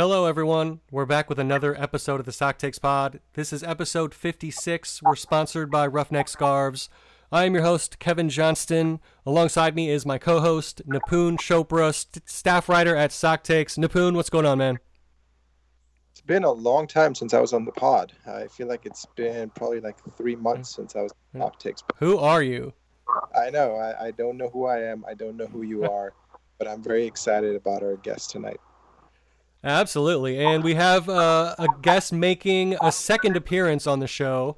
Hello, 0.00 0.24
everyone. 0.24 0.80
We're 0.90 1.04
back 1.04 1.28
with 1.28 1.38
another 1.38 1.78
episode 1.78 2.20
of 2.20 2.24
the 2.24 2.32
Soc 2.32 2.56
Takes 2.56 2.78
Pod. 2.78 3.20
This 3.34 3.52
is 3.52 3.62
episode 3.62 4.14
56. 4.14 5.02
We're 5.02 5.14
sponsored 5.14 5.70
by 5.70 5.86
Ruffneck 5.86 6.26
Scarves. 6.26 6.88
I 7.30 7.44
am 7.44 7.52
your 7.52 7.64
host, 7.64 7.98
Kevin 7.98 8.30
Johnston. 8.30 9.00
Alongside 9.26 9.74
me 9.74 9.90
is 9.90 10.06
my 10.06 10.16
co 10.16 10.40
host, 10.40 10.80
Nipun 10.88 11.36
Chopra, 11.36 11.94
st- 11.94 12.26
staff 12.26 12.66
writer 12.66 12.96
at 12.96 13.12
Soc 13.12 13.42
Takes. 13.42 13.76
Nipun, 13.76 14.14
what's 14.14 14.30
going 14.30 14.46
on, 14.46 14.56
man? 14.56 14.78
It's 16.12 16.22
been 16.22 16.44
a 16.44 16.50
long 16.50 16.86
time 16.86 17.14
since 17.14 17.34
I 17.34 17.40
was 17.40 17.52
on 17.52 17.66
the 17.66 17.72
pod. 17.72 18.14
I 18.26 18.46
feel 18.46 18.68
like 18.68 18.86
it's 18.86 19.04
been 19.16 19.50
probably 19.50 19.82
like 19.82 19.98
three 20.16 20.34
hmm. 20.34 20.44
months 20.44 20.74
since 20.74 20.96
I 20.96 21.02
was 21.02 21.12
on 21.34 21.40
hmm. 21.40 21.44
Soc 21.44 21.58
Takes. 21.58 21.84
Who 21.96 22.16
are 22.16 22.42
you? 22.42 22.72
I 23.38 23.50
know. 23.50 23.76
I, 23.76 24.06
I 24.06 24.10
don't 24.12 24.38
know 24.38 24.48
who 24.48 24.64
I 24.64 24.80
am. 24.80 25.04
I 25.06 25.12
don't 25.12 25.36
know 25.36 25.46
who 25.46 25.60
you 25.60 25.84
are, 25.84 26.14
but 26.56 26.66
I'm 26.66 26.82
very 26.82 27.04
excited 27.04 27.54
about 27.54 27.82
our 27.82 27.96
guest 27.96 28.30
tonight. 28.30 28.60
Absolutely. 29.62 30.38
And 30.38 30.64
we 30.64 30.74
have 30.74 31.08
uh, 31.08 31.54
a 31.58 31.68
guest 31.82 32.12
making 32.12 32.76
a 32.80 32.90
second 32.90 33.36
appearance 33.36 33.86
on 33.86 34.00
the 34.00 34.06
show. 34.06 34.56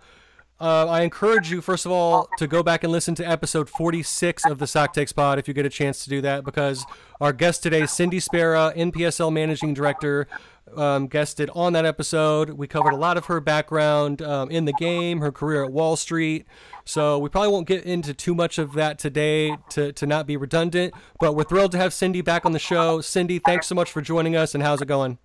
Uh, 0.60 0.87
I 0.87 1.02
encourage 1.02 1.51
you, 1.51 1.60
first 1.60 1.87
of 1.87 1.91
all, 1.91 2.29
to 2.38 2.47
go 2.47 2.62
back 2.62 2.84
and 2.84 2.93
listen 2.93 3.16
to 3.16 3.29
episode 3.29 3.69
46 3.69 4.46
of 4.46 4.60
the 4.60 4.69
Soc 4.69 4.93
Takes 4.93 5.12
Pod 5.12 5.41
if 5.41 5.48
you 5.48 5.55
get 5.55 5.66
a 5.66 5.70
chance 5.70 6.05
to 6.05 6.10
do 6.10 6.20
that, 6.20 6.45
because 6.45 6.87
our 7.20 7.33
guest 7.33 7.65
today, 7.65 7.84
Cindy 7.84 8.20
Spera, 8.20 8.73
NPSL 8.77 9.33
Managing 9.33 9.74
Director, 9.74 10.29
um, 10.77 11.09
guested 11.09 11.51
on 11.52 11.73
that 11.73 11.84
episode. 11.84 12.51
We 12.51 12.69
covered 12.69 12.93
a 12.93 12.96
lot 12.96 13.16
of 13.16 13.27
her 13.27 13.41
background 13.41 14.23
um, 14.23 14.52
in 14.52 14.65
the 14.65 14.73
game, 14.74 15.21
her 15.21 15.32
career 15.32 15.65
at 15.65 15.73
Wall 15.73 15.96
Street. 15.96 16.46
So 16.84 17.18
we 17.18 17.28
probably 17.28 17.50
won't 17.50 17.66
get 17.66 17.84
into 17.84 18.12
too 18.14 18.34
much 18.34 18.59
of 18.59 18.72
that 18.74 18.98
today 18.98 19.56
to, 19.70 19.92
to 19.92 20.06
not 20.06 20.27
be 20.27 20.36
redundant, 20.36 20.95
but 21.20 21.34
we're 21.34 21.45
thrilled 21.45 21.73
to 21.73 21.78
have 21.78 21.92
Cindy 21.92 22.20
back 22.20 22.45
on 22.45 22.52
the 22.52 22.59
show. 22.59 23.00
Cindy, 23.00 23.38
thanks 23.38 23.66
so 23.66 23.74
much 23.74 23.90
for 23.92 24.00
joining 24.00 24.36
us, 24.36 24.54
and 24.54 24.62
how's 24.62 24.82
it 24.82 24.88
going? 24.88 25.18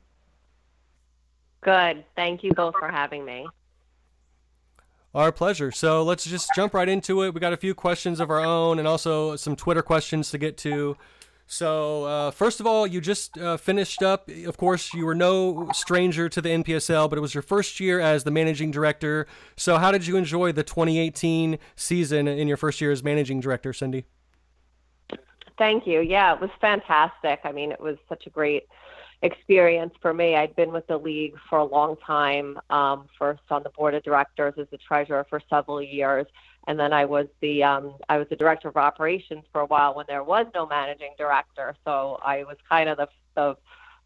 Good. 1.61 2.05
Thank 2.15 2.43
you 2.43 2.53
both 2.53 2.75
for 2.79 2.89
having 2.89 3.25
me. 3.25 3.47
Our 5.15 5.31
pleasure. 5.31 5.71
So 5.71 6.03
let's 6.03 6.25
just 6.25 6.49
jump 6.55 6.73
right 6.73 6.87
into 6.87 7.23
it. 7.23 7.33
We 7.33 7.39
got 7.39 7.53
a 7.53 7.57
few 7.57 7.73
questions 7.73 8.19
of 8.19 8.29
our 8.29 8.39
own 8.39 8.77
and 8.77 8.87
also 8.87 9.35
some 9.35 9.55
Twitter 9.55 9.81
questions 9.81 10.29
to 10.31 10.37
get 10.37 10.57
to. 10.59 10.95
So, 11.49 12.03
uh, 12.03 12.31
first 12.31 12.59
of 12.59 12.67
all, 12.67 12.85
you 12.85 12.99
just 12.99 13.37
uh, 13.37 13.55
finished 13.55 14.03
up. 14.03 14.29
Of 14.29 14.57
course, 14.57 14.93
you 14.93 15.05
were 15.05 15.15
no 15.15 15.69
stranger 15.73 16.27
to 16.27 16.41
the 16.41 16.49
NPSL, 16.49 17.09
but 17.09 17.17
it 17.17 17.21
was 17.21 17.33
your 17.33 17.41
first 17.41 17.79
year 17.79 18.01
as 18.01 18.25
the 18.25 18.31
managing 18.31 18.69
director. 18.69 19.27
So, 19.55 19.77
how 19.77 19.93
did 19.93 20.05
you 20.05 20.17
enjoy 20.17 20.51
the 20.51 20.63
2018 20.63 21.57
season 21.77 22.27
in 22.27 22.49
your 22.49 22.57
first 22.57 22.81
year 22.81 22.91
as 22.91 23.01
managing 23.01 23.39
director, 23.39 23.71
Cindy? 23.71 24.05
Thank 25.57 25.87
you. 25.87 26.01
Yeah, 26.01 26.33
it 26.33 26.41
was 26.41 26.51
fantastic. 26.59 27.39
I 27.45 27.53
mean, 27.53 27.71
it 27.71 27.79
was 27.79 27.95
such 28.09 28.27
a 28.27 28.29
great 28.29 28.67
experience 29.21 29.93
for 30.01 30.13
me. 30.13 30.35
I'd 30.35 30.55
been 30.55 30.73
with 30.73 30.85
the 30.87 30.97
league 30.97 31.35
for 31.49 31.59
a 31.59 31.63
long 31.63 31.95
time, 32.05 32.59
um, 32.69 33.07
first 33.17 33.41
on 33.49 33.63
the 33.63 33.69
board 33.69 33.95
of 33.95 34.03
directors 34.03 34.53
as 34.57 34.67
the 34.69 34.77
treasurer 34.77 35.25
for 35.29 35.41
several 35.49 35.81
years, 35.81 36.27
and 36.67 36.79
then 36.79 36.93
I 36.93 37.05
was 37.05 37.27
the 37.41 37.63
um, 37.63 37.95
I 38.09 38.17
was 38.17 38.27
the 38.29 38.35
director 38.35 38.67
of 38.67 38.77
operations 38.77 39.43
for 39.51 39.61
a 39.61 39.65
while 39.65 39.95
when 39.95 40.05
there 40.07 40.23
was 40.23 40.45
no 40.53 40.65
managing 40.67 41.13
director. 41.17 41.75
So 41.85 42.19
I 42.23 42.43
was 42.43 42.57
kind 42.69 42.89
of 42.89 42.97
the 42.97 43.07
the 43.35 43.57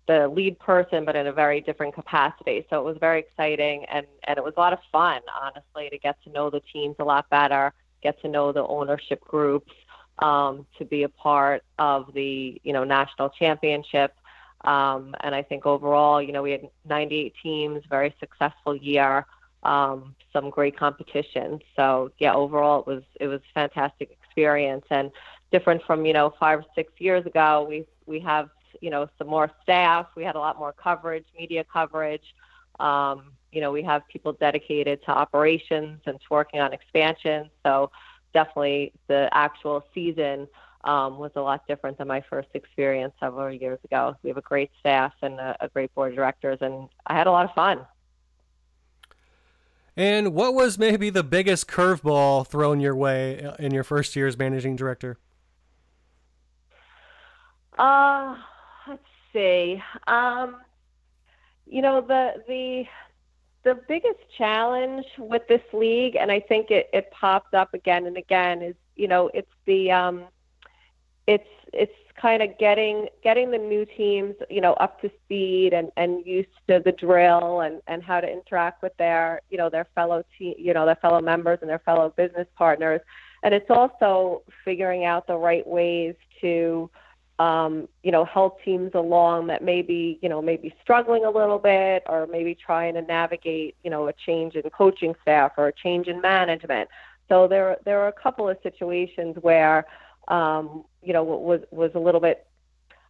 the 0.08 0.28
lead 0.28 0.58
person, 0.60 1.06
but 1.06 1.16
in 1.16 1.28
a 1.28 1.34
very 1.34 1.62
different 1.62 1.94
capacity. 1.94 2.66
So 2.70 2.80
it 2.80 2.84
was 2.84 2.98
very 3.00 3.20
exciting, 3.20 3.86
and 3.86 4.06
and 4.24 4.38
it 4.38 4.44
was 4.44 4.54
a 4.58 4.60
lot 4.60 4.74
of 4.74 4.80
fun, 4.92 5.22
honestly, 5.42 5.90
to 5.90 5.98
get 5.98 6.22
to 6.24 6.30
know 6.30 6.50
the 6.50 6.62
teams 6.72 6.96
a 7.00 7.04
lot 7.04 7.30
better, 7.30 7.74
get 8.02 8.22
to 8.22 8.28
know 8.28 8.52
the 8.52 8.66
ownership 8.66 9.22
groups, 9.22 9.74
um, 10.20 10.66
to 10.78 10.86
be 10.86 11.04
a 11.04 11.10
part 11.10 11.64
of 11.80 12.14
the 12.14 12.62
you 12.64 12.74
know 12.74 12.84
national 12.84 13.30
championship 13.30 14.16
um, 14.64 15.16
and 15.22 15.34
I 15.34 15.42
think 15.42 15.66
overall, 15.66 16.22
you 16.22 16.32
know, 16.32 16.44
we 16.44 16.52
had 16.52 16.70
98 16.88 17.34
teams, 17.42 17.84
very 17.90 18.14
successful 18.20 18.76
year, 18.76 19.26
um, 19.64 20.16
some 20.34 20.50
great 20.50 20.78
competition. 20.78 21.60
So 21.76 22.12
yeah, 22.20 22.34
overall 22.34 22.82
it 22.82 22.88
was 22.88 23.04
it 23.20 23.28
was 23.28 23.40
a 23.40 23.54
fantastic 23.54 24.12
experience 24.12 24.86
and 24.90 25.12
different 25.52 25.84
from 25.84 26.06
you 26.06 26.14
know 26.14 26.34
five 26.40 26.60
or 26.60 26.66
six 26.76 26.94
years 27.00 27.26
ago. 27.26 27.66
We 27.68 27.86
we 28.06 28.20
have 28.22 28.50
you 28.82 28.90
know 28.90 29.08
some 29.18 29.28
more 29.28 29.52
staff. 29.64 30.08
We 30.16 30.24
had 30.24 30.36
a 30.36 30.40
lot 30.40 30.58
more 30.58 30.74
coverage, 30.74 31.26
media 31.38 31.64
coverage. 31.72 32.34
Um, 32.80 33.34
you 33.52 33.62
know, 33.62 33.72
we 33.72 33.84
have 33.84 34.08
people 34.08 34.34
dedicated 34.34 35.04
to 35.04 35.12
operations 35.12 36.00
and 36.06 36.20
to 36.20 36.26
working 36.30 36.62
on 36.62 36.74
expansion. 36.74 37.50
So 37.64 37.92
definitely 38.34 38.94
the 39.08 39.30
actual 39.34 39.84
season 39.94 40.48
um, 40.84 41.18
was 41.18 41.32
a 41.36 41.42
lot 41.42 41.68
different 41.68 41.98
than 41.98 42.08
my 42.08 42.24
first 42.30 42.50
experience 42.54 43.14
several 43.20 43.54
years 43.54 43.80
ago. 43.84 44.16
We 44.24 44.30
have 44.30 44.38
a 44.38 44.42
great 44.42 44.72
staff 44.80 45.14
and 45.22 45.40
a, 45.40 45.56
a 45.60 45.70
great 45.70 45.94
board 45.94 46.12
of 46.12 46.16
directors, 46.16 46.58
and 46.62 46.90
I 47.06 47.16
had 47.16 47.28
a 47.28 47.32
lot 47.32 47.46
of 47.46 47.54
fun. 47.54 47.86
And 49.98 50.34
what 50.34 50.54
was 50.54 50.78
maybe 50.78 51.10
the 51.10 51.24
biggest 51.24 51.68
curveball 51.68 52.48
thrown 52.48 52.80
your 52.80 52.96
way 52.96 53.44
uh, 53.44 53.56
in 53.60 53.74
your 53.74 53.84
first 53.84 54.16
year 54.16 54.28
as 54.28 54.38
managing 54.38 54.76
director? 54.76 55.18
Uh, 57.78 58.36
let's 58.88 59.04
see. 59.34 59.82
Um, 60.08 60.58
you 61.68 61.82
know 61.82 62.02
the 62.02 62.44
the 62.48 62.86
the 63.64 63.80
biggest 63.88 64.20
challenge 64.38 65.06
with 65.18 65.44
this 65.48 65.62
league, 65.74 66.16
and 66.16 66.32
I 66.32 66.40
think 66.40 66.72
it, 66.72 66.90
it 66.94 67.12
pops 67.12 67.54
up 67.54 67.74
again 67.74 68.06
and 68.06 68.18
again, 68.18 68.62
is 68.62 68.76
you 68.96 69.08
know 69.08 69.30
it's 69.34 69.52
the 69.66 69.92
um, 69.92 70.26
it's 71.28 71.48
it's 71.74 71.94
kind 72.22 72.44
of 72.44 72.58
getting 72.60 73.08
getting 73.24 73.50
the 73.50 73.58
new 73.58 73.86
teams 73.86 74.36
you 74.50 74.62
know 74.62 74.74
up 74.74 75.02
to 75.02 75.10
speed 75.26 75.74
and 75.74 75.92
and 75.98 76.26
used 76.26 76.50
to 76.68 76.82
the 76.86 76.92
drill 76.92 77.62
and 77.62 77.82
and 77.88 78.04
how 78.04 78.20
to 78.22 78.32
interact 78.32 78.84
with 78.84 78.96
their 78.98 79.42
you 79.50 79.58
know 79.58 79.70
their 79.70 79.88
fellow 79.96 80.24
team 80.38 80.54
you 80.58 80.74
know 80.74 80.86
their 80.86 80.98
fellow 80.98 81.22
members 81.22 81.58
and 81.62 81.70
their 81.70 81.80
fellow 81.80 82.14
business 82.16 82.48
partners. 82.56 83.02
And 83.44 83.56
it's 83.56 83.72
also 83.72 84.44
figuring 84.64 85.04
out 85.04 85.26
the 85.26 85.36
right 85.36 85.66
ways 85.66 86.14
to 86.42 86.92
um, 87.40 87.88
you 88.04 88.12
know 88.12 88.24
help 88.24 88.64
teams 88.64 88.92
along 88.94 89.48
that 89.48 89.64
maybe 89.64 90.20
you 90.22 90.30
know 90.30 90.42
maybe 90.44 90.74
struggling 90.84 91.26
a 91.26 91.32
little 91.32 91.58
bit 91.58 92.04
or 92.06 92.28
maybe 92.28 92.54
trying 92.54 92.94
to 92.94 93.02
navigate 93.02 93.76
you 93.84 93.90
know 93.90 94.08
a 94.08 94.14
change 94.14 94.54
in 94.56 94.70
coaching 94.70 95.16
staff 95.24 95.54
or 95.58 95.70
a 95.70 95.74
change 95.74 96.08
in 96.08 96.22
management. 96.22 96.88
So 97.30 97.48
there 97.48 97.78
there 97.84 98.00
are 98.02 98.10
a 98.10 98.14
couple 98.14 98.48
of 98.48 98.58
situations 98.62 99.38
where 99.42 99.88
um, 100.28 100.86
you 101.02 101.14
know, 101.14 101.24
was 101.24 101.62
was 101.72 101.92
a 101.96 102.00
little 102.00 102.22
bit 102.22 102.48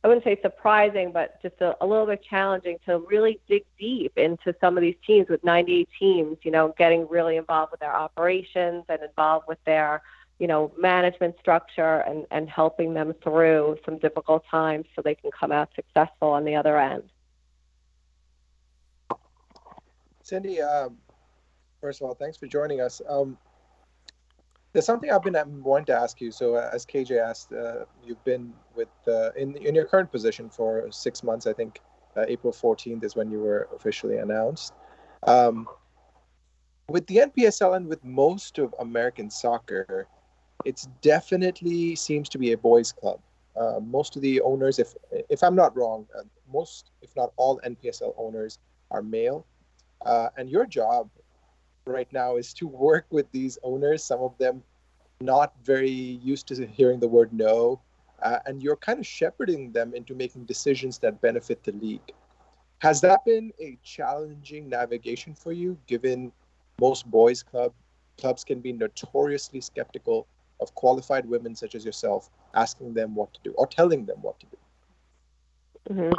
I 0.04 0.08
wouldn't 0.08 0.24
say 0.24 0.40
surprising, 0.42 1.12
but 1.12 1.40
just 1.44 1.62
a, 1.62 1.76
a, 1.80 1.86
little 1.86 2.08
bit 2.08 2.24
challenging 2.28 2.78
to 2.88 3.00
really 3.00 3.40
dig 3.48 3.66
deep 3.78 4.18
into 4.18 4.56
some 4.60 4.76
of 4.76 4.82
these 4.82 4.96
teams 5.06 5.30
with 5.30 5.44
98 5.44 5.88
teams, 6.00 6.38
you 6.42 6.50
know, 6.50 6.74
getting 6.78 7.08
really 7.08 7.38
involved 7.38 7.72
with 7.72 7.82
their 7.82 7.96
operations 7.96 8.84
and 8.90 9.04
involved 9.04 9.46
with 9.48 9.60
their, 9.66 10.02
you 10.40 10.48
know, 10.48 10.72
management 10.76 11.36
structure 11.40 12.00
and, 12.00 12.26
and 12.32 12.50
helping 12.50 12.96
them 12.96 13.14
through 13.22 13.78
some 13.86 14.00
difficult 14.00 14.44
times 14.50 14.88
so 14.96 15.04
they 15.04 15.14
can 15.14 15.30
come 15.30 15.52
out 15.52 15.70
successful 15.76 16.30
on 16.30 16.46
the 16.46 16.56
other 16.56 16.80
end. 16.80 17.04
Cindy, 20.24 20.62
um, 20.62 20.98
first 21.80 22.02
of 22.02 22.08
all, 22.08 22.16
thanks 22.16 22.38
for 22.38 22.48
joining 22.48 22.82
us. 22.82 23.04
Um, 23.08 23.38
there's 24.74 24.86
something 24.86 25.12
I've 25.12 25.24
been 25.24 25.64
wanting 25.64 25.86
to 25.86 25.96
ask 25.96 26.22
you. 26.22 26.32
So, 26.32 26.56
uh, 26.56 26.70
as 26.74 26.86
KJ 26.86 27.20
asked, 27.20 27.52
uh, 27.52 27.86
you've 28.04 28.24
been 28.24 28.54
with 28.76 28.90
uh, 29.08 29.32
in 29.34 29.56
in 29.58 29.76
your 29.76 29.86
current 29.86 30.12
position 30.12 30.50
for 30.50 30.90
six 30.92 31.24
months. 31.24 31.46
I 31.46 31.54
think 31.54 31.82
uh, 32.16 32.26
April 32.28 32.54
14th 32.54 33.04
is 33.04 33.16
when 33.16 33.30
you 33.30 33.40
were 33.40 33.68
officially 33.76 34.18
announced. 34.18 34.74
Um, 35.28 35.68
with 36.90 37.06
the 37.08 37.18
NPSL 37.18 37.76
and 37.76 37.88
with 37.88 38.04
most 38.04 38.58
of 38.60 38.74
American 38.80 39.30
soccer, 39.30 40.08
it's 40.66 40.88
definitely 41.02 41.96
seems 41.96 42.28
to 42.30 42.38
be 42.38 42.54
a 42.54 42.58
boys' 42.58 42.92
club. 42.92 43.20
Uh, 43.56 43.80
most 43.82 44.16
of 44.16 44.22
the 44.22 44.40
owners, 44.42 44.80
if 44.80 44.96
if 45.30 45.44
I'm 45.44 45.56
not 45.56 45.76
wrong, 45.76 46.08
uh, 46.18 46.24
most 46.52 46.92
if 47.02 47.14
not 47.16 47.34
all 47.36 47.60
NPSL 47.66 48.14
owners 48.18 48.60
are 48.90 49.02
male, 49.02 49.46
and 50.38 50.50
your 50.50 50.66
job 50.66 51.10
right 51.86 52.12
now 52.12 52.38
is 52.38 52.54
to 52.56 52.68
work 52.68 53.06
with 53.10 53.32
these 53.32 53.58
owners, 53.64 54.04
some 54.04 54.22
of 54.22 54.38
them 54.38 54.64
not 55.20 55.54
very 55.64 55.90
used 55.90 56.48
to 56.48 56.66
hearing 56.66 57.00
the 57.00 57.08
word 57.08 57.32
no, 57.34 57.80
uh, 58.22 58.40
and 58.46 58.62
you're 58.62 58.76
kind 58.76 59.00
of 59.00 59.06
shepherding 59.06 59.72
them 59.72 59.94
into 59.94 60.14
making 60.14 60.46
decisions 60.46 61.00
that 61.00 61.20
benefit 61.22 61.64
the 61.64 61.72
league. 61.74 62.14
Has 62.80 63.02
that 63.02 63.24
been 63.26 63.52
a 63.60 63.78
challenging 63.84 64.68
navigation 64.70 65.36
for 65.36 65.52
you, 65.52 65.78
given 65.88 66.32
most 66.80 67.10
boys' 67.10 67.44
club 67.44 67.74
clubs 68.20 68.44
can 68.44 68.60
be 68.60 68.72
notoriously 68.72 69.62
skeptical 69.62 70.28
of 70.60 70.74
qualified 70.76 71.28
women 71.28 71.56
such 71.56 71.74
as 71.74 71.84
yourself, 71.84 72.30
asking 72.54 72.94
them 72.94 73.16
what 73.16 73.34
to 73.34 73.40
do 73.44 73.52
or 73.58 73.66
telling 73.66 74.06
them 74.06 74.22
what 74.22 74.40
to 74.40 74.46
do? 74.46 74.58
Mm-hmm. 75.94 76.12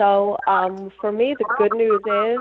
So 0.00 0.38
um, 0.46 0.90
for 1.00 1.12
me, 1.12 1.36
the 1.38 1.44
good 1.58 1.72
news 1.74 2.00
is 2.06 2.38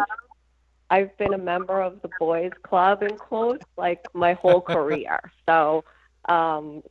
I've 0.91 1.17
been 1.17 1.33
a 1.33 1.37
member 1.37 1.81
of 1.81 2.01
the 2.01 2.09
boys 2.19 2.51
club 2.63 3.01
in 3.01 3.17
quotes 3.17 3.65
like 3.77 4.01
my 4.13 4.33
whole 4.33 4.61
career. 4.75 5.19
So 5.47 5.83
um 6.29 6.83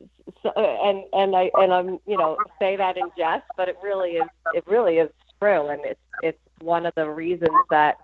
so 0.43 0.49
and 0.49 1.03
and 1.13 1.35
I 1.35 1.51
and 1.53 1.71
I'm 1.71 1.99
you 2.05 2.17
know 2.17 2.35
say 2.59 2.75
that 2.75 2.97
in 2.97 3.09
jest, 3.17 3.45
but 3.55 3.69
it 3.69 3.77
really 3.81 4.11
is 4.17 4.27
it 4.53 4.65
really 4.67 4.97
is 4.97 5.09
true, 5.39 5.67
and 5.67 5.85
it's 5.85 5.99
it's 6.23 6.39
one 6.59 6.85
of 6.85 6.93
the 6.95 7.09
reasons 7.09 7.55
that 7.69 7.97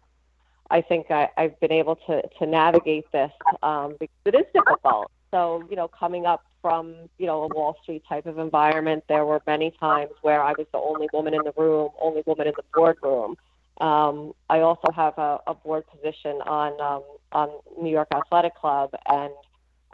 I 0.69 0.81
think 0.81 1.11
I, 1.11 1.29
I've 1.35 1.59
been 1.59 1.71
able 1.71 1.95
to 2.07 2.21
to 2.39 2.45
navigate 2.45 3.11
this 3.11 3.31
um, 3.63 3.95
because 3.99 4.15
it 4.25 4.35
is 4.35 4.45
difficult. 4.53 5.11
So 5.31 5.63
you 5.69 5.75
know, 5.75 5.87
coming 5.87 6.25
up 6.25 6.43
from 6.61 6.95
you 7.17 7.25
know 7.25 7.43
a 7.43 7.47
Wall 7.47 7.75
Street 7.81 8.03
type 8.07 8.27
of 8.27 8.37
environment, 8.37 9.03
there 9.09 9.25
were 9.25 9.41
many 9.47 9.71
times 9.71 10.11
where 10.21 10.41
I 10.43 10.53
was 10.57 10.67
the 10.71 10.79
only 10.79 11.09
woman 11.11 11.33
in 11.33 11.41
the 11.43 11.53
room, 11.57 11.89
only 11.99 12.21
woman 12.25 12.47
in 12.47 12.53
the 12.55 12.63
boardroom. 12.73 13.35
Um, 13.79 14.33
I 14.49 14.61
also 14.61 14.91
have 14.95 15.17
a, 15.17 15.39
a 15.47 15.53
board 15.53 15.85
position 15.87 16.41
on 16.41 16.79
um, 16.81 17.03
on 17.31 17.49
New 17.81 17.91
York 17.91 18.07
Athletic 18.13 18.55
Club, 18.55 18.91
and 19.07 19.33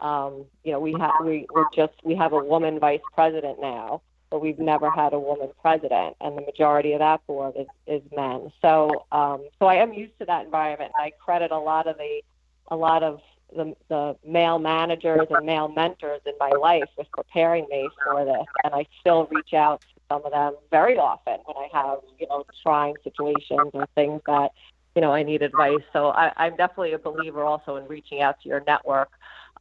um, 0.00 0.46
you 0.64 0.72
know 0.72 0.80
we 0.80 0.94
have 0.98 1.12
we 1.22 1.46
we're 1.54 1.68
just 1.74 1.92
we 2.02 2.14
have 2.14 2.32
a 2.32 2.42
woman 2.42 2.78
vice 2.78 3.00
president 3.14 3.60
now, 3.60 4.00
but 4.30 4.40
we've 4.40 4.58
never 4.58 4.90
had 4.90 5.12
a 5.12 5.18
woman 5.18 5.50
president, 5.60 6.16
and 6.20 6.36
the 6.36 6.42
majority 6.42 6.92
of 6.94 7.00
that 7.00 7.26
board 7.26 7.54
is, 7.58 7.66
is 7.86 8.02
men. 8.16 8.50
So 8.62 9.04
um, 9.12 9.46
so 9.58 9.66
I 9.66 9.76
am 9.76 9.92
used 9.92 10.18
to 10.18 10.24
that 10.26 10.46
environment, 10.46 10.92
and 10.96 11.04
I 11.04 11.10
credit 11.22 11.50
a 11.50 11.58
lot 11.58 11.86
of 11.86 11.98
the 11.98 12.22
a 12.68 12.76
lot 12.76 13.02
of 13.02 13.20
the, 13.54 13.76
the 13.88 14.16
male 14.26 14.58
managers 14.58 15.26
and 15.30 15.46
male 15.46 15.68
mentors 15.68 16.20
in 16.26 16.32
my 16.40 16.50
life 16.50 16.88
with 16.96 17.10
preparing 17.12 17.66
me 17.68 17.88
for 18.02 18.24
this, 18.24 18.46
and 18.64 18.74
I 18.74 18.86
still 19.00 19.26
reach 19.30 19.52
out 19.52 19.84
some 20.14 20.24
of 20.24 20.32
them 20.32 20.54
very 20.70 20.96
often 20.96 21.38
when 21.44 21.56
I 21.56 21.68
have 21.72 21.98
you 22.18 22.26
know 22.28 22.44
trying 22.62 22.94
situations 23.02 23.70
or 23.72 23.86
things 23.94 24.20
that 24.26 24.52
you 24.94 25.02
know 25.02 25.12
I 25.12 25.22
need 25.22 25.42
advice. 25.42 25.82
So 25.92 26.08
I, 26.08 26.32
I'm 26.36 26.56
definitely 26.56 26.92
a 26.92 26.98
believer 26.98 27.42
also 27.44 27.76
in 27.76 27.86
reaching 27.86 28.20
out 28.20 28.40
to 28.42 28.48
your 28.48 28.62
network. 28.66 29.10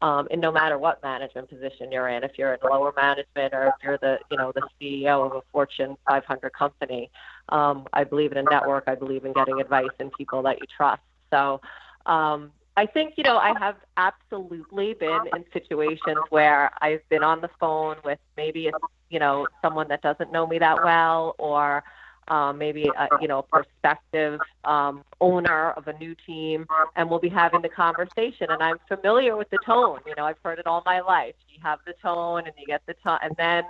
Um, 0.01 0.27
and 0.31 0.41
no 0.41 0.51
matter 0.51 0.77
what 0.77 1.01
management 1.01 1.49
position 1.49 1.91
you're 1.91 2.09
in, 2.09 2.23
if 2.23 2.31
you're 2.37 2.53
in 2.55 2.59
lower 2.61 2.93
management 2.95 3.53
or 3.53 3.67
if 3.67 3.75
you're 3.81 3.97
the, 3.99 4.19
you 4.29 4.35
know, 4.35 4.51
the 4.53 4.67
CEO 4.81 5.25
of 5.25 5.33
a 5.33 5.41
Fortune 5.51 5.95
500 6.09 6.51
company, 6.51 7.09
um, 7.49 7.87
I 7.93 8.03
believe 8.03 8.33
in 8.33 8.39
a 8.39 8.43
network. 8.43 8.83
I 8.87 8.95
believe 8.95 9.23
in 9.23 9.31
getting 9.31 9.61
advice 9.61 9.95
and 9.99 10.11
people 10.11 10.41
that 10.41 10.59
you 10.59 10.65
trust. 10.75 11.01
So, 11.31 11.61
um, 12.05 12.51
I 12.75 12.87
think, 12.87 13.13
you 13.17 13.23
know, 13.23 13.37
I 13.37 13.53
have 13.59 13.75
absolutely 13.97 14.95
been 14.95 15.21
in 15.35 15.45
situations 15.53 16.17
where 16.29 16.71
I've 16.81 17.07
been 17.09 17.23
on 17.23 17.39
the 17.39 17.49
phone 17.59 17.97
with 18.03 18.17
maybe, 18.35 18.67
a, 18.67 18.71
you 19.09 19.19
know, 19.19 19.47
someone 19.61 19.87
that 19.89 20.01
doesn't 20.01 20.31
know 20.31 20.47
me 20.47 20.57
that 20.57 20.83
well 20.83 21.35
or 21.37 21.83
um, 22.29 22.57
maybe, 22.57 22.89
a, 22.97 23.09
you 23.21 23.27
know, 23.27 23.39
a 23.39 23.43
prospective 23.43 24.39
um, 24.63 25.03
owner 25.21 25.71
of 25.71 25.87
a 25.87 25.93
new 25.99 26.15
team, 26.25 26.65
and 26.95 27.09
we'll 27.09 27.19
be 27.19 27.29
having 27.29 27.61
the 27.61 27.69
conversation. 27.69 28.47
And 28.49 28.63
I'm 28.63 28.79
familiar 28.87 29.35
with 29.35 29.51
the 29.51 29.59
tone. 29.63 29.99
You 30.07 30.15
know, 30.17 30.25
I've 30.25 30.39
heard 30.43 30.57
it 30.57 30.65
all 30.65 30.81
my 30.83 31.01
life. 31.01 31.35
You 31.49 31.59
have 31.61 31.79
the 31.85 31.93
tone 32.01 32.47
and 32.47 32.53
you 32.57 32.65
get 32.65 32.81
the 32.87 32.95
tone, 33.03 33.19
and 33.21 33.35
then 33.37 33.65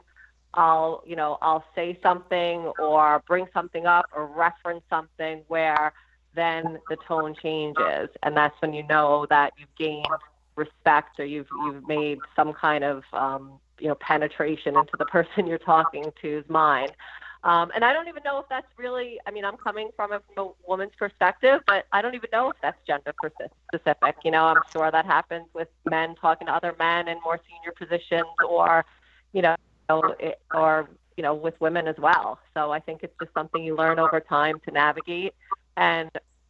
I'll, 0.53 1.03
you 1.05 1.17
know, 1.17 1.37
I'll 1.41 1.65
say 1.75 1.99
something 2.01 2.71
or 2.79 3.21
bring 3.27 3.47
something 3.53 3.85
up 3.85 4.05
or 4.15 4.27
reference 4.27 4.83
something 4.89 5.41
where– 5.49 5.91
then 6.35 6.79
the 6.89 6.97
tone 7.07 7.35
changes, 7.41 8.09
and 8.23 8.35
that's 8.35 8.55
when 8.61 8.73
you 8.73 8.85
know 8.87 9.25
that 9.29 9.53
you've 9.57 9.75
gained 9.77 10.07
respect 10.55 11.19
or 11.19 11.25
you've 11.25 11.47
you've 11.65 11.87
made 11.87 12.19
some 12.35 12.53
kind 12.53 12.83
of 12.83 13.03
um, 13.13 13.59
you 13.79 13.87
know 13.87 13.95
penetration 13.95 14.75
into 14.77 14.93
the 14.97 15.05
person 15.11 15.47
you're 15.47 15.57
talking 15.57 16.05
to's 16.21 16.47
mind. 16.47 16.91
Um, 17.43 17.71
and 17.75 17.83
I 17.83 17.91
don't 17.91 18.07
even 18.07 18.23
know 18.23 18.39
if 18.39 18.45
that's 18.49 18.67
really. 18.77 19.19
I 19.27 19.31
mean, 19.31 19.43
I'm 19.43 19.57
coming 19.57 19.89
from 19.95 20.13
a, 20.13 20.21
from 20.33 20.47
a 20.47 20.51
woman's 20.67 20.93
perspective, 20.97 21.59
but 21.67 21.85
I 21.91 22.01
don't 22.01 22.15
even 22.15 22.29
know 22.31 22.51
if 22.51 22.55
that's 22.61 22.77
gender 22.87 23.13
specific. 23.73 24.15
You 24.23 24.31
know, 24.31 24.45
I'm 24.45 24.61
sure 24.71 24.89
that 24.89 25.05
happens 25.05 25.47
with 25.53 25.67
men 25.89 26.15
talking 26.15 26.47
to 26.47 26.53
other 26.53 26.73
men 26.79 27.09
in 27.09 27.17
more 27.23 27.41
senior 27.49 27.73
positions, 27.77 28.29
or 28.47 28.85
you 29.33 29.41
know, 29.41 29.55
or 29.89 30.89
you 31.17 31.23
know, 31.23 31.33
with 31.33 31.59
women 31.59 31.87
as 31.87 31.97
well. 31.97 32.39
So 32.53 32.71
I 32.71 32.79
think 32.79 33.03
it's 33.03 33.13
just 33.21 33.33
something 33.33 33.63
you 33.63 33.75
learn 33.75 33.99
over 33.99 34.19
time 34.19 34.59
to 34.65 34.71
navigate. 34.71 35.33
And 35.77 36.09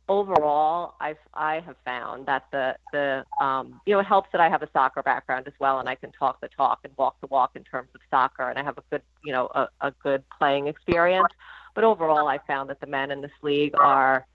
overall, 0.09 0.95
I've 0.99 1.17
I 1.33 1.61
have 1.61 1.75
found 1.85 2.25
that 2.25 2.45
the 2.51 2.75
the 2.91 3.25
um, 3.39 3.79
you 3.85 3.93
know 3.93 3.99
it 3.99 4.05
helps 4.05 4.29
that 4.31 4.41
I 4.41 4.49
have 4.49 4.61
a 4.61 4.69
soccer 4.73 5.01
background 5.03 5.47
as 5.47 5.53
well, 5.59 5.79
and 5.79 5.87
I 5.87 5.95
can 5.95 6.11
talk 6.11 6.41
the 6.41 6.49
talk 6.49 6.79
and 6.83 6.93
walk 6.97 7.15
the 7.21 7.27
walk 7.27 7.51
in 7.55 7.63
terms 7.63 7.89
of 7.95 8.01
soccer, 8.09 8.49
and 8.49 8.59
I 8.59 8.63
have 8.63 8.77
a 8.77 8.83
good 8.89 9.01
you 9.23 9.31
know 9.31 9.47
a, 9.53 9.67
a 9.81 9.91
good 10.03 10.23
playing 10.37 10.67
experience. 10.67 11.29
But 11.75 11.83
overall, 11.83 12.27
I 12.27 12.39
found 12.45 12.69
that 12.69 12.79
the 12.79 12.87
men 12.87 13.11
in 13.11 13.21
this 13.21 13.31
league 13.41 13.73
are 13.79 14.25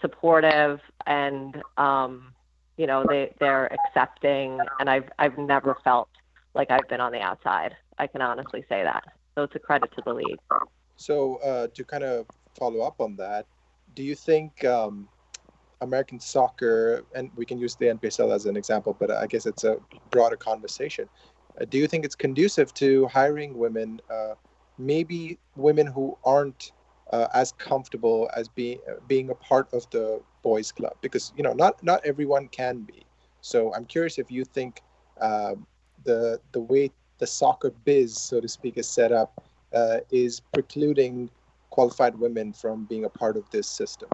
supportive 0.00 0.80
and 1.06 1.60
um, 1.76 2.32
you 2.76 2.86
know 2.86 3.04
they 3.08 3.32
they're 3.40 3.72
accepting, 3.72 4.58
and 4.78 4.88
I've 4.88 5.10
I've 5.18 5.38
never 5.38 5.76
felt 5.84 6.08
like 6.54 6.70
I've 6.70 6.88
been 6.88 7.00
on 7.00 7.12
the 7.12 7.20
outside. 7.20 7.76
I 7.98 8.06
can 8.06 8.22
honestly 8.22 8.64
say 8.68 8.82
that. 8.82 9.04
So 9.34 9.42
it's 9.42 9.54
a 9.54 9.58
credit 9.58 9.90
to 9.96 10.02
the 10.04 10.14
league. 10.14 10.38
So 10.96 11.36
uh, 11.36 11.66
to 11.74 11.84
kind 11.84 12.04
of 12.04 12.26
follow 12.56 12.82
up 12.82 13.00
on 13.00 13.16
that, 13.16 13.46
do 13.94 14.02
you 14.02 14.14
think 14.14 14.64
um, 14.64 15.08
American 15.80 16.18
soccer, 16.18 17.04
and 17.14 17.30
we 17.36 17.44
can 17.44 17.58
use 17.58 17.76
the 17.76 17.86
NPSL 17.86 18.34
as 18.34 18.46
an 18.46 18.56
example, 18.56 18.96
but 18.98 19.10
I 19.10 19.26
guess 19.26 19.46
it's 19.46 19.64
a 19.64 19.76
broader 20.10 20.36
conversation. 20.36 21.08
Uh, 21.60 21.64
do 21.66 21.78
you 21.78 21.86
think 21.86 22.04
it's 22.04 22.14
conducive 22.16 22.74
to 22.74 23.06
hiring 23.06 23.56
women, 23.56 24.00
uh, 24.10 24.34
maybe 24.78 25.38
women 25.56 25.86
who 25.86 26.18
aren't 26.24 26.72
uh, 27.12 27.28
as 27.34 27.52
comfortable 27.52 28.28
as 28.34 28.48
being 28.48 28.80
being 29.06 29.30
a 29.30 29.34
part 29.34 29.72
of 29.72 29.88
the 29.90 30.20
boys' 30.42 30.72
club? 30.72 30.94
Because 31.00 31.32
you 31.36 31.42
know, 31.42 31.52
not 31.52 31.82
not 31.82 32.04
everyone 32.04 32.48
can 32.48 32.80
be. 32.80 33.06
So 33.40 33.72
I'm 33.74 33.84
curious 33.84 34.18
if 34.18 34.30
you 34.30 34.44
think 34.44 34.82
um, 35.20 35.66
the 36.04 36.40
the 36.52 36.60
way 36.60 36.90
the 37.18 37.26
soccer 37.26 37.70
biz, 37.84 38.18
so 38.18 38.40
to 38.40 38.48
speak, 38.48 38.78
is 38.78 38.88
set 38.88 39.12
up 39.12 39.44
uh, 39.72 39.98
is 40.10 40.40
precluding 40.52 41.30
qualified 41.74 42.16
women 42.16 42.52
from 42.52 42.84
being 42.84 43.04
a 43.04 43.08
part 43.08 43.36
of 43.36 43.50
this 43.50 43.68
system? 43.68 44.08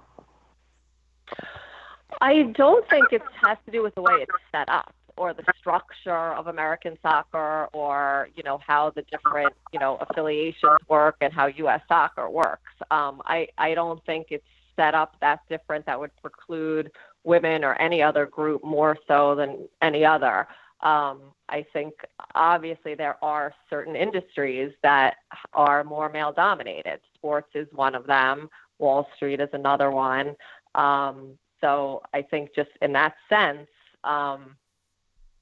I 2.23 2.45
don't 2.55 2.89
think 2.89 3.13
it 3.13 3.21
has 3.43 3.59
to 3.67 3.71
do 3.71 3.83
with 3.83 3.95
the 3.95 4.01
way 4.01 4.15
it's 4.15 4.33
set 4.51 4.67
up 4.71 4.95
or 5.19 5.35
the 5.35 5.45
structure 5.59 6.33
of 6.33 6.47
American 6.47 6.97
soccer 7.03 7.69
or 7.75 8.31
you 8.35 8.43
know 8.43 8.59
how 8.67 8.89
the 8.97 9.03
different 9.03 9.53
you 9.75 9.79
know 9.79 9.99
affiliations 10.01 10.81
work 10.89 11.17
and 11.21 11.35
how 11.35 11.47
U.S. 11.49 11.83
soccer 11.87 12.31
works. 12.31 12.73
Um, 12.91 13.21
I 13.27 13.49
I 13.59 13.75
don't 13.75 14.03
think 14.07 14.29
it's 14.31 14.47
set 14.75 14.95
up 14.95 15.17
that 15.21 15.41
different 15.51 15.85
that 15.85 16.01
would 16.01 16.17
preclude 16.23 16.91
women 17.25 17.63
or 17.63 17.75
any 17.75 18.03
other 18.03 18.25
group 18.25 18.65
more 18.65 18.97
so 19.07 19.35
than 19.35 19.69
any 19.83 20.03
other. 20.03 20.49
Um, 20.83 21.33
I 21.49 21.65
think 21.73 21.95
obviously 22.35 22.95
there 22.95 23.23
are 23.23 23.55
certain 23.69 23.97
industries 23.97 24.73
that 24.83 25.17
are 25.53 25.85
more 25.85 26.09
male 26.09 26.33
dominated. 26.33 27.01
Sports 27.15 27.51
is 27.55 27.69
one 27.73 27.95
of 27.95 28.07
them. 28.07 28.49
Wall 28.79 29.07
Street 29.17 29.41
is 29.41 29.51
another 29.53 29.91
one. 29.91 30.35
Um, 30.75 31.39
so 31.61 32.03
I 32.15 32.23
think 32.23 32.55
just 32.55 32.71
in 32.81 32.93
that 32.95 33.15
sense, 33.29 33.69
um, 34.05 34.57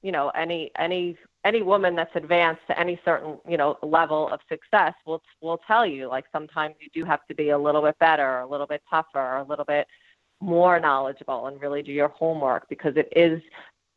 you 0.01 0.11
know, 0.11 0.29
any 0.29 0.71
any 0.77 1.17
any 1.45 1.61
woman 1.61 1.95
that's 1.95 2.15
advanced 2.15 2.61
to 2.67 2.79
any 2.79 2.99
certain 3.05 3.37
you 3.47 3.57
know 3.57 3.77
level 3.81 4.29
of 4.29 4.39
success 4.49 4.93
will 5.05 5.21
will 5.41 5.59
tell 5.67 5.85
you 5.85 6.07
like 6.07 6.25
sometimes 6.31 6.75
you 6.79 6.89
do 6.93 7.05
have 7.05 7.25
to 7.27 7.35
be 7.35 7.49
a 7.49 7.57
little 7.57 7.81
bit 7.81 7.97
better, 7.99 8.39
a 8.39 8.47
little 8.47 8.67
bit 8.67 8.81
tougher, 8.89 9.37
a 9.37 9.43
little 9.43 9.65
bit 9.65 9.87
more 10.41 10.79
knowledgeable, 10.79 11.47
and 11.47 11.61
really 11.61 11.83
do 11.83 11.91
your 11.91 12.09
homework 12.09 12.67
because 12.69 12.95
it 12.95 13.09
is 13.15 13.41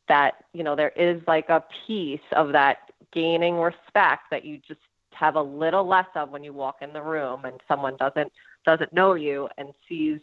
that 0.08 0.44
you 0.52 0.62
know 0.62 0.76
there 0.76 0.92
is 0.96 1.20
like 1.26 1.48
a 1.48 1.64
piece 1.86 2.20
of 2.32 2.52
that 2.52 2.90
gaining 3.12 3.56
respect 3.56 4.22
that 4.30 4.44
you 4.44 4.58
just 4.66 4.80
have 5.12 5.36
a 5.36 5.42
little 5.42 5.86
less 5.86 6.06
of 6.16 6.30
when 6.30 6.42
you 6.42 6.52
walk 6.52 6.76
in 6.80 6.92
the 6.92 7.02
room 7.02 7.44
and 7.44 7.60
someone 7.68 7.96
doesn't 7.98 8.32
doesn't 8.64 8.92
know 8.92 9.14
you 9.14 9.48
and 9.58 9.68
sees 9.88 10.20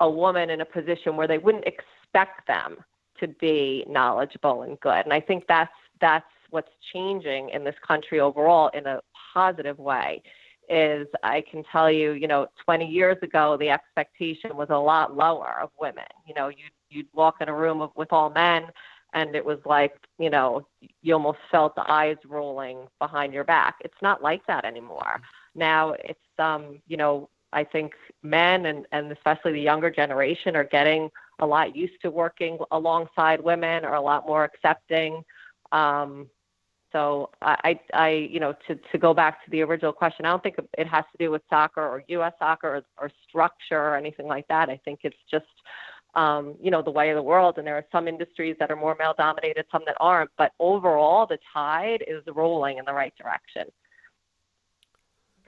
a 0.00 0.08
woman 0.08 0.50
in 0.50 0.60
a 0.60 0.64
position 0.64 1.16
where 1.16 1.26
they 1.26 1.38
wouldn't 1.38 1.64
expect 1.64 2.46
them 2.46 2.76
to 3.18 3.26
be 3.40 3.84
knowledgeable 3.88 4.62
and 4.62 4.78
good 4.80 5.04
and 5.04 5.12
i 5.12 5.20
think 5.20 5.44
that's 5.48 5.72
that's 6.00 6.24
what's 6.50 6.70
changing 6.92 7.50
in 7.50 7.64
this 7.64 7.74
country 7.86 8.20
overall 8.20 8.68
in 8.68 8.86
a 8.86 9.00
positive 9.34 9.78
way 9.78 10.22
is 10.68 11.06
I 11.22 11.42
can 11.50 11.64
tell 11.72 11.90
you, 11.90 12.12
you 12.12 12.28
know, 12.28 12.46
20 12.64 12.86
years 12.86 13.16
ago, 13.22 13.56
the 13.58 13.70
expectation 13.70 14.56
was 14.56 14.68
a 14.70 14.76
lot 14.76 15.16
lower 15.16 15.56
of 15.62 15.70
women. 15.80 16.04
You 16.26 16.34
know, 16.34 16.48
you'd, 16.48 16.72
you'd 16.90 17.08
walk 17.12 17.36
in 17.40 17.48
a 17.48 17.54
room 17.54 17.80
of, 17.80 17.90
with 17.96 18.12
all 18.12 18.30
men 18.30 18.66
and 19.14 19.34
it 19.34 19.44
was 19.44 19.58
like, 19.64 19.94
you 20.18 20.30
know, 20.30 20.66
you 21.02 21.14
almost 21.14 21.38
felt 21.50 21.74
the 21.74 21.90
eyes 21.90 22.16
rolling 22.26 22.86
behind 22.98 23.32
your 23.32 23.44
back. 23.44 23.76
It's 23.80 24.02
not 24.02 24.22
like 24.22 24.46
that 24.46 24.64
anymore. 24.64 25.20
Now 25.54 25.94
it's, 25.98 26.20
um, 26.38 26.80
you 26.86 26.96
know, 26.96 27.30
I 27.52 27.64
think 27.64 27.94
men 28.22 28.66
and, 28.66 28.86
and 28.92 29.10
especially 29.10 29.52
the 29.52 29.60
younger 29.60 29.90
generation 29.90 30.54
are 30.56 30.64
getting 30.64 31.08
a 31.40 31.46
lot 31.46 31.74
used 31.74 32.00
to 32.02 32.10
working 32.10 32.58
alongside 32.70 33.40
women, 33.40 33.84
are 33.84 33.94
a 33.94 34.00
lot 34.00 34.26
more 34.26 34.44
accepting. 34.44 35.24
Um, 35.72 36.28
so 36.92 37.30
I, 37.42 37.78
I, 37.92 38.08
you 38.30 38.40
know, 38.40 38.54
to, 38.66 38.74
to 38.74 38.98
go 38.98 39.12
back 39.14 39.44
to 39.44 39.50
the 39.50 39.62
original 39.62 39.92
question, 39.92 40.24
I 40.26 40.30
don't 40.30 40.42
think 40.42 40.56
it 40.76 40.86
has 40.86 41.04
to 41.12 41.18
do 41.18 41.30
with 41.30 41.42
soccer 41.48 41.82
or 41.82 42.02
U.S. 42.08 42.32
soccer 42.38 42.76
or, 42.76 42.82
or 42.98 43.10
structure 43.28 43.78
or 43.78 43.96
anything 43.96 44.26
like 44.26 44.48
that. 44.48 44.68
I 44.68 44.80
think 44.84 45.00
it's 45.02 45.16
just, 45.30 45.46
um, 46.18 46.56
you 46.60 46.70
know, 46.70 46.82
the 46.82 46.90
way 46.90 47.10
of 47.10 47.16
the 47.16 47.22
world. 47.22 47.58
And 47.58 47.66
there 47.66 47.76
are 47.76 47.86
some 47.92 48.08
industries 48.08 48.56
that 48.58 48.70
are 48.70 48.76
more 48.76 48.96
male 48.98 49.14
dominated, 49.16 49.66
some 49.70 49.82
that 49.86 49.96
aren't. 50.00 50.30
But 50.36 50.52
overall, 50.58 51.26
the 51.26 51.38
tide 51.54 52.02
is 52.06 52.22
rolling 52.26 52.78
in 52.78 52.84
the 52.84 52.92
right 52.92 53.14
direction. 53.16 53.70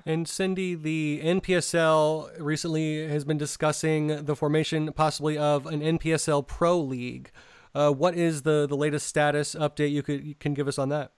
And 0.06 0.28
Cindy, 0.28 0.76
the 0.76 1.20
NPSL 1.22 2.40
recently 2.40 3.06
has 3.08 3.24
been 3.24 3.36
discussing 3.36 4.24
the 4.24 4.36
formation 4.36 4.92
possibly 4.92 5.36
of 5.36 5.66
an 5.66 5.80
NPSL 5.80 6.46
Pro 6.46 6.78
League. 6.78 7.32
Uh, 7.74 7.90
what 7.90 8.14
is 8.14 8.42
the, 8.42 8.66
the 8.68 8.76
latest 8.76 9.06
status 9.06 9.54
update 9.54 9.90
you 9.90 10.02
could 10.02 10.24
you 10.24 10.34
can 10.34 10.54
give 10.54 10.68
us 10.68 10.78
on 10.78 10.88
that? 10.88 11.12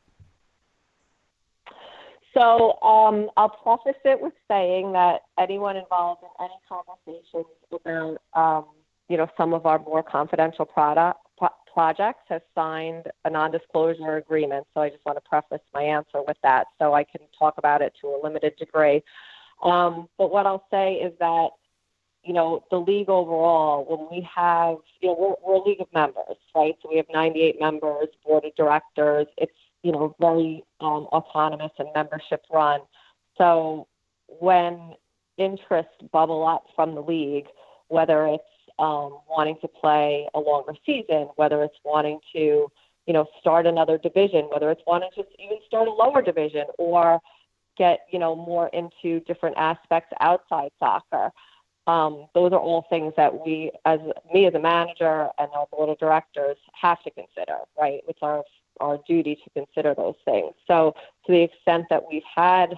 So 2.35 2.81
um, 2.83 3.31
I'll 3.37 3.51
preface 3.51 4.01
it 4.05 4.21
with 4.21 4.33
saying 4.49 4.93
that 4.93 5.21
anyone 5.39 5.77
involved 5.77 6.23
in 6.23 6.45
any 6.45 6.55
conversations 6.69 7.47
about 7.73 8.19
um, 8.35 8.65
you 9.13 9.19
know 9.19 9.29
some 9.37 9.53
of 9.53 9.67
our 9.67 9.79
more 9.79 10.03
confidential 10.03 10.65
product 10.65 11.21
pro- 11.37 11.59
projects 11.73 12.25
has 12.29 12.43
signed 12.55 13.05
a 13.27 13.31
non-disclosure 13.31 14.17
agreement. 14.17 14.67
So 14.73 14.81
I 14.81 14.89
just 14.89 15.05
want 15.05 15.19
to 15.19 15.29
preface 15.29 15.65
my 15.75 15.83
answer 15.83 16.23
with 16.27 16.39
that, 16.43 16.69
so 16.79 16.95
I 16.95 17.05
can 17.05 17.21
talk 17.39 17.59
about 17.59 17.83
it 17.83 17.93
to 18.01 18.09
a 18.09 18.19
limited 18.23 18.57
degree. 18.57 19.03
Um, 19.63 20.09
but 20.19 20.33
what 20.33 20.47
I'll 20.47 20.67
say 20.71 20.95
is 20.95 21.13
that 21.21 21.51
you 22.25 22.33
know, 22.33 22.65
the 22.71 22.79
league 22.79 23.09
overall, 23.09 23.85
when 23.85 24.09
we 24.11 24.27
have, 24.35 24.77
you 25.01 25.09
know, 25.09 25.17
we're, 25.19 25.55
we're 25.55 25.61
a 25.61 25.69
league 25.69 25.81
of 25.81 25.89
members, 25.93 26.37
right? 26.55 26.77
So 26.81 26.89
we 26.89 26.97
have 26.97 27.07
98 27.13 27.61
members, 27.61 28.09
board 28.25 28.45
of 28.45 28.55
directors. 28.55 29.27
It's, 29.37 29.53
you 29.83 29.91
know, 29.91 30.15
very 30.21 30.65
um, 30.81 31.09
autonomous 31.11 31.73
and 31.79 31.89
membership 31.95 32.45
run. 32.53 32.81
So 33.37 33.89
when 34.29 34.95
interest 35.37 35.89
bubble 36.13 36.47
up 36.47 36.67
from 36.77 36.95
the 36.95 37.01
league, 37.01 37.47
whether 37.89 38.27
it's 38.27 38.45
um, 38.83 39.21
wanting 39.29 39.57
to 39.61 39.69
play 39.69 40.29
a 40.35 40.41
longer 40.41 40.75
season, 40.85 41.29
whether 41.37 41.63
it's 41.63 41.79
wanting 41.85 42.19
to, 42.35 42.67
you 43.07 43.13
know, 43.13 43.27
start 43.41 43.67
another 43.67 43.97
division, 43.97 44.49
whether 44.53 44.71
it's 44.71 44.83
wanting 44.87 45.11
to 45.15 45.25
even 45.39 45.59
start 45.67 45.89
a 45.89 45.93
lower 45.93 46.21
division 46.21 46.65
or 46.79 47.21
get, 47.79 48.01
you 48.11 48.19
know, 48.19 48.35
more 48.35 48.69
into 48.69 49.21
different 49.21 49.57
aspects 49.57 50.13
outside 50.21 50.71
soccer 50.79 51.31
um, 51.87 52.27
those 52.35 52.53
are 52.53 52.61
all 52.61 52.87
things 52.89 53.13
that 53.17 53.45
we, 53.45 53.73
as 53.85 53.99
me 54.33 54.47
as 54.47 54.55
a 54.55 54.61
manager 54.61 55.29
and 55.39 55.49
our 55.55 55.67
board 55.73 55.89
of 55.89 55.99
directors, 55.99 56.57
have 56.81 57.03
to 57.03 57.11
consider. 57.11 57.59
Right, 57.79 58.03
it's 58.09 58.21
our 58.23 58.45
our 58.81 58.99
duty 59.07 59.37
to 59.37 59.51
consider 59.51 59.95
those 59.95 60.15
things. 60.25 60.55
So, 60.67 60.95
to 61.27 61.33
the 61.33 61.43
extent 61.43 61.87
that 61.91 62.03
we've 62.09 62.23
had 62.35 62.77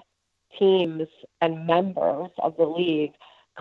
teams 0.57 1.07
and 1.41 1.67
members 1.67 2.29
of 2.39 2.57
the 2.57 2.65
league 2.65 3.13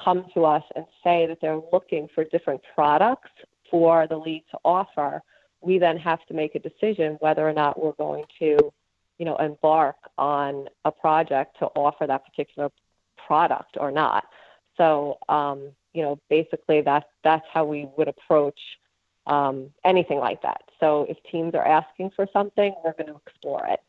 come 0.03 0.27
to 0.35 0.45
us 0.45 0.63
and 0.77 0.85
say 1.03 1.27
that 1.27 1.39
they're 1.41 1.61
looking 1.73 2.09
for 2.15 2.25
different 2.25 2.61
products 2.75 3.31
for 3.71 4.07
the 4.09 4.17
league 4.17 4.45
to 4.51 4.59
offer, 4.65 5.23
we 5.61 5.79
then 5.79 5.97
have 5.97 6.25
to 6.27 6.35
make 6.35 6.55
a 6.55 6.59
decision 6.59 7.17
whether 7.21 7.49
or 7.49 7.53
not 7.53 7.83
we're 7.83 7.93
going 7.93 8.25
to, 8.39 8.57
you 9.19 9.25
know, 9.25 9.37
embark 9.37 9.97
on 10.19 10.69
a 10.85 10.93
project 10.93 11.59
to 11.59 11.67
offer 11.67 12.07
that 12.07 12.25
particular 12.25 12.71
product 13.27 13.77
or 13.81 13.91
not. 13.91 14.25
So, 14.77 15.19
um, 15.29 15.71
you 15.93 16.03
know, 16.03 16.19
basically 16.29 16.81
that's 16.81 17.07
that's 17.23 17.47
how 17.53 17.65
we 17.65 17.89
would 17.97 18.09
approach 18.09 18.59
um, 19.27 19.71
anything 19.85 20.19
like 20.19 20.43
that. 20.43 20.63
So 20.81 21.07
if 21.09 21.17
teams 21.31 21.55
are 21.55 21.67
asking 21.67 22.11
for 22.15 22.27
something, 22.33 22.75
we're 22.85 22.93
going 22.93 23.07
to 23.07 23.21
explore 23.27 23.67
it, 23.67 23.81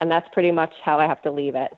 and 0.00 0.10
that's 0.10 0.28
pretty 0.32 0.50
much 0.50 0.72
how 0.84 0.98
I 0.98 1.06
have 1.06 1.22
to 1.22 1.30
leave 1.30 1.54
it. 1.54 1.72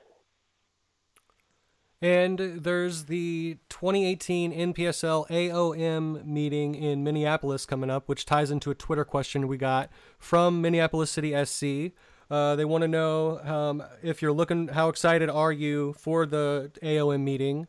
And 2.03 2.37
there's 2.37 3.05
the 3.05 3.59
2018 3.69 4.73
NPSL 4.73 5.25
AOM 5.29 6.25
meeting 6.25 6.75
in 6.75 7.01
Minneapolis 7.01 7.65
coming 7.65 7.89
up, 7.89 8.09
which 8.09 8.25
ties 8.25 8.51
into 8.51 8.69
a 8.69 8.75
Twitter 8.75 9.05
question 9.05 9.47
we 9.47 9.55
got 9.55 9.89
from 10.19 10.61
Minneapolis 10.61 11.09
City 11.11 11.33
SC. 11.45 11.93
Uh, 12.29 12.57
they 12.57 12.65
want 12.65 12.81
to 12.81 12.89
know 12.89 13.39
um, 13.39 13.81
if 14.01 14.21
you're 14.21 14.33
looking, 14.33 14.67
how 14.67 14.89
excited 14.89 15.29
are 15.29 15.53
you 15.53 15.93
for 15.93 16.25
the 16.25 16.71
AOM 16.83 17.21
meeting? 17.21 17.67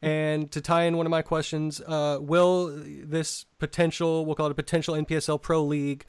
And 0.00 0.48
to 0.52 0.60
tie 0.60 0.84
in 0.84 0.96
one 0.96 1.04
of 1.06 1.10
my 1.10 1.22
questions, 1.22 1.80
uh, 1.80 2.18
will 2.20 2.68
this 2.76 3.46
potential, 3.58 4.24
we'll 4.24 4.36
call 4.36 4.46
it 4.46 4.52
a 4.52 4.54
potential 4.54 4.94
NPSL 4.94 5.42
Pro 5.42 5.60
League, 5.60 6.04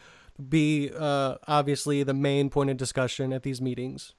be 0.47 0.91
uh, 0.95 1.37
obviously 1.47 2.03
the 2.03 2.13
main 2.13 2.51
point 2.51 2.69
of 2.69 2.77
discussion 2.77 3.33
at 3.33 3.41
these 3.41 3.59
meetings? 3.59 4.13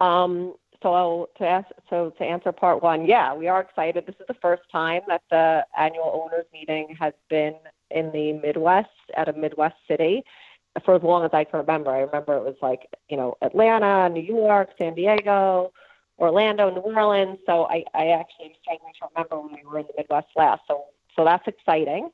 Um, 0.00 0.54
so 0.84 1.30
to 1.38 1.44
ask, 1.44 1.66
so 1.88 2.12
to 2.18 2.24
answer 2.24 2.52
part 2.52 2.82
one, 2.82 3.06
yeah, 3.06 3.34
we 3.34 3.48
are 3.48 3.60
excited. 3.60 4.04
This 4.06 4.16
is 4.20 4.26
the 4.28 4.36
first 4.42 4.62
time 4.70 5.00
that 5.08 5.22
the 5.30 5.64
annual 5.76 6.22
owners 6.22 6.44
meeting 6.52 6.94
has 7.00 7.14
been 7.30 7.54
in 7.90 8.12
the 8.12 8.34
Midwest 8.34 8.90
at 9.16 9.28
a 9.28 9.32
Midwest 9.32 9.76
city 9.88 10.22
for 10.84 10.94
as 10.94 11.02
long 11.02 11.24
as 11.24 11.30
I 11.32 11.44
can 11.44 11.60
remember. 11.60 11.90
I 11.90 12.00
remember 12.00 12.36
it 12.36 12.44
was 12.44 12.56
like 12.60 12.82
you 13.08 13.16
know 13.16 13.36
Atlanta, 13.40 14.08
New 14.10 14.22
York, 14.22 14.70
San 14.78 14.94
Diego, 14.94 15.72
Orlando, 16.18 16.70
New 16.70 16.80
Orleans. 16.80 17.38
So 17.46 17.64
I, 17.64 17.84
I 17.94 18.08
actually 18.08 18.46
am 18.46 18.52
struggling 18.62 18.92
to 19.00 19.08
remember 19.14 19.40
when 19.40 19.54
we 19.54 19.68
were 19.68 19.78
in 19.78 19.86
the 19.86 19.94
Midwest 19.96 20.28
last. 20.36 20.62
So, 20.68 20.84
so 21.16 21.24
that's 21.24 21.46
exciting. 21.48 22.10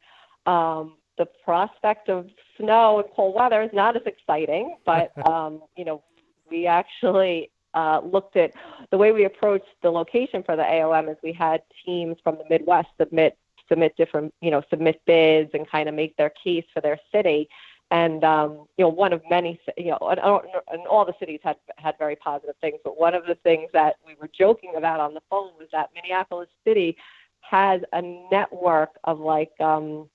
Um, 0.46 0.94
the 1.18 1.26
prospect 1.44 2.08
of 2.08 2.28
snow 2.56 3.00
and 3.00 3.08
cold 3.14 3.34
weather 3.34 3.62
is 3.62 3.70
not 3.72 3.96
as 3.96 4.02
exciting, 4.06 4.76
but 4.86 5.12
um, 5.26 5.62
you 5.76 5.84
know, 5.84 6.02
we 6.50 6.66
actually 6.66 7.50
uh, 7.74 8.00
looked 8.04 8.36
at 8.36 8.52
the 8.90 8.98
way 8.98 9.12
we 9.12 9.24
approached 9.24 9.66
the 9.82 9.90
location 9.90 10.42
for 10.42 10.56
the 10.56 10.62
AOM 10.62 11.10
is 11.10 11.16
we 11.22 11.32
had 11.32 11.62
teams 11.84 12.16
from 12.22 12.36
the 12.36 12.44
Midwest 12.48 12.88
submit 12.98 13.36
submit 13.68 13.96
different 13.96 14.34
you 14.40 14.50
know 14.50 14.62
submit 14.68 15.00
bids 15.06 15.50
and 15.54 15.68
kind 15.68 15.88
of 15.88 15.94
make 15.94 16.16
their 16.16 16.30
case 16.30 16.64
for 16.74 16.80
their 16.80 16.98
city. 17.12 17.48
And 17.92 18.22
um, 18.22 18.66
you 18.76 18.84
know 18.84 18.88
one 18.88 19.12
of 19.12 19.22
many 19.30 19.60
you 19.76 19.90
know 19.90 19.98
and, 20.02 20.20
and 20.72 20.86
all 20.86 21.04
the 21.04 21.14
cities 21.18 21.40
had 21.42 21.56
had 21.76 21.96
very 21.98 22.16
positive 22.16 22.56
things 22.60 22.78
but 22.84 22.98
one 22.98 23.14
of 23.14 23.26
the 23.26 23.36
things 23.36 23.68
that 23.72 23.96
we 24.06 24.16
were 24.20 24.30
joking 24.36 24.74
about 24.76 25.00
on 25.00 25.14
the 25.14 25.22
phone 25.30 25.50
was 25.58 25.68
that 25.72 25.90
Minneapolis 25.94 26.48
City 26.64 26.96
has 27.40 27.80
a 27.92 28.02
network 28.30 28.90
of 29.04 29.18
like 29.18 29.52
um 29.60 30.08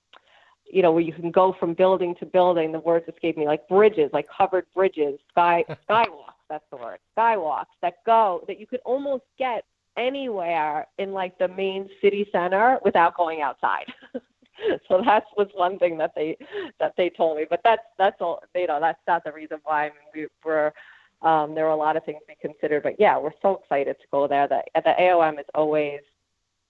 you 0.70 0.82
know 0.82 0.92
where 0.92 1.02
you 1.02 1.12
can 1.12 1.30
go 1.30 1.54
from 1.58 1.74
building 1.74 2.14
to 2.16 2.26
building. 2.26 2.72
The 2.72 2.80
words 2.80 3.08
escape 3.08 3.38
me 3.38 3.46
like 3.46 3.66
bridges 3.68 4.10
like 4.12 4.26
covered 4.28 4.66
bridges 4.74 5.18
sky 5.30 5.64
skywalks 5.88 6.35
that's 6.48 6.64
the 6.70 6.76
word 6.76 6.98
skywalks 7.16 7.66
that 7.82 7.94
go 8.04 8.42
that 8.46 8.58
you 8.58 8.66
could 8.66 8.80
almost 8.84 9.24
get 9.38 9.64
anywhere 9.96 10.86
in 10.98 11.12
like 11.12 11.36
the 11.38 11.48
main 11.48 11.88
city 12.02 12.28
center 12.30 12.78
without 12.84 13.16
going 13.16 13.40
outside 13.40 13.86
so 14.88 15.02
that 15.04 15.24
was 15.36 15.48
one 15.54 15.78
thing 15.78 15.98
that 15.98 16.12
they 16.14 16.36
that 16.80 16.94
they 16.96 17.10
told 17.10 17.36
me. 17.36 17.46
But 17.48 17.60
that's 17.64 17.82
that's 17.98 18.16
all 18.20 18.42
you 18.54 18.66
know. 18.66 18.80
That's 18.80 18.98
not 19.06 19.24
the 19.24 19.32
reason 19.32 19.58
why. 19.64 19.86
I 19.86 19.88
mean, 19.88 19.94
we 20.14 20.26
were 20.44 20.72
um, 21.22 21.54
there 21.54 21.64
were 21.64 21.70
a 21.70 21.76
lot 21.76 21.96
of 21.96 22.04
things 22.04 22.20
we 22.28 22.36
considered, 22.40 22.82
but 22.82 22.94
yeah, 22.98 23.18
we're 23.18 23.30
so 23.42 23.56
excited 23.56 23.96
to 24.00 24.06
go 24.10 24.26
there. 24.26 24.48
That 24.48 24.64
the 24.74 24.94
AOM 25.00 25.38
is 25.38 25.46
always, 25.54 26.00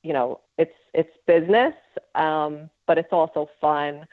you 0.03 0.13
know, 0.13 0.41
it's 0.59 0.75
it's 0.95 1.11
business, 1.27 1.75
um, 2.15 2.71
but 2.87 2.99
it's 2.99 3.13
also 3.13 3.49
fun. 3.61 4.07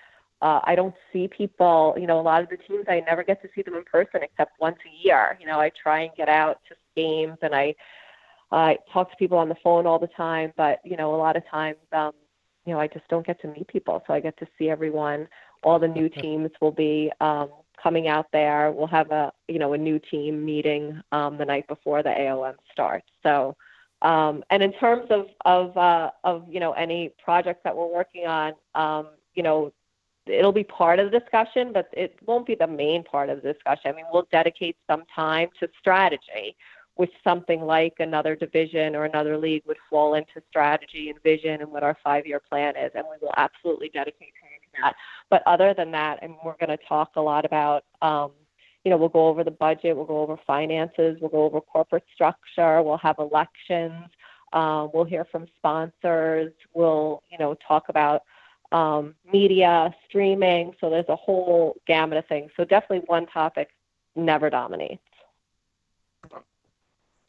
Uh, 0.44 0.60
I 0.66 0.76
don't 0.76 0.94
see 1.14 1.30
people, 1.30 1.96
you 1.98 2.06
know, 2.06 2.20
a 2.20 2.22
lot 2.22 2.44
of 2.44 2.50
the 2.50 2.58
teams 2.58 2.84
I 2.90 3.00
never 3.00 3.24
get 3.24 3.42
to 3.44 3.50
see 3.56 3.62
them 3.62 3.76
in 3.76 3.84
person 3.86 4.20
except 4.22 4.60
once 4.60 4.78
a 4.86 5.08
year. 5.08 5.38
You 5.40 5.48
know, 5.48 5.58
I 5.60 5.72
try 5.82 6.02
and 6.02 6.12
get 6.18 6.28
out 6.28 6.60
to 6.68 6.76
games 6.96 7.38
and 7.42 7.56
I 7.56 7.74
I 8.52 8.78
talk 8.92 9.10
to 9.10 9.16
people 9.16 9.38
on 9.38 9.48
the 9.50 9.56
phone 9.64 9.88
all 9.88 10.00
the 10.00 10.10
time, 10.16 10.52
but 10.58 10.80
you 10.84 10.98
know, 10.98 11.16
a 11.16 11.18
lot 11.18 11.38
of 11.38 11.48
times 11.48 11.78
um, 11.94 12.12
you 12.66 12.74
know, 12.74 12.80
I 12.80 12.88
just 12.88 13.08
don't 13.08 13.26
get 13.26 13.42
to 13.42 13.48
meet 13.48 13.68
people. 13.70 14.04
So 14.06 14.14
I 14.14 14.20
get 14.20 14.38
to 14.40 14.48
see 14.60 14.70
everyone. 14.70 15.28
All 15.64 15.80
the 15.80 15.88
new 15.88 16.10
teams 16.10 16.52
will 16.62 16.72
be 16.72 17.10
um, 17.22 17.50
coming 17.82 18.10
out 18.10 18.28
there. 18.34 18.72
We'll 18.72 18.88
have 18.88 19.12
a, 19.12 19.32
you 19.48 19.60
know, 19.60 19.74
a 19.74 19.78
new 19.78 20.00
team 20.00 20.46
meeting 20.46 21.02
um, 21.14 21.38
the 21.38 21.46
night 21.46 21.68
before 21.68 22.04
the 22.04 22.10
AOM 22.10 22.56
starts. 22.72 23.08
So, 23.24 23.56
um, 24.02 24.44
and 24.50 24.62
in 24.62 24.74
terms 24.74 25.08
of 25.10 25.28
of 25.46 25.78
uh, 25.78 26.12
of 26.26 26.46
you 26.50 26.60
know 26.60 26.74
any 26.74 27.14
projects 27.24 27.62
that 27.64 27.76
we're 27.76 27.88
working 27.88 28.28
on, 28.28 28.54
um, 28.76 29.08
you 29.34 29.44
know, 29.44 29.72
it'll 30.26 30.52
be 30.52 30.64
part 30.64 31.00
of 31.00 31.12
the 31.12 31.20
discussion, 31.20 31.74
but 31.74 31.90
it 31.94 32.16
won't 32.26 32.46
be 32.46 32.56
the 32.56 32.68
main 32.68 33.04
part 33.04 33.30
of 33.30 33.42
the 33.42 33.54
discussion. 33.54 33.92
I 33.92 33.94
mean, 33.94 34.06
we'll 34.12 34.28
dedicate 34.32 34.78
some 34.88 35.04
time 35.16 35.50
to 35.60 35.70
strategy 35.80 36.56
which 36.96 37.12
something 37.24 37.62
like 37.62 37.96
another 38.00 38.36
division 38.36 38.96
or 38.96 39.06
another 39.06 39.38
league 39.38 39.64
would 39.66 39.78
fall 39.90 40.14
into 40.14 40.42
strategy 40.50 41.10
and 41.10 41.22
vision 41.24 41.62
and 41.62 41.72
what 41.72 41.84
our 41.84 41.98
five 42.04 42.26
year 42.26 42.40
plan 42.40 42.76
is. 42.78 42.92
And 42.94 43.06
we 43.10 43.18
will 43.22 43.34
absolutely 43.38 43.90
dedicate 43.90 44.34
time 44.42 44.60
to 44.62 44.82
that. 44.82 44.94
But 45.30 45.42
other 45.48 45.74
than 45.74 45.92
that, 45.92 46.20
and 46.22 46.36
we're 46.46 46.58
going 46.60 46.78
to 46.78 46.86
talk 46.88 47.12
a 47.16 47.22
lot 47.22 47.46
about, 47.46 47.84
um, 48.02 48.32
you 48.84 48.92
know, 48.92 48.98
we'll 48.98 49.10
go 49.10 49.28
over 49.28 49.44
the 49.44 49.52
budget, 49.52 49.96
we'll 49.96 50.06
go 50.06 50.22
over 50.22 50.38
finances, 50.46 51.18
we'll 51.20 51.32
go 51.32 51.44
over 51.44 51.62
corporate 51.62 52.04
structure, 52.14 52.82
we'll 52.84 52.98
have 52.98 53.16
elections, 53.18 54.06
um, 54.52 54.92
we'll 54.94 55.06
hear 55.06 55.26
from 55.26 55.48
sponsors, 55.58 56.54
we'll, 56.74 57.24
you 57.32 57.38
know, 57.40 57.56
talk 57.68 57.86
about 57.90 58.24
um, 58.74 59.16
media, 59.32 59.94
streaming. 60.08 60.74
So 60.82 60.90
there's 60.90 61.08
a 61.08 61.16
whole 61.16 61.78
gamut 61.88 62.18
of 62.18 62.26
things. 62.28 62.52
So 62.58 62.66
definitely 62.66 63.06
one 63.06 63.28
topic 63.28 63.70
never 64.16 64.50
dominates. 64.50 65.02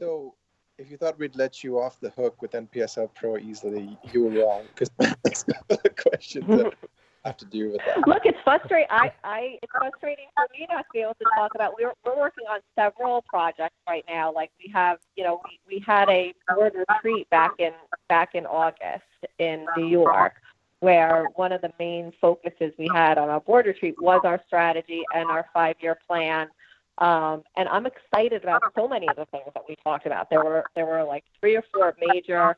So, 0.00 0.34
if 0.76 0.90
you 0.90 0.96
thought 0.96 1.18
we'd 1.20 1.36
let 1.36 1.62
you 1.62 1.78
off 1.78 2.00
the 2.00 2.10
hook 2.10 2.42
with 2.42 2.50
NPSL 2.50 3.14
Pro 3.14 3.38
easily, 3.38 3.96
you 4.12 4.24
were 4.24 4.42
wrong 4.42 4.64
because 4.74 4.90
that's 4.98 5.44
the 5.68 5.90
question. 6.10 6.44
That 6.48 6.74
I 7.24 7.28
have 7.28 7.36
to 7.38 7.46
deal 7.46 7.70
with 7.70 7.80
that. 7.86 8.06
Look, 8.06 8.26
it's 8.26 8.38
frustrating. 8.44 8.88
I, 8.90 9.10
I, 9.22 9.58
it's 9.62 9.72
frustrating 9.72 10.26
for 10.36 10.46
me 10.52 10.66
not 10.70 10.80
to 10.80 10.86
be 10.92 11.00
able 11.00 11.14
to 11.14 11.24
talk 11.36 11.54
about. 11.54 11.74
We're 11.78 11.92
we're 12.04 12.18
working 12.18 12.44
on 12.50 12.60
several 12.76 13.22
projects 13.22 13.76
right 13.88 14.04
now. 14.06 14.30
Like 14.30 14.50
we 14.62 14.70
have, 14.72 14.98
you 15.16 15.24
know, 15.24 15.40
we, 15.44 15.76
we 15.76 15.84
had 15.86 16.10
a 16.10 16.34
board 16.54 16.74
retreat 16.88 17.30
back 17.30 17.52
in 17.58 17.72
back 18.10 18.34
in 18.34 18.44
August 18.44 19.04
in 19.38 19.64
New 19.74 19.86
York, 19.86 20.34
where 20.84 21.24
one 21.36 21.50
of 21.50 21.62
the 21.62 21.72
main 21.78 22.12
focuses 22.20 22.70
we 22.78 22.86
had 22.92 23.16
on 23.16 23.30
our 23.30 23.40
board 23.40 23.64
retreat 23.64 23.94
was 23.98 24.20
our 24.22 24.38
strategy 24.46 25.02
and 25.14 25.30
our 25.30 25.46
five 25.54 25.74
year 25.80 25.98
plan. 26.06 26.46
Um, 26.98 27.42
and 27.56 27.66
I'm 27.70 27.86
excited 27.86 28.42
about 28.42 28.62
so 28.76 28.86
many 28.86 29.08
of 29.08 29.16
the 29.16 29.24
things 29.32 29.48
that 29.54 29.62
we 29.66 29.76
talked 29.82 30.04
about. 30.04 30.28
There 30.28 30.44
were 30.44 30.64
there 30.76 30.84
were 30.84 31.02
like 31.02 31.24
three 31.40 31.56
or 31.56 31.64
four 31.72 31.96
major 32.12 32.54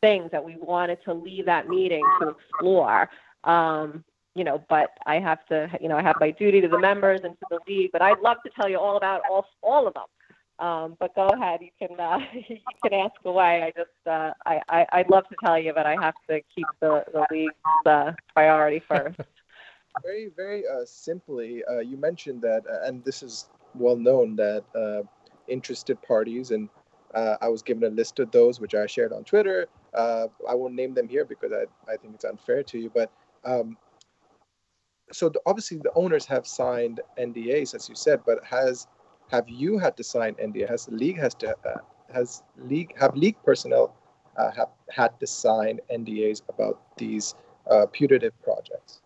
things 0.00 0.30
that 0.32 0.42
we 0.42 0.56
wanted 0.56 0.98
to 1.04 1.12
leave 1.12 1.44
that 1.46 1.68
meeting 1.68 2.02
to 2.20 2.30
explore. 2.30 3.10
Um, 3.44 4.02
you 4.34 4.44
know, 4.44 4.64
but 4.70 4.90
I 5.06 5.18
have 5.18 5.44
to, 5.46 5.70
you 5.80 5.88
know, 5.88 5.96
I 5.96 6.02
have 6.02 6.16
my 6.18 6.30
duty 6.30 6.62
to 6.62 6.68
the 6.68 6.78
members 6.78 7.20
and 7.24 7.34
to 7.34 7.46
the 7.50 7.58
league. 7.68 7.90
But 7.92 8.00
I'd 8.00 8.20
love 8.20 8.38
to 8.44 8.50
tell 8.58 8.70
you 8.70 8.78
all 8.78 8.96
about 8.96 9.20
all 9.30 9.44
all 9.62 9.86
of 9.86 9.92
them. 9.92 10.04
Um, 10.58 10.96
but 10.98 11.14
go 11.14 11.26
ahead, 11.28 11.60
you 11.60 11.70
can 11.78 12.00
uh, 12.00 12.18
you 12.48 12.58
can 12.82 12.94
ask 12.94 13.14
away. 13.24 13.62
I 13.62 13.72
just 13.78 13.90
uh, 14.06 14.32
I, 14.46 14.60
I 14.68 14.86
I'd 14.92 15.10
love 15.10 15.28
to 15.28 15.36
tell 15.44 15.58
you, 15.58 15.72
but 15.74 15.86
I 15.86 15.96
have 16.00 16.14
to 16.30 16.40
keep 16.54 16.66
the 16.80 17.04
the 17.12 17.26
league's 17.30 17.54
uh, 17.84 18.12
priority 18.32 18.82
first. 18.88 19.20
very 20.02 20.30
very 20.34 20.64
uh, 20.66 20.84
simply, 20.84 21.62
uh, 21.70 21.80
you 21.80 21.96
mentioned 21.96 22.40
that, 22.42 22.62
uh, 22.70 22.86
and 22.86 23.04
this 23.04 23.22
is 23.22 23.50
well 23.74 23.96
known 23.96 24.36
that 24.36 24.64
interested 25.48 26.00
parties 26.02 26.50
and 26.50 26.68
I 27.14 27.48
was 27.48 27.62
given 27.62 27.84
a 27.84 27.94
list 27.94 28.18
of 28.18 28.30
those, 28.30 28.60
which 28.60 28.74
I 28.74 28.86
shared 28.86 29.12
on 29.12 29.24
Twitter. 29.24 29.68
I 29.94 30.28
won't 30.54 30.74
name 30.74 30.94
them 30.94 31.08
here 31.08 31.24
because 31.24 31.52
I, 31.52 31.64
I 31.90 31.96
think 31.96 32.14
it's 32.14 32.24
unfair 32.24 32.62
to 32.62 32.78
you. 32.78 32.90
But 32.92 33.10
um, 33.44 33.76
so 35.12 35.28
the, 35.28 35.40
obviously 35.46 35.78
the 35.78 35.92
owners 35.94 36.26
have 36.26 36.46
signed 36.46 37.00
NDAs, 37.18 37.74
as 37.74 37.88
you 37.88 37.94
said. 37.94 38.20
But 38.26 38.44
has 38.44 38.86
have 39.30 39.48
you 39.48 39.78
had 39.78 39.96
to 39.96 40.04
sign 40.04 40.34
NDA? 40.34 40.68
Has 40.68 40.86
the 40.86 40.94
league 40.94 41.18
has 41.18 41.34
to 41.36 41.50
uh, 41.64 41.78
has 42.12 42.42
league 42.58 42.94
have 42.98 43.16
league 43.16 43.36
personnel 43.44 43.94
uh, 44.36 44.50
have 44.52 44.68
had 44.90 45.18
to 45.20 45.26
sign 45.26 45.80
NDAs 45.92 46.42
about 46.48 46.80
these 46.96 47.34
uh, 47.70 47.86
putative 47.92 48.32
projects? 48.42 49.00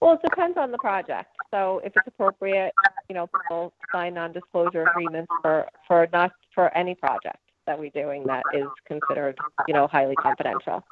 Well, 0.00 0.14
it 0.14 0.20
depends 0.22 0.56
on 0.56 0.70
the 0.70 0.78
project. 0.78 1.34
So 1.50 1.80
if 1.84 1.92
it's 1.96 2.06
appropriate, 2.06 2.72
you 3.08 3.14
know, 3.14 3.26
people 3.26 3.72
sign 3.90 4.14
non-disclosure 4.14 4.86
agreements 4.86 5.32
for, 5.42 5.66
for 5.88 6.06
not 6.12 6.30
for 6.54 6.76
any 6.76 6.94
project 6.94 7.38
that 7.66 7.78
we're 7.78 7.90
doing 7.90 8.24
that 8.26 8.44
is 8.54 8.66
considered, 8.86 9.36
you 9.66 9.74
know, 9.74 9.88
highly 9.88 10.14
confidential. 10.14 10.84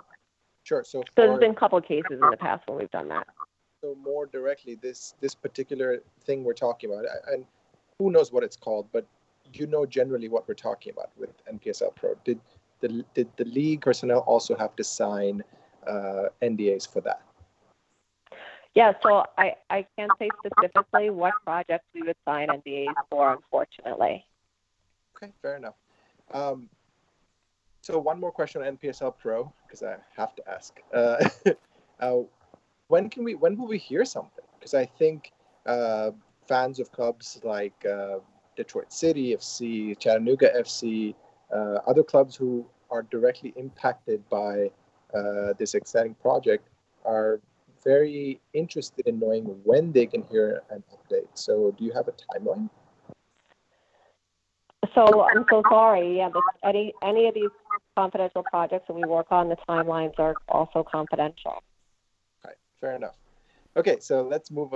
Sure. 0.64 0.82
So, 0.82 1.04
So 1.16 1.26
there's 1.26 1.38
been 1.38 1.52
a 1.52 1.54
couple 1.54 1.78
of 1.78 1.84
cases 1.84 2.18
in 2.20 2.30
the 2.30 2.36
past 2.36 2.66
when 2.66 2.78
we've 2.78 2.90
done 2.90 3.08
that. 3.08 3.28
So 3.80 3.96
more 4.02 4.26
directly, 4.26 4.74
this 4.74 5.14
this 5.20 5.34
particular 5.34 6.02
thing 6.24 6.44
we're 6.44 6.54
talking 6.54 6.90
about, 6.90 7.04
and 7.32 7.44
who 7.98 8.10
knows 8.10 8.32
what 8.32 8.42
it's 8.42 8.56
called, 8.56 8.86
but 8.92 9.06
you 9.52 9.66
know 9.66 9.86
generally 9.86 10.28
what 10.28 10.46
we're 10.48 10.54
talking 10.54 10.92
about 10.92 11.10
with 11.16 11.30
NPSL 11.46 11.94
Pro. 11.94 12.14
Did 12.24 12.40
the 12.80 13.04
did 13.14 13.28
the 13.36 13.44
league 13.44 13.82
personnel 13.82 14.20
also 14.20 14.56
have 14.56 14.76
to 14.76 14.84
sign 14.84 15.42
uh, 15.86 16.28
NDAs 16.42 16.90
for 16.90 17.00
that? 17.02 17.22
Yeah, 18.74 18.92
so 19.02 19.24
I, 19.38 19.54
I 19.70 19.86
can't 19.96 20.12
say 20.18 20.28
specifically 20.44 21.08
what 21.08 21.32
projects 21.44 21.86
we 21.94 22.02
would 22.02 22.16
sign 22.26 22.48
NDAs 22.48 22.92
for, 23.08 23.32
unfortunately. 23.32 24.26
Okay, 25.16 25.32
fair 25.40 25.56
enough. 25.56 25.76
Um, 26.34 26.68
so 27.80 27.98
one 27.98 28.20
more 28.20 28.30
question 28.30 28.60
on 28.60 28.76
NPSL 28.76 29.14
Pro 29.16 29.50
because 29.66 29.82
I 29.82 29.96
have 30.14 30.34
to 30.34 30.42
ask. 30.46 30.78
Uh, 30.92 31.26
uh, 32.00 32.18
when 32.88 33.10
can 33.10 33.24
we? 33.24 33.34
When 33.34 33.56
will 33.56 33.66
we 33.66 33.78
hear 33.78 34.04
something? 34.04 34.44
Because 34.58 34.74
I 34.74 34.86
think 34.86 35.32
uh, 35.66 36.10
fans 36.48 36.78
of 36.80 36.92
clubs 36.92 37.40
like 37.42 37.74
uh, 37.84 38.18
Detroit 38.56 38.92
City 38.92 39.34
FC, 39.34 39.98
Chattanooga 39.98 40.50
FC, 40.56 41.14
uh, 41.52 41.78
other 41.86 42.02
clubs 42.02 42.36
who 42.36 42.66
are 42.90 43.02
directly 43.02 43.52
impacted 43.56 44.28
by 44.28 44.70
uh, 45.14 45.52
this 45.58 45.74
exciting 45.74 46.14
project 46.14 46.68
are 47.04 47.40
very 47.84 48.40
interested 48.52 49.06
in 49.06 49.18
knowing 49.18 49.44
when 49.64 49.92
they 49.92 50.06
can 50.06 50.22
hear 50.30 50.62
an 50.70 50.82
update. 50.92 51.28
So, 51.34 51.74
do 51.78 51.84
you 51.84 51.92
have 51.92 52.08
a 52.08 52.12
timeline? 52.12 52.68
So 54.94 55.26
I'm 55.26 55.44
so 55.50 55.62
sorry. 55.68 56.16
Yeah, 56.16 56.30
any 56.64 56.94
any 57.02 57.28
of 57.28 57.34
these 57.34 57.50
confidential 57.96 58.42
projects 58.44 58.86
that 58.88 58.94
we 58.94 59.04
work 59.04 59.26
on, 59.30 59.48
the 59.48 59.56
timelines 59.68 60.18
are 60.18 60.34
also 60.48 60.82
confidential. 60.82 61.62
Fair 62.86 62.94
enough. 62.94 63.16
Okay, 63.76 63.96
so 63.98 64.22
let's 64.22 64.52
move 64.52 64.72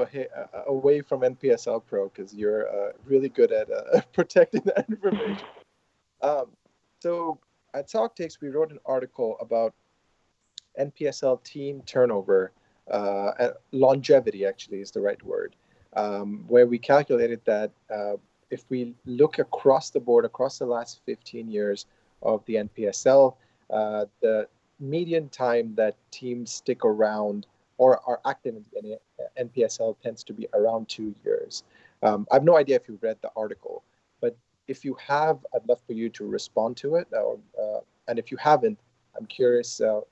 away 0.66 1.00
from 1.00 1.20
NPSL 1.20 1.86
Pro 1.86 2.08
because 2.08 2.34
you're 2.34 2.68
uh, 2.68 2.90
really 3.04 3.28
good 3.28 3.52
at 3.52 3.70
uh, 3.70 4.00
protecting 4.12 4.62
that 4.64 4.86
information. 4.88 5.46
Um, 6.20 6.46
so 6.98 7.38
at 7.72 7.88
Soc 7.88 8.16
Takes, 8.16 8.40
we 8.40 8.48
wrote 8.48 8.72
an 8.72 8.80
article 8.84 9.36
about 9.40 9.74
NPSL 10.76 11.44
team 11.44 11.82
turnover, 11.86 12.50
uh, 12.90 13.50
longevity 13.70 14.44
actually 14.44 14.80
is 14.80 14.90
the 14.90 15.00
right 15.00 15.22
word, 15.24 15.54
um, 15.94 16.44
where 16.48 16.66
we 16.66 16.80
calculated 16.80 17.40
that 17.44 17.70
uh, 17.94 18.16
if 18.50 18.64
we 18.70 18.96
look 19.06 19.38
across 19.38 19.90
the 19.90 20.00
board, 20.00 20.24
across 20.24 20.58
the 20.58 20.66
last 20.66 21.00
15 21.06 21.48
years 21.48 21.86
of 22.22 22.44
the 22.46 22.56
NPSL, 22.56 23.36
uh, 23.72 24.06
the 24.20 24.48
median 24.80 25.28
time 25.28 25.76
that 25.76 25.94
teams 26.10 26.50
stick 26.50 26.84
around 26.84 27.46
or 27.80 27.98
are 28.06 28.20
active 28.26 28.56
in 28.76 28.82
the 28.82 28.98
NPSL 29.42 29.98
tends 30.00 30.22
to 30.22 30.34
be 30.34 30.46
around 30.52 30.86
two 30.86 31.14
years. 31.24 31.64
Um, 32.02 32.26
I 32.30 32.34
have 32.34 32.44
no 32.44 32.58
idea 32.58 32.76
if 32.76 32.86
you 32.86 32.98
read 33.00 33.16
the 33.22 33.30
article, 33.34 33.82
but 34.20 34.36
if 34.68 34.84
you 34.84 34.94
have, 35.08 35.38
I'd 35.54 35.66
love 35.66 35.80
for 35.86 35.94
you 35.94 36.10
to 36.10 36.26
respond 36.26 36.76
to 36.78 36.96
it. 36.96 37.08
Or, 37.12 37.38
uh, 37.58 37.80
and 38.06 38.18
if 38.18 38.30
you 38.30 38.36
haven't, 38.36 38.78
I'm 39.18 39.24
curious 39.24 39.80
uh, 39.80 40.02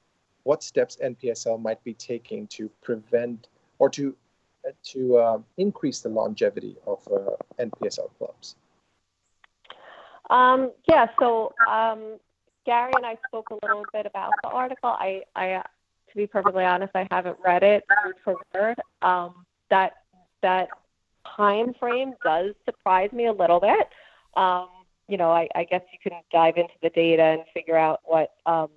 what 0.45 0.63
steps 0.63 0.97
NPSL 1.05 1.61
might 1.61 1.85
be 1.85 1.93
taking 1.93 2.47
to 2.47 2.71
prevent 2.81 3.49
or 3.79 3.91
to 3.91 4.17
to 4.85 5.17
uh, 5.17 5.39
increase 5.57 6.01
the 6.01 6.09
longevity 6.09 6.77
of 6.87 7.07
uh, 7.11 7.63
NPSL 7.63 8.11
clubs. 8.19 8.57
Um, 10.31 10.73
yeah, 10.89 11.07
so 11.19 11.53
um, 11.71 12.19
Gary 12.67 12.93
and 12.97 13.07
I 13.07 13.17
spoke 13.29 13.49
a 13.51 13.59
little 13.67 13.85
bit 13.93 14.05
about 14.05 14.33
the 14.43 14.49
article. 14.49 14.91
I, 14.91 15.23
I, 15.37 15.53
uh, 15.53 15.63
to 16.11 16.17
be 16.17 16.27
perfectly 16.27 16.65
honest, 16.65 16.93
I 16.95 17.07
haven't 17.11 17.37
read 17.45 17.63
it 17.63 17.85
word 18.05 18.15
for 18.25 18.37
word. 18.55 18.77
Um, 19.03 19.47
that 19.71 19.93
that 20.43 20.69
time 21.37 21.75
frame 21.79 22.15
does 22.25 22.55
surprise 22.65 23.11
me 23.13 23.27
a 23.27 23.33
little 23.33 23.61
bit. 23.61 23.89
Um, 24.37 24.69
you 25.09 25.17
know, 25.17 25.31
I, 25.31 25.49
I 25.55 25.65
guess 25.65 25.83
you 25.93 25.99
can 26.03 26.21
dive 26.31 26.57
into 26.57 26.75
the 26.83 26.91
data 26.91 27.23
and 27.23 27.43
figure 27.55 27.77
out 27.77 28.01
what, 28.05 28.33
um, 28.47 28.69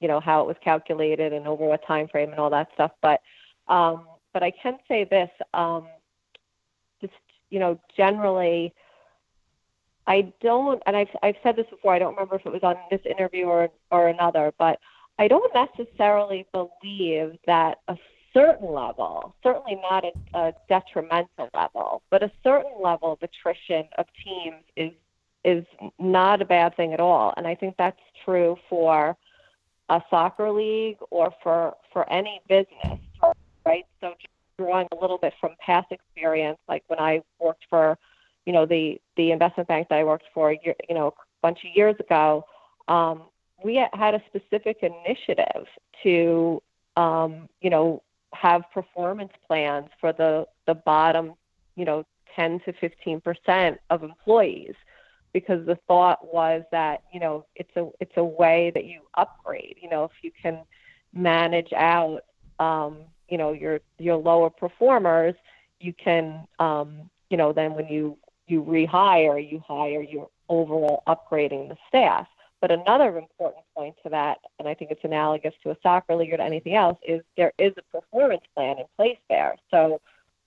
you 0.00 0.08
know, 0.08 0.20
how 0.20 0.42
it 0.42 0.46
was 0.46 0.56
calculated 0.62 1.32
and 1.32 1.46
over 1.46 1.64
what 1.64 1.86
time 1.86 2.08
frame 2.08 2.30
and 2.30 2.38
all 2.40 2.50
that 2.50 2.68
stuff. 2.74 2.90
But, 3.00 3.20
um, 3.68 4.06
but 4.32 4.42
I 4.42 4.50
can 4.50 4.78
say 4.88 5.04
this, 5.04 5.30
um, 5.54 5.86
just 7.00 7.12
you 7.50 7.58
know, 7.58 7.78
generally, 7.96 8.72
I 10.06 10.32
don't, 10.40 10.82
and 10.86 10.96
I've 10.96 11.08
I've 11.22 11.36
said 11.42 11.54
this 11.54 11.66
before. 11.70 11.94
I 11.94 11.98
don't 11.98 12.14
remember 12.14 12.36
if 12.36 12.46
it 12.46 12.52
was 12.52 12.62
on 12.62 12.76
this 12.90 13.00
interview 13.08 13.44
or 13.44 13.68
or 13.90 14.08
another, 14.08 14.52
but 14.58 14.78
I 15.18 15.28
don't 15.28 15.52
necessarily 15.54 16.46
believe 16.52 17.38
that 17.46 17.78
a 17.88 17.96
certain 18.32 18.72
level, 18.72 19.34
certainly 19.42 19.80
not 19.90 20.04
a, 20.04 20.38
a 20.38 20.52
detrimental 20.68 21.48
level, 21.54 22.02
but 22.10 22.22
a 22.22 22.30
certain 22.42 22.72
level 22.82 23.12
of 23.12 23.18
attrition 23.22 23.88
of 23.98 24.06
teams 24.24 24.62
is 24.76 24.92
is 25.44 25.64
not 25.98 26.40
a 26.40 26.44
bad 26.44 26.76
thing 26.76 26.92
at 26.92 27.00
all. 27.00 27.34
And 27.36 27.46
I 27.48 27.56
think 27.56 27.74
that's 27.76 27.98
true 28.24 28.56
for 28.68 29.16
a 29.88 30.00
soccer 30.08 30.50
league 30.50 30.98
or 31.10 31.32
for 31.42 31.74
for 31.92 32.10
any 32.10 32.40
business, 32.48 32.98
right? 33.66 33.84
So 34.00 34.14
drawing 34.58 34.88
a 34.92 35.00
little 35.00 35.18
bit 35.18 35.34
from 35.40 35.52
past 35.64 35.90
experience, 35.90 36.58
like 36.68 36.84
when 36.86 37.00
I 37.00 37.22
worked 37.40 37.64
for, 37.68 37.98
you 38.46 38.52
know, 38.52 38.66
the 38.66 39.00
the 39.16 39.32
investment 39.32 39.68
bank 39.68 39.88
that 39.90 39.98
I 39.98 40.04
worked 40.04 40.26
for, 40.32 40.52
you 40.52 40.74
know, 40.90 41.08
a 41.08 41.12
bunch 41.42 41.58
of 41.64 41.76
years 41.76 41.96
ago, 41.98 42.44
um, 42.88 43.22
we 43.64 43.84
had 43.92 44.14
a 44.14 44.22
specific 44.26 44.78
initiative 44.82 45.66
to, 46.02 46.62
um, 46.96 47.48
you 47.60 47.70
know, 47.70 48.02
have 48.32 48.62
performance 48.72 49.32
plans 49.46 49.88
for 50.00 50.12
the 50.12 50.46
the 50.66 50.74
bottom, 50.74 51.34
you 51.76 51.84
know, 51.84 52.04
10 52.36 52.60
to 52.60 52.72
15 52.72 53.20
percent 53.20 53.78
of 53.90 54.02
employees, 54.02 54.74
because 55.32 55.64
the 55.66 55.78
thought 55.86 56.32
was 56.32 56.62
that 56.72 57.02
you 57.12 57.20
know 57.20 57.44
it's 57.54 57.74
a 57.76 57.88
it's 58.00 58.16
a 58.16 58.24
way 58.24 58.70
that 58.74 58.84
you 58.84 59.00
upgrade. 59.16 59.76
You 59.80 59.90
know, 59.90 60.04
if 60.04 60.12
you 60.22 60.30
can 60.42 60.60
manage 61.12 61.72
out, 61.72 62.20
um, 62.58 62.98
you 63.28 63.38
know, 63.38 63.52
your 63.52 63.80
your 63.98 64.16
lower 64.16 64.50
performers, 64.50 65.34
you 65.80 65.92
can, 65.92 66.46
um, 66.58 67.10
you 67.30 67.36
know, 67.36 67.52
then 67.52 67.74
when 67.74 67.88
you 67.88 68.16
you 68.46 68.62
rehire, 68.62 69.50
you 69.50 69.62
hire, 69.66 70.02
you're 70.02 70.28
overall 70.48 71.02
upgrading 71.06 71.68
the 71.68 71.76
staff. 71.88 72.26
But 72.62 72.70
another 72.70 73.18
important 73.18 73.64
point 73.76 73.96
to 74.04 74.08
that, 74.10 74.38
and 74.60 74.68
I 74.68 74.74
think 74.74 74.92
it's 74.92 75.02
analogous 75.02 75.52
to 75.64 75.72
a 75.72 75.76
soccer 75.82 76.14
league 76.14 76.32
or 76.32 76.36
to 76.36 76.44
anything 76.44 76.76
else, 76.76 76.96
is 77.06 77.20
there 77.36 77.52
is 77.58 77.72
a 77.76 77.82
performance 78.00 78.44
plan 78.54 78.78
in 78.78 78.84
place 78.96 79.18
there. 79.28 79.56
So 79.68 80.00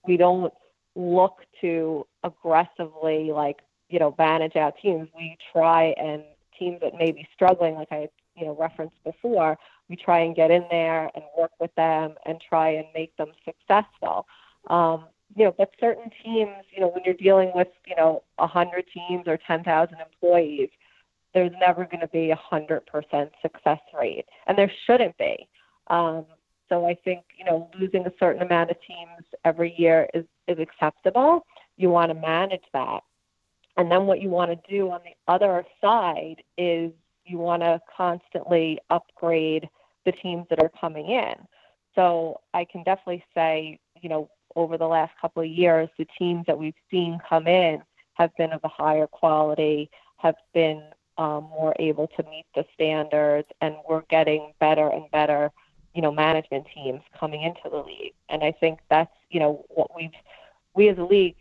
we 0.08 0.16
don't 0.16 0.52
look 0.94 1.42
to 1.60 2.06
aggressively 2.24 3.30
like 3.32 3.58
you 3.90 3.98
know 3.98 4.14
manage 4.18 4.56
out 4.56 4.76
teams. 4.80 5.08
We 5.14 5.36
try 5.52 5.94
and 5.98 6.22
teams 6.58 6.80
that 6.80 6.94
may 6.98 7.12
be 7.12 7.28
struggling, 7.34 7.74
like 7.74 7.92
I 7.92 8.08
you 8.34 8.46
know 8.46 8.56
referenced 8.58 8.96
before, 9.04 9.58
we 9.90 9.96
try 9.96 10.20
and 10.20 10.34
get 10.34 10.50
in 10.50 10.64
there 10.70 11.10
and 11.14 11.22
work 11.38 11.52
with 11.60 11.74
them 11.74 12.14
and 12.24 12.40
try 12.40 12.70
and 12.70 12.86
make 12.94 13.14
them 13.18 13.32
successful. 13.44 14.26
Um, 14.68 15.04
you 15.36 15.44
know, 15.44 15.54
but 15.56 15.70
certain 15.78 16.10
teams, 16.24 16.64
you 16.74 16.80
know, 16.80 16.88
when 16.88 17.04
you're 17.04 17.14
dealing 17.14 17.52
with 17.54 17.68
you 17.86 17.94
know 17.94 18.22
a 18.38 18.46
hundred 18.46 18.86
teams 18.94 19.24
or 19.26 19.38
ten 19.46 19.62
thousand 19.62 19.98
employees, 20.00 20.70
there's 21.36 21.52
never 21.60 21.84
going 21.84 22.00
to 22.00 22.08
be 22.08 22.30
a 22.30 22.36
hundred 22.36 22.86
percent 22.86 23.30
success 23.42 23.78
rate, 23.96 24.24
and 24.46 24.56
there 24.56 24.72
shouldn't 24.86 25.18
be. 25.18 25.46
Um, 25.88 26.24
so 26.70 26.86
I 26.86 26.94
think 27.04 27.24
you 27.38 27.44
know 27.44 27.70
losing 27.78 28.06
a 28.06 28.12
certain 28.18 28.40
amount 28.40 28.70
of 28.70 28.78
teams 28.80 29.22
every 29.44 29.74
year 29.76 30.08
is 30.14 30.24
is 30.48 30.58
acceptable. 30.58 31.44
You 31.76 31.90
want 31.90 32.10
to 32.10 32.14
manage 32.14 32.64
that, 32.72 33.02
and 33.76 33.90
then 33.92 34.06
what 34.06 34.22
you 34.22 34.30
want 34.30 34.50
to 34.50 34.70
do 34.70 34.90
on 34.90 35.00
the 35.04 35.14
other 35.30 35.62
side 35.78 36.42
is 36.56 36.90
you 37.26 37.36
want 37.36 37.60
to 37.60 37.82
constantly 37.94 38.78
upgrade 38.88 39.68
the 40.06 40.12
teams 40.12 40.46
that 40.48 40.58
are 40.58 40.72
coming 40.80 41.10
in. 41.10 41.34
So 41.94 42.40
I 42.54 42.64
can 42.64 42.82
definitely 42.82 43.24
say, 43.34 43.78
you 44.00 44.08
know, 44.08 44.30
over 44.54 44.78
the 44.78 44.86
last 44.86 45.12
couple 45.20 45.42
of 45.42 45.48
years, 45.50 45.90
the 45.98 46.06
teams 46.18 46.46
that 46.46 46.56
we've 46.56 46.74
seen 46.90 47.18
come 47.28 47.46
in 47.46 47.82
have 48.14 48.34
been 48.36 48.52
of 48.52 48.60
a 48.64 48.68
higher 48.68 49.06
quality, 49.06 49.90
have 50.16 50.36
been 50.54 50.82
um, 51.18 51.44
more 51.44 51.74
able 51.78 52.08
to 52.08 52.22
meet 52.24 52.46
the 52.54 52.64
standards, 52.74 53.48
and 53.60 53.76
we're 53.88 54.02
getting 54.10 54.52
better 54.60 54.88
and 54.88 55.10
better, 55.10 55.50
you 55.94 56.02
know, 56.02 56.12
management 56.12 56.66
teams 56.74 57.00
coming 57.18 57.42
into 57.42 57.68
the 57.70 57.78
league. 57.78 58.14
And 58.28 58.42
I 58.42 58.52
think 58.52 58.80
that's, 58.90 59.12
you 59.30 59.40
know, 59.40 59.64
what 59.68 59.94
we've, 59.96 60.10
we 60.74 60.88
as 60.88 60.98
a 60.98 61.04
league 61.04 61.36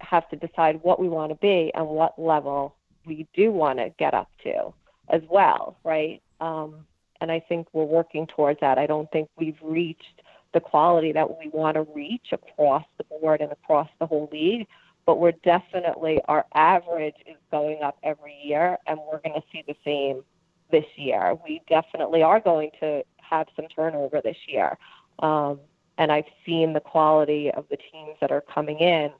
have 0.00 0.28
to 0.28 0.36
decide 0.36 0.80
what 0.82 1.00
we 1.00 1.08
want 1.08 1.30
to 1.30 1.36
be 1.36 1.72
and 1.74 1.86
what 1.88 2.18
level 2.18 2.76
we 3.04 3.26
do 3.34 3.50
want 3.50 3.78
to 3.78 3.90
get 3.98 4.14
up 4.14 4.30
to 4.44 4.72
as 5.08 5.22
well, 5.30 5.76
right? 5.84 6.22
Um, 6.40 6.86
and 7.20 7.32
I 7.32 7.40
think 7.40 7.68
we're 7.72 7.84
working 7.84 8.26
towards 8.26 8.60
that. 8.60 8.78
I 8.78 8.86
don't 8.86 9.10
think 9.10 9.28
we've 9.38 9.58
reached 9.62 10.22
the 10.52 10.60
quality 10.60 11.12
that 11.12 11.38
we 11.38 11.48
want 11.48 11.74
to 11.74 11.86
reach 11.94 12.28
across 12.32 12.84
the 12.98 13.04
board 13.04 13.40
and 13.40 13.52
across 13.52 13.88
the 13.98 14.06
whole 14.06 14.28
league, 14.32 14.66
but 15.06 15.20
we're 15.20 15.32
definitely 15.44 16.20
our 16.26 16.44
average 16.54 17.14
is 17.26 17.36
going 17.50 17.82
up 17.82 17.96
every 18.02 18.36
year, 18.42 18.76
and 18.86 18.98
we're 19.10 19.20
going 19.20 19.40
to 19.40 19.46
see 19.52 19.62
the 19.66 19.76
same 19.84 20.22
this 20.70 20.84
year. 20.96 21.36
We 21.44 21.62
definitely 21.68 22.22
are 22.22 22.40
going 22.40 22.70
to 22.80 23.04
have 23.18 23.46
some 23.54 23.66
turnover 23.68 24.20
this 24.22 24.36
year. 24.48 24.76
Um, 25.20 25.60
and 25.96 26.12
I've 26.12 26.26
seen 26.44 26.72
the 26.72 26.80
quality 26.80 27.50
of 27.52 27.64
the 27.70 27.76
teams 27.76 28.16
that 28.20 28.30
are 28.30 28.42
coming 28.42 28.80
in, 28.80 29.10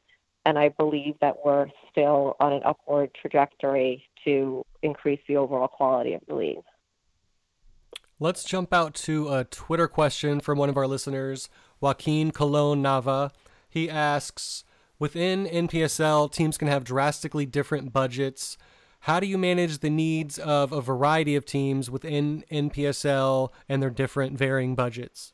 and 0.44 0.59
I 0.59 0.68
believe 0.70 1.14
that 1.20 1.37
we're 1.44 1.68
still 1.90 2.37
on 2.40 2.53
an 2.53 2.62
upward 2.64 3.11
trajectory 3.14 4.05
to 4.25 4.64
increase 4.83 5.20
the 5.29 5.37
overall 5.37 5.68
quality 5.68 6.14
of 6.14 6.20
the 6.29 6.35
league. 6.35 6.59
Let's 8.18 8.44
jump 8.44 8.72
out 8.72 8.94
to 8.94 9.29
a 9.29 9.44
Twitter 9.44 9.88
question 9.88 10.40
from 10.40 10.59
one 10.59 10.68
of 10.68 10.77
our 10.77 10.87
listeners, 10.87 11.49
Joaquin 11.81 12.31
Colon 12.33 12.83
Nava. 12.83 13.31
He 13.68 13.90
asks 13.90 14.64
Within 14.98 15.46
NPSL, 15.46 16.32
teams 16.32 16.56
can 16.56 16.68
have 16.68 16.85
drastically 16.85 17.44
different 17.44 17.92
budgets. 17.92 18.56
How 19.00 19.20
do 19.20 19.26
you 19.26 19.37
manage 19.37 19.78
the 19.78 19.90
needs 19.90 20.38
of 20.38 20.72
a 20.72 20.80
variety 20.80 21.37
of 21.37 21.44
teams 21.44 21.90
within 21.90 22.44
NPSL 22.50 23.50
and 23.68 23.82
their 23.82 23.90
different 23.90 24.38
varying 24.38 24.74
budgets? 24.74 25.32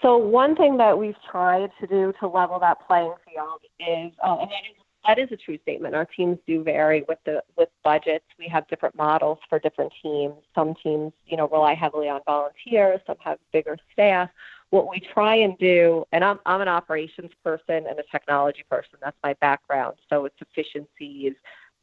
So 0.00 0.16
one 0.16 0.54
thing 0.54 0.76
that 0.76 0.98
we've 0.98 1.16
tried 1.30 1.70
to 1.80 1.86
do 1.86 2.12
to 2.20 2.28
level 2.28 2.58
that 2.60 2.86
playing 2.86 3.14
field 3.24 3.60
is, 3.80 4.12
uh, 4.22 4.36
and 4.40 4.50
that 4.50 4.64
is 4.70 4.76
that 5.06 5.18
is 5.18 5.28
a 5.32 5.36
true 5.36 5.58
statement. 5.62 5.94
Our 5.94 6.06
teams 6.06 6.38
do 6.46 6.62
vary 6.62 7.04
with 7.08 7.18
the 7.24 7.42
with 7.56 7.68
budgets. 7.82 8.24
We 8.38 8.48
have 8.48 8.66
different 8.68 8.94
models 8.94 9.38
for 9.48 9.58
different 9.58 9.92
teams. 10.02 10.34
Some 10.54 10.74
teams, 10.82 11.12
you 11.26 11.36
know, 11.36 11.48
rely 11.48 11.74
heavily 11.74 12.08
on 12.08 12.20
volunteers. 12.26 13.00
Some 13.06 13.16
have 13.20 13.38
bigger 13.52 13.76
staff. 13.92 14.30
What 14.74 14.90
we 14.90 14.98
try 14.98 15.36
and 15.36 15.56
do, 15.58 16.04
and 16.10 16.24
I'm 16.24 16.40
I'm 16.44 16.60
an 16.60 16.66
operations 16.66 17.30
person 17.44 17.86
and 17.88 17.96
a 17.96 18.02
technology 18.10 18.64
person. 18.68 18.98
That's 19.00 19.16
my 19.22 19.34
background. 19.34 19.94
So 20.10 20.24
it's 20.24 20.34
efficiencies 20.40 21.34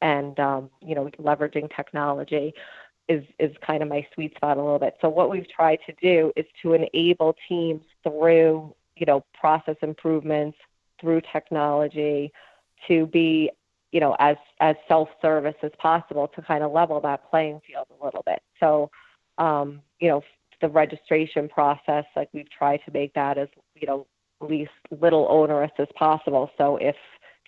and 0.02 0.38
um, 0.42 0.70
you 0.82 0.94
know 0.94 1.10
leveraging 1.18 1.74
technology 1.74 2.54
is 3.08 3.24
is 3.40 3.56
kind 3.66 3.82
of 3.82 3.88
my 3.88 4.06
sweet 4.14 4.36
spot 4.36 4.58
a 4.58 4.62
little 4.62 4.78
bit. 4.78 4.98
So 5.00 5.08
what 5.08 5.30
we've 5.30 5.50
tried 5.50 5.80
to 5.86 5.94
do 6.02 6.34
is 6.36 6.46
to 6.64 6.74
enable 6.74 7.34
teams 7.48 7.82
through 8.04 8.76
you 8.98 9.06
know 9.06 9.24
process 9.40 9.78
improvements 9.82 10.58
through 11.00 11.22
technology 11.32 12.34
to 12.90 13.06
be 13.08 13.50
you 13.94 14.02
know 14.02 14.18
as 14.20 14.36
as 14.60 14.76
self-service 14.90 15.56
as 15.64 15.72
possible 15.78 16.28
to 16.36 16.42
kind 16.42 16.62
of 16.62 16.74
level 16.74 17.00
that 17.00 17.30
playing 17.30 17.62
field 17.66 17.88
a 18.02 18.06
little 18.06 18.24
bit 18.26 18.42
so 18.60 18.92
um, 19.38 19.82
you 20.02 20.10
know 20.10 20.22
the 20.62 20.70
registration 20.70 21.50
process 21.50 22.06
like 22.16 22.30
we've 22.34 22.50
tried 22.50 22.80
to 22.86 22.92
make 22.92 23.14
that 23.14 23.38
as 23.38 23.48
you 23.76 23.88
know 23.88 24.08
least 24.40 24.72
little 25.00 25.28
onerous 25.30 25.72
as 25.78 25.88
possible. 25.96 26.50
So 26.58 26.78
if 26.78 26.96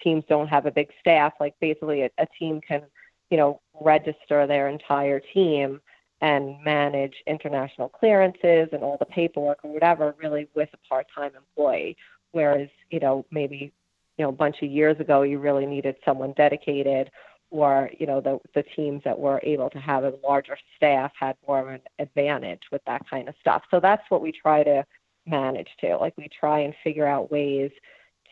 teams 0.03 0.23
don't 0.27 0.47
have 0.47 0.65
a 0.65 0.71
big 0.71 0.89
staff 0.99 1.33
like 1.39 1.55
basically 1.59 2.03
a, 2.03 2.09
a 2.17 2.27
team 2.37 2.61
can 2.61 2.83
you 3.29 3.37
know 3.37 3.61
register 3.81 4.45
their 4.47 4.69
entire 4.69 5.19
team 5.33 5.81
and 6.21 6.61
manage 6.63 7.15
international 7.27 7.89
clearances 7.89 8.69
and 8.71 8.83
all 8.83 8.97
the 8.97 9.05
paperwork 9.05 9.59
or 9.63 9.73
whatever 9.73 10.15
really 10.21 10.47
with 10.55 10.69
a 10.73 10.87
part-time 10.87 11.31
employee. 11.35 11.97
Whereas 12.31 12.69
you 12.91 12.99
know 12.99 13.25
maybe 13.31 13.73
you 14.17 14.23
know 14.23 14.29
a 14.29 14.33
bunch 14.33 14.57
of 14.61 14.69
years 14.69 14.99
ago 14.99 15.21
you 15.23 15.39
really 15.39 15.65
needed 15.65 15.95
someone 16.05 16.33
dedicated 16.33 17.09
or 17.53 17.91
you 17.99 18.07
know 18.07 18.19
the 18.19 18.39
the 18.55 18.63
teams 18.75 19.01
that 19.05 19.17
were 19.17 19.39
able 19.43 19.69
to 19.69 19.77
have 19.77 20.03
a 20.03 20.13
larger 20.23 20.57
staff 20.75 21.11
had 21.17 21.35
more 21.47 21.59
of 21.59 21.67
an 21.67 21.81
advantage 21.99 22.63
with 22.71 22.81
that 22.85 23.07
kind 23.07 23.29
of 23.29 23.35
stuff. 23.39 23.61
So 23.69 23.79
that's 23.79 24.01
what 24.09 24.21
we 24.21 24.31
try 24.31 24.63
to 24.63 24.83
manage 25.27 25.69
to. 25.81 25.95
Like 25.97 26.17
we 26.17 26.27
try 26.27 26.61
and 26.61 26.73
figure 26.83 27.05
out 27.05 27.31
ways 27.31 27.69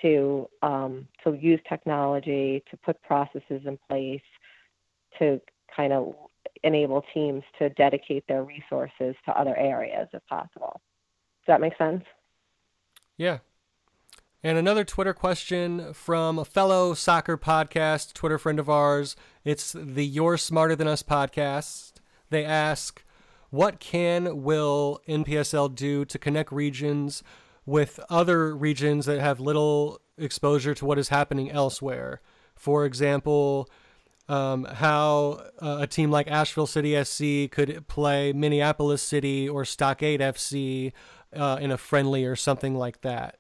to 0.02 0.50
um, 0.64 1.08
to 1.24 1.34
use 1.34 1.60
technology 1.70 2.64
to 2.72 2.78
put 2.78 3.00
processes 3.04 3.62
in 3.66 3.78
place 3.88 4.22
to 5.20 5.40
kind 5.74 5.94
of 5.94 6.16
enable 6.64 7.06
teams 7.14 7.44
to 7.60 7.70
dedicate 7.70 8.24
their 8.28 8.44
resources 8.44 9.16
to 9.26 9.40
other 9.40 9.56
areas 9.56 10.08
if 10.14 10.26
possible. 10.26 10.82
Does 11.42 11.48
that 11.48 11.62
make 11.62 11.78
sense? 11.78 12.04
Yeah 13.18 13.38
and 14.44 14.58
another 14.58 14.84
Twitter 14.84 15.14
question 15.14 15.94
from 15.94 16.40
a 16.40 16.46
fellow 16.46 16.94
soccer 16.96 17.38
podcast, 17.38 18.14
Twitter 18.14 18.40
friend 18.40 18.60
of 18.60 18.70
ours. 18.70 19.16
It's 19.46 19.74
the 19.74 20.06
You're 20.06 20.38
Smarter 20.38 20.76
Than 20.76 20.88
Us 20.88 21.04
podcast. 21.04 21.94
They 22.32 22.44
ask, 22.44 23.04
what 23.52 23.80
can, 23.80 24.42
will 24.42 25.00
NPSL 25.08 25.76
do 25.76 26.06
to 26.06 26.18
connect 26.18 26.52
regions 26.52 27.22
with 27.68 28.00
other 28.10 28.56
regions 28.56 29.06
that 29.06 29.20
have 29.20 29.40
little 29.40 30.02
exposure 30.18 30.74
to 30.74 30.86
what 30.86 30.98
is 30.98 31.10
happening 31.10 31.52
elsewhere? 31.52 32.20
For 32.56 32.86
example, 32.86 33.70
um, 34.28 34.64
how 34.66 35.44
uh, 35.62 35.78
a 35.82 35.88
team 35.88 36.10
like 36.10 36.28
Asheville 36.28 36.66
City 36.66 37.02
SC 37.04 37.52
could 37.52 37.88
play 37.88 38.34
Minneapolis 38.34 39.04
City 39.04 39.48
or 39.48 39.66
Stockade 39.66 40.20
FC 40.20 40.94
uh, 41.36 41.60
in 41.62 41.70
a 41.70 41.78
friendly 41.78 42.26
or 42.26 42.36
something 42.36 42.74
like 42.74 43.02
that. 43.02 43.38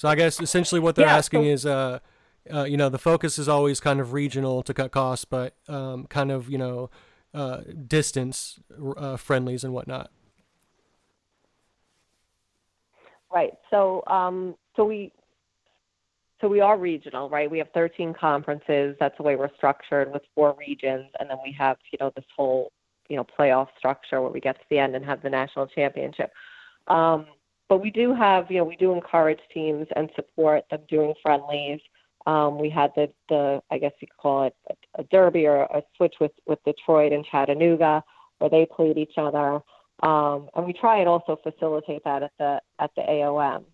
So 0.00 0.08
I 0.08 0.14
guess 0.14 0.40
essentially 0.40 0.80
what 0.80 0.94
they're 0.96 1.04
yeah, 1.04 1.18
asking 1.18 1.42
so, 1.42 1.48
is, 1.48 1.66
uh, 1.66 1.98
uh, 2.50 2.64
you 2.64 2.78
know, 2.78 2.88
the 2.88 2.96
focus 2.98 3.38
is 3.38 3.50
always 3.50 3.80
kind 3.80 4.00
of 4.00 4.14
regional 4.14 4.62
to 4.62 4.72
cut 4.72 4.92
costs, 4.92 5.26
but 5.26 5.52
um, 5.68 6.06
kind 6.06 6.30
of 6.30 6.48
you 6.48 6.56
know, 6.56 6.88
uh, 7.34 7.58
distance 7.86 8.58
uh, 8.96 9.18
friendlies 9.18 9.62
and 9.62 9.74
whatnot. 9.74 10.10
Right. 13.30 13.52
So 13.70 14.02
um, 14.06 14.54
so 14.74 14.86
we 14.86 15.12
so 16.40 16.48
we 16.48 16.60
are 16.60 16.78
regional, 16.78 17.28
right? 17.28 17.50
We 17.50 17.58
have 17.58 17.68
13 17.74 18.14
conferences. 18.18 18.96
That's 18.98 19.18
the 19.18 19.22
way 19.22 19.36
we're 19.36 19.54
structured 19.54 20.10
with 20.14 20.22
four 20.34 20.56
regions, 20.58 21.10
and 21.20 21.28
then 21.28 21.36
we 21.44 21.54
have 21.58 21.76
you 21.92 21.98
know 22.00 22.10
this 22.16 22.24
whole 22.34 22.72
you 23.10 23.16
know 23.16 23.26
playoff 23.38 23.68
structure 23.76 24.22
where 24.22 24.30
we 24.30 24.40
get 24.40 24.56
to 24.56 24.64
the 24.70 24.78
end 24.78 24.96
and 24.96 25.04
have 25.04 25.20
the 25.20 25.28
national 25.28 25.66
championship. 25.66 26.32
Um, 26.88 27.26
but 27.70 27.80
we 27.80 27.90
do 27.90 28.12
have, 28.12 28.50
you 28.50 28.58
know, 28.58 28.64
we 28.64 28.74
do 28.76 28.92
encourage 28.92 29.38
teams 29.54 29.86
and 29.94 30.10
support 30.16 30.64
them 30.70 30.80
doing 30.88 31.14
friendlies. 31.22 31.78
Um, 32.26 32.58
we 32.58 32.68
had 32.68 32.90
the, 32.96 33.10
the, 33.28 33.62
I 33.70 33.78
guess 33.78 33.92
you 34.00 34.08
could 34.08 34.16
call 34.16 34.42
it 34.42 34.56
a, 34.68 35.00
a 35.00 35.04
derby 35.04 35.46
or 35.46 35.62
a 35.62 35.80
switch 35.96 36.16
with, 36.20 36.32
with 36.46 36.58
Detroit 36.64 37.12
and 37.12 37.24
Chattanooga, 37.24 38.02
where 38.38 38.50
they 38.50 38.66
played 38.66 38.98
each 38.98 39.14
other. 39.16 39.60
Um, 40.02 40.48
and 40.56 40.66
we 40.66 40.72
try 40.72 40.98
and 40.98 41.08
also 41.08 41.38
facilitate 41.42 42.02
that 42.04 42.24
at 42.24 42.32
the 42.38 42.60
at 42.80 42.90
the 42.96 43.02
AOM 43.02 43.64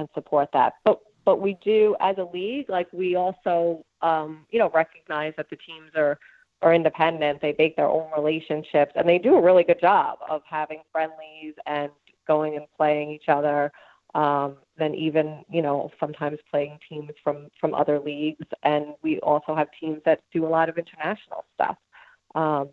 and 0.00 0.08
support 0.14 0.48
that. 0.52 0.74
But 0.84 0.98
but 1.24 1.40
we 1.40 1.56
do 1.64 1.94
as 2.00 2.16
a 2.18 2.24
league, 2.24 2.68
like 2.68 2.88
we 2.92 3.14
also, 3.14 3.84
um, 4.02 4.46
you 4.50 4.58
know, 4.58 4.70
recognize 4.74 5.34
that 5.36 5.48
the 5.50 5.56
teams 5.56 5.90
are 5.94 6.18
are 6.62 6.74
independent. 6.74 7.40
They 7.40 7.54
make 7.58 7.76
their 7.76 7.88
own 7.88 8.10
relationships, 8.16 8.92
and 8.96 9.08
they 9.08 9.18
do 9.18 9.36
a 9.36 9.42
really 9.42 9.62
good 9.62 9.80
job 9.80 10.18
of 10.28 10.42
having 10.48 10.80
friendlies 10.90 11.54
and 11.66 11.90
going 12.26 12.56
and 12.56 12.66
playing 12.76 13.10
each 13.10 13.28
other. 13.28 13.72
Um, 14.14 14.56
then 14.78 14.94
even 14.94 15.44
you 15.50 15.60
know 15.62 15.90
sometimes 15.98 16.38
playing 16.50 16.78
teams 16.88 17.10
from 17.22 17.48
from 17.60 17.74
other 17.74 17.98
leagues, 17.98 18.46
and 18.62 18.94
we 19.02 19.18
also 19.20 19.54
have 19.54 19.68
teams 19.78 20.00
that 20.04 20.20
do 20.32 20.46
a 20.46 20.48
lot 20.48 20.68
of 20.68 20.78
international 20.78 21.44
stuff. 21.54 21.76
Um, 22.34 22.68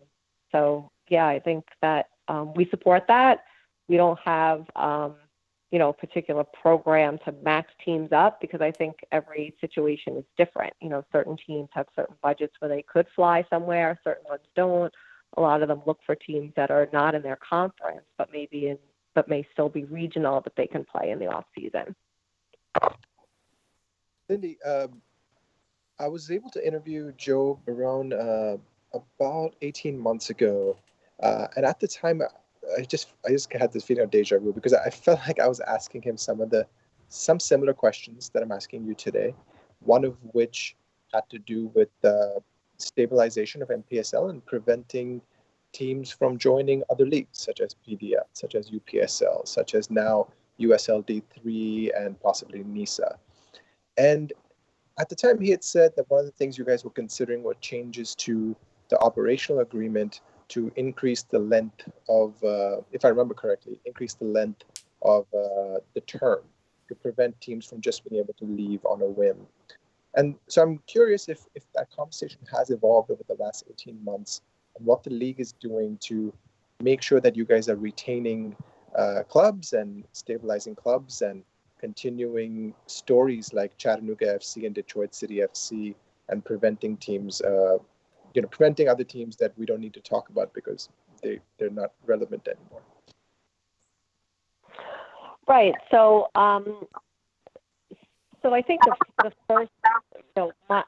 so 0.52 0.90
yeah, 1.08 1.26
I 1.26 1.40
think 1.40 1.64
that 1.80 2.06
um, 2.28 2.54
we 2.54 2.68
support 2.70 3.04
that. 3.08 3.44
We 3.88 3.96
don't 3.96 4.18
have 4.20 4.64
um, 4.76 5.14
you 5.72 5.78
know, 5.78 5.88
a 5.88 5.94
particular 5.94 6.44
program 6.44 7.18
to 7.24 7.32
match 7.42 7.66
teams 7.82 8.12
up 8.12 8.40
because 8.42 8.60
I 8.60 8.70
think 8.70 8.96
every 9.10 9.56
situation 9.58 10.18
is 10.18 10.24
different. 10.36 10.74
You 10.82 10.90
know, 10.90 11.02
certain 11.10 11.36
teams 11.46 11.70
have 11.72 11.86
certain 11.96 12.14
budgets 12.22 12.52
where 12.58 12.68
they 12.68 12.82
could 12.82 13.06
fly 13.16 13.44
somewhere, 13.48 13.98
certain 14.04 14.24
ones 14.28 14.42
don't. 14.54 14.92
A 15.38 15.40
lot 15.40 15.62
of 15.62 15.68
them 15.68 15.80
look 15.86 15.98
for 16.04 16.14
teams 16.14 16.52
that 16.56 16.70
are 16.70 16.90
not 16.92 17.14
in 17.14 17.22
their 17.22 17.38
conference, 17.48 18.04
but 18.18 18.28
maybe 18.30 18.68
in 18.68 18.78
but 19.14 19.28
may 19.28 19.46
still 19.52 19.68
be 19.68 19.84
regional 19.84 20.40
that 20.40 20.56
they 20.56 20.66
can 20.66 20.84
play 20.84 21.10
in 21.10 21.18
the 21.18 21.26
off 21.26 21.44
season. 21.54 21.94
Cindy, 24.28 24.58
um, 24.62 25.02
I 25.98 26.08
was 26.08 26.30
able 26.30 26.50
to 26.50 26.66
interview 26.66 27.12
Joe 27.16 27.60
Barone 27.66 28.12
uh, 28.12 28.56
about 28.94 29.54
18 29.62 29.98
months 29.98 30.30
ago, 30.30 30.76
uh, 31.22 31.48
and 31.56 31.66
at 31.66 31.80
the 31.80 31.88
time 31.88 32.22
I 32.78 32.82
just 32.82 33.08
I 33.26 33.30
just 33.30 33.52
had 33.52 33.72
this 33.72 33.84
feeling 33.84 34.04
of 34.04 34.10
deja 34.10 34.38
vu 34.38 34.52
because 34.52 34.72
I 34.72 34.90
felt 34.90 35.20
like 35.26 35.40
I 35.40 35.48
was 35.48 35.60
asking 35.60 36.02
him 36.02 36.16
some 36.16 36.40
of 36.40 36.50
the 36.50 36.66
some 37.08 37.38
similar 37.38 37.74
questions 37.74 38.30
that 38.30 38.42
I'm 38.42 38.52
asking 38.52 38.86
you 38.86 38.94
today. 38.94 39.34
One 39.80 40.04
of 40.04 40.16
which 40.32 40.76
had 41.12 41.28
to 41.30 41.38
do 41.38 41.70
with 41.74 41.88
the 42.00 42.40
stabilization 42.78 43.62
of 43.62 43.68
NPSL 43.68 44.30
and 44.30 44.44
preventing 44.44 45.20
teams 45.72 46.10
from 46.10 46.38
joining 46.38 46.82
other 46.90 47.06
leagues 47.06 47.38
such 47.38 47.60
as 47.60 47.74
PDL, 47.86 48.24
such 48.32 48.54
as 48.54 48.70
UPSL, 48.70 49.46
such 49.46 49.74
as 49.74 49.90
now 49.90 50.28
USL 50.60 51.04
D3 51.06 51.90
and 51.98 52.20
possibly 52.20 52.62
NISA. 52.62 53.18
And 53.96 54.32
at 54.98 55.08
the 55.08 55.16
time, 55.16 55.40
he 55.40 55.50
had 55.50 55.64
said 55.64 55.92
that 55.96 56.08
one 56.10 56.20
of 56.20 56.26
the 56.26 56.32
things 56.32 56.58
you 56.58 56.64
guys 56.64 56.84
were 56.84 56.90
considering 56.90 57.42
were 57.42 57.54
changes 57.54 58.14
to 58.16 58.54
the 58.88 58.98
operational 59.00 59.60
agreement 59.60 60.20
to 60.48 60.70
increase 60.76 61.22
the 61.22 61.38
length 61.38 61.88
of, 62.08 62.42
uh, 62.44 62.82
if 62.92 63.04
I 63.04 63.08
remember 63.08 63.34
correctly, 63.34 63.80
increase 63.86 64.14
the 64.14 64.26
length 64.26 64.64
of 65.00 65.26
uh, 65.32 65.80
the 65.94 66.02
term 66.06 66.40
to 66.88 66.94
prevent 66.94 67.40
teams 67.40 67.66
from 67.66 67.80
just 67.80 68.08
being 68.08 68.22
able 68.22 68.34
to 68.34 68.44
leave 68.44 68.84
on 68.84 69.00
a 69.00 69.06
whim. 69.06 69.46
And 70.14 70.34
so 70.48 70.62
I'm 70.62 70.78
curious 70.86 71.28
if, 71.30 71.46
if 71.54 71.64
that 71.74 71.90
conversation 71.90 72.40
has 72.54 72.68
evolved 72.68 73.10
over 73.10 73.22
the 73.26 73.42
last 73.42 73.64
18 73.70 74.04
months 74.04 74.42
and 74.76 74.86
what 74.86 75.02
the 75.02 75.10
league 75.10 75.40
is 75.40 75.52
doing 75.52 75.98
to 76.02 76.32
make 76.80 77.02
sure 77.02 77.20
that 77.20 77.36
you 77.36 77.44
guys 77.44 77.68
are 77.68 77.76
retaining 77.76 78.56
uh, 78.96 79.22
clubs 79.28 79.72
and 79.72 80.04
stabilizing 80.12 80.74
clubs 80.74 81.22
and 81.22 81.42
continuing 81.78 82.74
stories 82.86 83.52
like 83.52 83.76
Chattanooga 83.76 84.38
FC 84.38 84.66
and 84.66 84.74
Detroit 84.74 85.14
City 85.14 85.36
FC 85.36 85.94
and 86.28 86.44
preventing 86.44 86.96
teams 86.96 87.40
uh, 87.40 87.78
you 88.34 88.42
know 88.42 88.48
preventing 88.48 88.88
other 88.88 89.04
teams 89.04 89.36
that 89.36 89.52
we 89.58 89.66
don't 89.66 89.80
need 89.80 89.94
to 89.94 90.00
talk 90.00 90.28
about 90.28 90.52
because 90.54 90.88
they 91.22 91.40
they're 91.58 91.70
not 91.70 91.92
relevant 92.06 92.46
anymore. 92.48 92.82
Right. 95.48 95.74
So 95.90 96.28
um, 96.34 96.86
so 98.42 98.54
I 98.54 98.62
think 98.62 98.80
the, 98.84 98.96
the 99.22 99.32
first 99.48 99.70
know 100.36 100.52
my, 100.68 100.82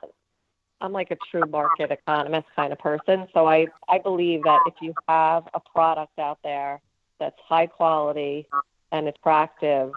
I'm 0.85 0.92
like 0.92 1.11
a 1.11 1.16
true 1.31 1.47
market 1.51 1.90
economist 1.90 2.47
kind 2.55 2.73
of 2.73 2.79
person. 2.79 3.27
So 3.33 3.47
I 3.47 3.66
I 3.88 3.99
believe 3.99 4.42
that 4.44 4.61
if 4.66 4.75
you 4.81 4.94
have 5.09 5.49
a 5.55 5.61
product 5.61 6.18
out 6.18 6.38
there 6.44 6.81
that's 7.18 7.38
high 7.47 7.66
quality 7.66 8.47
and 8.92 9.09
attractive 9.09 9.92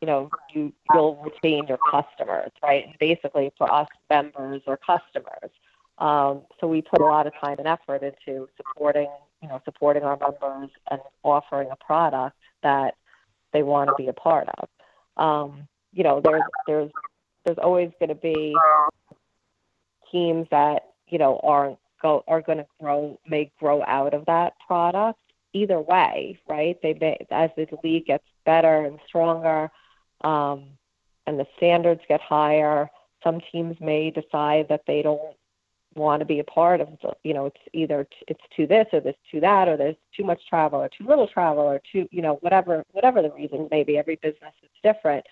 you 0.00 0.06
know 0.06 0.30
you 0.52 0.72
you'll 0.92 1.16
retain 1.16 1.66
your 1.68 1.78
customers 1.90 2.50
right 2.62 2.96
basically 2.98 3.52
for 3.58 3.72
us 3.72 3.88
members 4.08 4.62
or 4.66 4.76
customers 4.76 5.50
um, 5.98 6.42
so 6.60 6.66
we 6.66 6.82
put 6.82 7.00
a 7.00 7.04
lot 7.04 7.26
of 7.26 7.32
time 7.40 7.56
and 7.58 7.68
effort 7.68 8.02
into 8.02 8.48
supporting, 8.56 9.08
you 9.42 9.48
know, 9.48 9.60
supporting 9.64 10.02
our 10.02 10.18
members 10.18 10.70
and 10.90 11.00
offering 11.22 11.68
a 11.70 11.76
product 11.76 12.36
that 12.62 12.94
they 13.52 13.62
want 13.62 13.88
to 13.88 13.94
be 13.96 14.08
a 14.08 14.12
part 14.12 14.48
of. 14.58 14.68
Um, 15.16 15.68
you 15.92 16.02
know, 16.02 16.20
there's 16.22 16.42
there's 16.66 16.90
there's 17.44 17.58
always 17.58 17.90
going 18.00 18.08
to 18.08 18.16
be 18.16 18.54
teams 20.14 20.46
that 20.50 20.90
you 21.08 21.18
know 21.18 21.40
aren't 21.42 21.78
go 22.00 22.22
are 22.28 22.40
going 22.40 22.58
to 22.58 22.66
grow 22.80 23.18
may 23.26 23.50
grow 23.58 23.82
out 23.82 24.14
of 24.14 24.24
that 24.26 24.52
product 24.64 25.18
either 25.52 25.80
way, 25.80 26.38
right? 26.48 26.78
They 26.82 26.94
may 26.94 27.26
as 27.30 27.50
the 27.56 27.66
league 27.82 28.06
gets 28.06 28.24
better 28.44 28.84
and 28.84 28.98
stronger, 29.06 29.70
um, 30.22 30.64
and 31.26 31.38
the 31.38 31.46
standards 31.56 32.02
get 32.08 32.20
higher. 32.20 32.90
Some 33.22 33.40
teams 33.50 33.76
may 33.80 34.10
decide 34.10 34.68
that 34.68 34.82
they 34.86 35.02
don't 35.02 35.36
want 35.96 36.20
to 36.20 36.26
be 36.26 36.40
a 36.40 36.44
part 36.44 36.80
of 36.80 36.88
you 37.22 37.32
know 37.32 37.46
it's 37.46 37.60
either 37.72 38.06
it's 38.28 38.40
to 38.56 38.66
this 38.66 38.86
or 38.92 39.00
this 39.00 39.16
to 39.30 39.40
that 39.40 39.68
or 39.68 39.76
there's 39.76 39.96
too 40.16 40.24
much 40.24 40.40
travel 40.48 40.80
or 40.80 40.88
too 40.88 41.06
little 41.06 41.28
travel 41.28 41.62
or 41.62 41.80
too 41.92 42.08
you 42.10 42.20
know 42.20 42.34
whatever 42.40 42.84
whatever 42.90 43.22
the 43.22 43.30
reason 43.30 43.68
may 43.70 43.84
be 43.84 43.96
every 43.96 44.16
business 44.16 44.52
is 44.62 44.70
different 44.82 45.24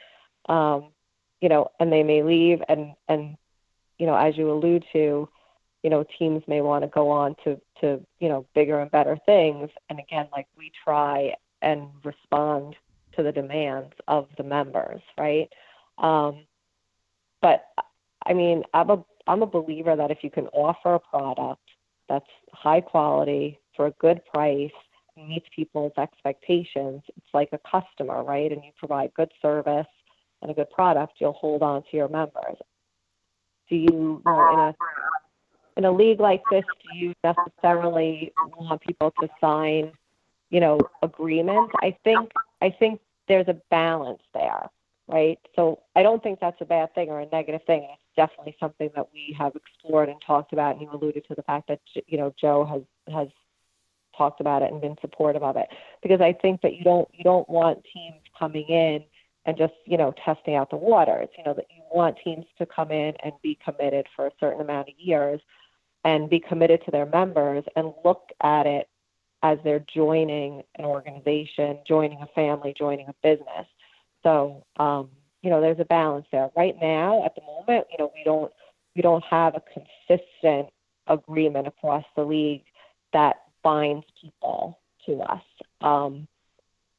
um 0.49 0.85
you 1.41 1.49
know 1.49 1.69
and 1.81 1.93
they 1.93 2.05
may 2.05 2.23
leave 2.23 2.63
and 2.69 2.95
and 3.09 3.37
you 4.03 4.07
know 4.07 4.17
as 4.17 4.37
you 4.37 4.51
allude 4.51 4.85
to 4.93 5.29
you 5.83 5.91
know 5.91 6.05
teams 6.19 6.43
may 6.47 6.61
want 6.61 6.83
to 6.83 6.89
go 6.89 7.09
on 7.09 7.35
to 7.45 7.61
to 7.81 8.01
you 8.19 8.29
know 8.29 8.45
bigger 8.55 8.81
and 8.81 8.91
better 8.91 9.17
things 9.25 9.71
and 9.89 9.99
again 9.99 10.29
like 10.33 10.47
we 10.59 10.71
try 10.85 11.33
and 11.63 11.89
respond 12.05 12.75
to 13.17 13.23
the 13.23 13.33
demands 13.33 13.95
of 14.09 14.27
the 14.37 14.43
members 14.43 15.01
right 15.17 15.49
um 15.99 16.45
but 17.41 17.67
i 18.27 18.33
mean 18.33 18.63
i'm 18.75 18.91
a 18.91 19.05
I'm 19.27 19.43
a 19.43 19.47
believer 19.47 19.97
that 19.97 20.11
if 20.11 20.19
you 20.23 20.31
can 20.31 20.49
offer 20.49 20.95
a 20.95 21.01
product 21.01 21.63
that's 22.09 22.27
high 22.53 22.81
quality 22.81 23.59
for 23.77 23.87
a 23.87 23.93
good 23.93 24.25
price, 24.27 24.71
meets 25.17 25.47
people's 25.55 25.93
expectations, 25.99 27.03
it's 27.17 27.35
like 27.35 27.51
a 27.53 27.61
customer, 27.71 28.25
right? 28.25 28.51
And 28.51 28.65
you 28.65 28.73
provide 28.79 29.13
good 29.15 29.31
service 29.41 29.87
and 30.41 30.51
a 30.51 30.55
good 30.55 30.71
product, 30.71 31.15
you'll 31.21 31.33
hold 31.35 31.63
on 31.63 31.83
to 31.83 31.97
your 31.97 32.09
members. 32.09 32.57
Do 33.69 33.77
you, 33.77 34.23
know, 34.25 34.53
in 34.53 34.59
a 34.59 34.75
in 35.77 35.85
a 35.85 35.93
league 35.93 36.21
like 36.21 36.43
this, 36.51 36.65
do 36.83 36.99
you 36.99 37.15
necessarily 37.25 38.33
want 38.59 38.81
people 38.83 39.13
to 39.21 39.29
sign, 39.41 39.93
you 40.51 40.61
know, 40.61 40.79
agreements? 41.03 41.73
I 41.81 41.97
think 42.05 42.31
I 42.61 42.71
think 42.71 43.01
there's 43.29 43.49
a 43.49 43.57
balance 43.71 44.23
there, 44.35 44.69
right? 45.09 45.39
So 45.57 45.81
I 45.97 46.03
don't 46.03 46.23
think 46.23 46.41
that's 46.41 46.61
a 46.61 46.67
bad 46.67 46.95
thing 46.95 47.09
or 47.09 47.21
a 47.21 47.27
negative 47.27 47.63
thing 47.67 47.85
It's 47.91 48.17
definitely 48.17 48.57
something 48.61 48.91
that 48.95 49.09
we 49.13 49.35
have 49.39 49.57
explored 49.57 50.09
and 50.09 50.21
talked 50.21 50.53
about. 50.53 50.73
And 50.73 50.83
you 50.83 50.91
alluded 50.93 51.27
to 51.29 51.35
the 51.35 51.43
fact 51.43 51.69
that 51.69 51.81
you 52.07 52.19
know 52.19 52.35
Joe 52.39 52.65
has 52.65 52.83
has 53.15 53.29
talked 54.17 54.41
about 54.41 54.63
it 54.63 54.71
and 54.71 54.81
been 54.81 54.97
supportive 55.01 55.43
of 55.43 55.57
it 55.57 55.69
because 56.03 56.21
I 56.21 56.35
think 56.35 56.61
that 56.61 56.75
you 56.75 56.85
don't 56.85 57.09
you 57.15 57.25
don't 57.25 57.49
want 57.49 57.85
teams 57.93 58.21
coming 58.39 58.67
in 58.69 59.05
and 59.45 59.57
just 59.57 59.75
you 59.85 59.97
know 59.97 60.15
testing 60.25 60.55
out 60.55 60.71
the 60.71 60.77
waters. 60.77 61.29
You 61.37 61.45
know 61.45 61.55
that 61.55 61.67
you 61.71 61.83
want 61.93 62.17
teams 62.25 62.47
to 62.59 62.67
come 62.67 62.91
in 62.91 63.15
and 63.23 63.33
be 63.43 63.59
committed 63.65 64.07
for 64.15 64.27
a 64.27 64.33
certain 64.41 64.61
amount 64.61 64.89
of 64.89 64.95
years 64.99 65.41
and 66.05 66.29
be 66.29 66.41
committed 66.41 66.85
to 66.85 66.91
their 66.91 67.07
members 67.07 67.65
and 67.77 67.93
look 68.05 68.31
at 68.43 68.67
it 68.67 68.89
as 69.43 69.59
they're 69.65 69.85
joining 69.93 70.63
an 70.77 70.85
organization, 70.85 71.79
joining 71.87 72.21
a 72.23 72.27
family, 72.35 72.75
joining 72.77 73.09
a 73.09 73.15
business. 73.23 73.67
So 74.23 74.65
um, 74.79 75.11
you 75.43 75.51
know, 75.51 75.61
there's 75.61 75.81
a 75.81 75.85
balance 75.85 76.27
there. 76.31 76.51
Right 76.57 76.77
now, 76.81 77.25
at 77.25 77.35
the 77.35 77.43
moment, 77.43 77.89
you 77.91 77.99
know, 77.99 78.13
we 78.15 78.23
don't 78.25 78.53
we 78.95 79.03
don't 79.03 79.25
have 79.25 79.55
a 79.55 79.63
consistent 80.09 80.69
agreement 81.07 81.67
across 81.67 82.05
the 82.17 82.23
league 82.23 82.65
that 83.13 83.37
binds 83.63 84.07
people 84.21 84.79
to 85.07 85.21
us. 85.21 85.43
Um, 85.81 86.27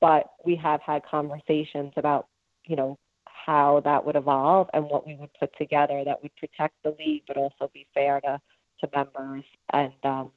but 0.02 0.32
we 0.46 0.56
have 0.58 0.82
had 0.82 1.04
conversations 1.06 1.94
about, 1.96 2.28
you 2.66 2.76
know, 2.76 2.98
how 3.46 3.82
that 3.84 4.06
would 4.06 4.16
evolve 4.16 4.70
and 4.74 4.86
what 4.86 5.06
we 5.06 5.16
would 5.16 5.34
put 5.40 5.56
together 5.58 6.04
that 6.06 6.22
would 6.22 6.36
protect 6.38 6.76
the 6.84 6.96
league, 6.98 7.24
but 7.28 7.38
also 7.38 7.70
be 7.74 7.86
fair 7.94 8.22
to, 8.22 8.40
to 8.80 8.90
members 8.96 9.44
and 9.72 9.94
um, 10.04 10.32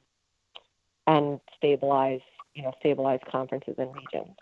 and 1.05 1.39
stabilize, 1.55 2.19
you 2.53 2.63
know, 2.63 2.73
stabilize 2.79 3.19
conferences 3.31 3.75
and 3.77 3.89
regions. 3.95 4.35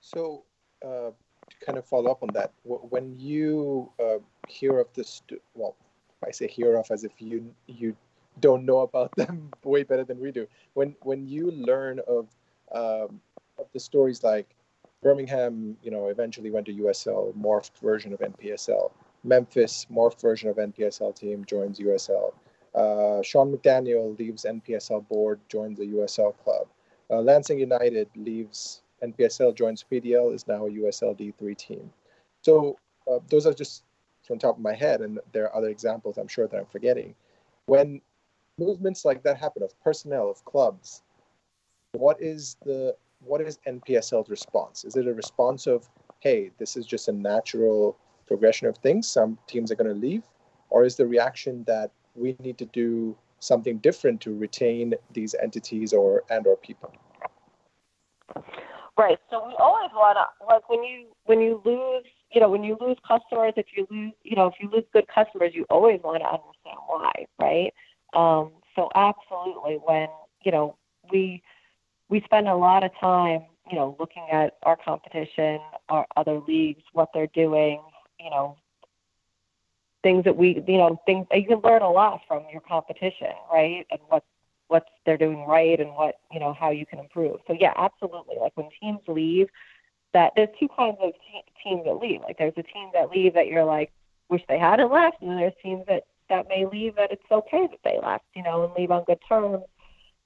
So, 0.00 0.44
uh, 0.84 1.10
to 1.50 1.66
kind 1.66 1.76
of 1.76 1.84
follow 1.84 2.10
up 2.10 2.22
on 2.22 2.30
that, 2.34 2.52
when 2.64 3.16
you 3.18 3.90
uh, 4.00 4.18
hear 4.48 4.78
of 4.78 4.86
this, 4.94 5.22
well, 5.54 5.74
I 6.24 6.30
say 6.30 6.46
hear 6.46 6.76
of 6.76 6.90
as 6.90 7.04
if 7.04 7.12
you 7.18 7.52
you 7.66 7.96
don't 8.40 8.64
know 8.64 8.80
about 8.80 9.10
them 9.16 9.50
way 9.64 9.82
better 9.82 10.04
than 10.04 10.20
we 10.20 10.30
do. 10.30 10.46
When 10.74 10.94
when 11.02 11.26
you 11.26 11.50
learn 11.50 12.00
of 12.06 12.28
um, 12.72 13.20
of 13.58 13.66
the 13.72 13.80
stories 13.80 14.22
like 14.22 14.53
Birmingham, 15.04 15.76
you 15.82 15.90
know, 15.90 16.08
eventually 16.08 16.50
went 16.50 16.66
to 16.66 16.72
USL, 16.72 17.34
morphed 17.34 17.78
version 17.80 18.14
of 18.14 18.20
NPSL. 18.20 18.90
Memphis, 19.22 19.86
morphed 19.92 20.20
version 20.20 20.48
of 20.48 20.56
NPSL 20.56 21.14
team, 21.14 21.44
joins 21.44 21.78
USL. 21.78 22.32
Uh, 22.74 23.22
Sean 23.22 23.54
McDaniel 23.54 24.18
leaves 24.18 24.46
NPSL 24.48 25.06
board, 25.06 25.38
joins 25.48 25.78
the 25.78 25.86
USL 25.86 26.34
club. 26.42 26.66
Uh, 27.10 27.20
Lansing 27.20 27.60
United 27.60 28.08
leaves 28.16 28.82
NPSL, 29.02 29.54
joins 29.54 29.84
PDL, 29.90 30.34
is 30.34 30.48
now 30.48 30.66
a 30.66 30.70
USL 30.70 31.16
D3 31.16 31.56
team. 31.56 31.92
So 32.42 32.78
uh, 33.08 33.18
those 33.28 33.46
are 33.46 33.52
just 33.52 33.84
from 34.26 34.38
top 34.38 34.56
of 34.56 34.62
my 34.62 34.74
head, 34.74 35.02
and 35.02 35.20
there 35.32 35.44
are 35.44 35.54
other 35.54 35.68
examples 35.68 36.16
I'm 36.16 36.28
sure 36.28 36.48
that 36.48 36.56
I'm 36.56 36.66
forgetting. 36.66 37.14
When 37.66 38.00
movements 38.58 39.04
like 39.04 39.22
that 39.24 39.36
happen 39.36 39.62
of 39.62 39.78
personnel 39.82 40.30
of 40.30 40.42
clubs, 40.46 41.02
what 41.92 42.20
is 42.22 42.56
the 42.64 42.96
what 43.26 43.40
is 43.40 43.58
NPSL's 43.66 44.30
response? 44.30 44.84
Is 44.84 44.96
it 44.96 45.06
a 45.06 45.14
response 45.14 45.66
of, 45.66 45.88
hey, 46.20 46.50
this 46.58 46.76
is 46.76 46.86
just 46.86 47.08
a 47.08 47.12
natural 47.12 47.96
progression 48.26 48.68
of 48.68 48.76
things? 48.78 49.08
Some 49.08 49.38
teams 49.46 49.70
are 49.70 49.76
going 49.76 49.92
to 49.92 50.00
leave, 50.00 50.22
or 50.70 50.84
is 50.84 50.96
the 50.96 51.06
reaction 51.06 51.64
that 51.66 51.90
we 52.14 52.36
need 52.40 52.58
to 52.58 52.66
do 52.66 53.16
something 53.40 53.78
different 53.78 54.20
to 54.22 54.36
retain 54.36 54.94
these 55.12 55.34
entities 55.42 55.92
or 55.92 56.24
and 56.30 56.46
or 56.46 56.56
people? 56.56 56.92
Right. 58.96 59.18
So 59.28 59.46
we 59.46 59.54
always 59.58 59.90
want 59.92 60.18
to 60.18 60.46
like 60.46 60.68
when 60.68 60.84
you 60.84 61.06
when 61.24 61.40
you 61.40 61.60
lose 61.64 62.04
you 62.32 62.40
know 62.40 62.48
when 62.48 62.62
you 62.64 62.76
lose 62.80 62.96
customers 63.06 63.52
if 63.56 63.66
you 63.76 63.86
lose 63.90 64.12
you 64.22 64.36
know 64.36 64.46
if 64.46 64.54
you 64.60 64.68
lose 64.70 64.84
good 64.92 65.06
customers 65.12 65.52
you 65.54 65.64
always 65.70 66.00
want 66.02 66.22
to 66.22 66.28
understand 66.28 66.78
why 66.86 67.12
right 67.38 67.72
um, 68.14 68.52
so 68.76 68.88
absolutely 68.94 69.78
when 69.84 70.08
you 70.44 70.52
know 70.52 70.76
we 71.10 71.42
we 72.14 72.22
spend 72.26 72.46
a 72.46 72.54
lot 72.54 72.84
of 72.84 72.92
time 73.00 73.42
you 73.68 73.76
know 73.76 73.96
looking 73.98 74.24
at 74.30 74.54
our 74.62 74.76
competition 74.76 75.58
our 75.88 76.06
other 76.16 76.38
leagues 76.46 76.82
what 76.92 77.08
they're 77.12 77.26
doing 77.34 77.82
you 78.20 78.30
know 78.30 78.56
things 80.04 80.22
that 80.22 80.36
we 80.36 80.62
you 80.68 80.78
know 80.78 80.96
things 81.06 81.26
you 81.32 81.44
can 81.44 81.60
learn 81.64 81.82
a 81.82 81.90
lot 81.90 82.20
from 82.28 82.44
your 82.52 82.60
competition 82.60 83.32
right? 83.52 83.84
And 83.90 84.00
what 84.06 84.22
what 84.68 84.84
they're 85.04 85.18
doing 85.18 85.44
right 85.44 85.80
and 85.80 85.90
what 85.90 86.14
you 86.30 86.38
know 86.38 86.54
how 86.54 86.70
you 86.70 86.86
can 86.86 87.00
improve. 87.00 87.40
So 87.48 87.56
yeah 87.58 87.72
absolutely. 87.76 88.36
Like 88.40 88.52
when 88.54 88.68
teams 88.80 89.00
leave 89.08 89.48
that 90.12 90.32
there's 90.36 90.50
two 90.60 90.68
kinds 90.76 90.98
of 91.02 91.10
te- 91.14 91.52
teams 91.64 91.84
that 91.86 91.94
leave. 91.94 92.20
Like 92.20 92.38
there's 92.38 92.54
a 92.56 92.62
team 92.62 92.90
that 92.92 93.10
leave 93.10 93.34
that 93.34 93.48
you're 93.48 93.64
like 93.64 93.90
wish 94.28 94.42
they 94.48 94.58
hadn't 94.58 94.92
left 94.92 95.20
and 95.20 95.30
then 95.30 95.38
there's 95.38 95.52
teams 95.60 95.84
that 95.88 96.04
that 96.28 96.48
may 96.48 96.64
leave 96.64 96.94
that 96.94 97.10
it's 97.10 97.22
okay 97.32 97.66
that 97.66 97.80
they 97.82 97.98
left 98.00 98.24
you 98.36 98.42
know 98.44 98.64
and 98.64 98.72
leave 98.74 98.92
on 98.92 99.02
good 99.04 99.18
terms 99.28 99.64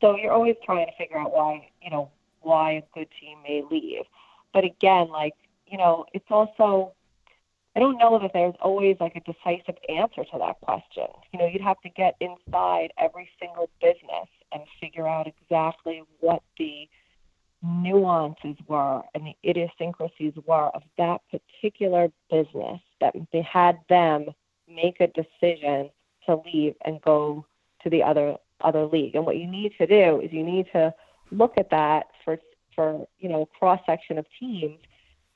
so 0.00 0.16
you're 0.16 0.32
always 0.32 0.56
trying 0.64 0.86
to 0.86 0.92
figure 0.96 1.18
out 1.18 1.32
why 1.32 1.68
you 1.82 1.90
know 1.90 2.10
why 2.40 2.72
a 2.72 2.82
good 2.94 3.08
team 3.20 3.38
may 3.42 3.62
leave 3.70 4.04
but 4.52 4.64
again 4.64 5.08
like 5.08 5.34
you 5.66 5.78
know 5.78 6.04
it's 6.12 6.30
also 6.30 6.92
I 7.76 7.80
don't 7.80 7.98
know 7.98 8.18
that 8.18 8.32
there's 8.32 8.56
always 8.60 8.96
like 8.98 9.14
a 9.14 9.20
decisive 9.20 9.76
answer 9.88 10.24
to 10.24 10.38
that 10.38 10.60
question. 10.62 11.06
You 11.32 11.38
know, 11.38 11.46
you'd 11.46 11.62
have 11.62 11.80
to 11.82 11.88
get 11.90 12.16
inside 12.18 12.92
every 12.98 13.30
single 13.38 13.70
business 13.80 14.28
and 14.50 14.62
figure 14.80 15.06
out 15.06 15.28
exactly 15.28 16.02
what 16.18 16.42
the 16.58 16.88
nuances 17.62 18.56
were 18.66 19.02
and 19.14 19.26
the 19.26 19.48
idiosyncrasies 19.48 20.32
were 20.46 20.68
of 20.68 20.82
that 20.96 21.20
particular 21.30 22.08
business 22.30 22.80
that 23.00 23.14
they 23.32 23.42
had 23.42 23.78
them 23.88 24.26
make 24.68 25.00
a 25.00 25.08
decision 25.08 25.90
to 26.26 26.40
leave 26.52 26.74
and 26.84 27.00
go 27.02 27.44
to 27.82 27.90
the 27.90 28.02
other 28.02 28.36
other 28.60 28.86
league. 28.86 29.14
And 29.14 29.24
what 29.24 29.36
you 29.36 29.46
need 29.46 29.72
to 29.78 29.86
do 29.86 30.20
is 30.20 30.32
you 30.32 30.42
need 30.42 30.66
to 30.72 30.94
look 31.30 31.54
at 31.56 31.70
that 31.70 32.06
for 32.24 32.38
for 32.74 33.06
you 33.18 33.28
know 33.28 33.46
cross 33.58 33.80
section 33.86 34.18
of 34.18 34.26
teams 34.38 34.78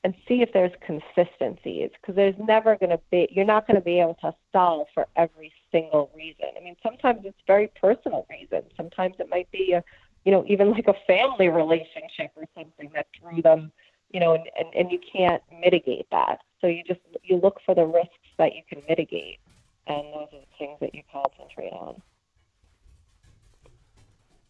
and 0.03 0.13
see 0.27 0.41
if 0.41 0.51
there's 0.53 0.71
consistencies 0.85 1.89
because 1.99 2.15
there's 2.15 2.35
never 2.45 2.75
going 2.75 2.89
to 2.89 2.99
be 3.11 3.27
you're 3.31 3.45
not 3.45 3.67
going 3.67 3.75
to 3.75 3.83
be 3.83 3.99
able 3.99 4.17
to 4.21 4.33
solve 4.51 4.87
for 4.93 5.07
every 5.15 5.53
single 5.71 6.11
reason. 6.15 6.45
I 6.59 6.63
mean 6.63 6.75
sometimes 6.81 7.21
it's 7.23 7.37
very 7.47 7.71
personal 7.79 8.25
reasons. 8.29 8.71
Sometimes 8.75 9.15
it 9.19 9.27
might 9.29 9.49
be 9.51 9.73
a 9.73 9.83
you 10.25 10.31
know 10.31 10.45
even 10.47 10.71
like 10.71 10.87
a 10.87 10.95
family 11.05 11.49
relationship 11.49 12.31
or 12.35 12.45
something 12.55 12.89
that 12.93 13.07
drew 13.19 13.41
them 13.41 13.71
you 14.11 14.19
know 14.19 14.33
and, 14.33 14.45
and, 14.57 14.67
and 14.75 14.91
you 14.91 14.99
can't 14.99 15.43
mitigate 15.61 16.07
that. 16.11 16.39
So 16.61 16.67
you 16.67 16.83
just 16.87 17.01
you 17.23 17.37
look 17.37 17.59
for 17.65 17.75
the 17.75 17.85
risks 17.85 18.29
that 18.37 18.55
you 18.55 18.61
can 18.69 18.81
mitigate. 18.87 19.39
And 19.85 20.05
those 20.13 20.29
are 20.31 20.39
the 20.39 20.57
things 20.57 20.77
that 20.79 20.95
you 20.95 21.01
concentrate 21.11 21.73
on 21.73 22.01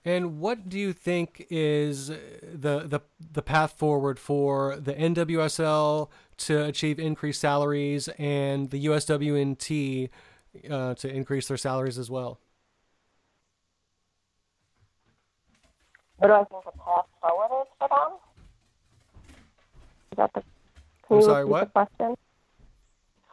and 0.06 0.40
what 0.40 0.68
do 0.68 0.78
you 0.78 0.94
think 0.94 1.46
is 1.50 2.08
the 2.08 2.86
the 2.86 3.02
the 3.32 3.42
path 3.42 3.74
forward 3.74 4.20
for 4.20 4.76
the 4.76 4.94
NWSL 4.94 6.10
to 6.38 6.64
achieve 6.64 7.00
increased 7.00 7.40
salaries 7.40 8.10
and 8.18 8.70
the 8.70 8.86
USWNT 8.86 10.10
uh, 10.70 10.94
to 10.96 11.10
increase 11.10 11.48
their 11.48 11.58
salaries 11.58 11.98
as 11.98 12.10
well? 12.10 12.40
What 16.18 16.28
do 16.28 16.34
I 16.34 16.44
think 16.46 16.66
the 16.66 16.72
path 16.72 17.06
forward 17.22 17.62
is 17.62 17.68
for 17.80 17.88
them? 17.88 18.18
Is 20.12 20.18
that 20.18 20.34
the? 20.34 20.42
Can 21.08 21.18
I'm 21.18 21.18
you 21.18 21.22
sorry, 21.24 21.46
what? 21.46 21.74
The 21.74 21.86
question? 21.86 22.16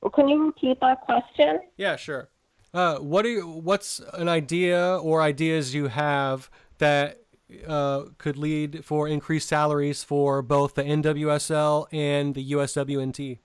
Well, 0.02 0.10
can 0.10 0.28
you 0.28 0.46
repeat 0.46 0.80
that 0.80 1.00
question? 1.02 1.60
Yeah, 1.76 1.96
sure. 1.96 2.28
Uh, 2.72 2.98
what 2.98 3.24
are 3.24 3.30
you, 3.30 3.46
what's 3.46 4.00
an 4.14 4.28
idea 4.28 4.96
or 4.98 5.22
ideas 5.22 5.74
you 5.74 5.88
have 5.88 6.48
that 6.78 7.18
uh, 7.66 8.04
could 8.18 8.36
lead 8.36 8.84
for 8.84 9.08
increased 9.08 9.48
salaries 9.48 10.04
for 10.04 10.40
both 10.40 10.74
the 10.74 10.82
NWSL 10.82 11.86
and 11.92 12.34
the 12.34 12.52
USWNT? 12.52 13.38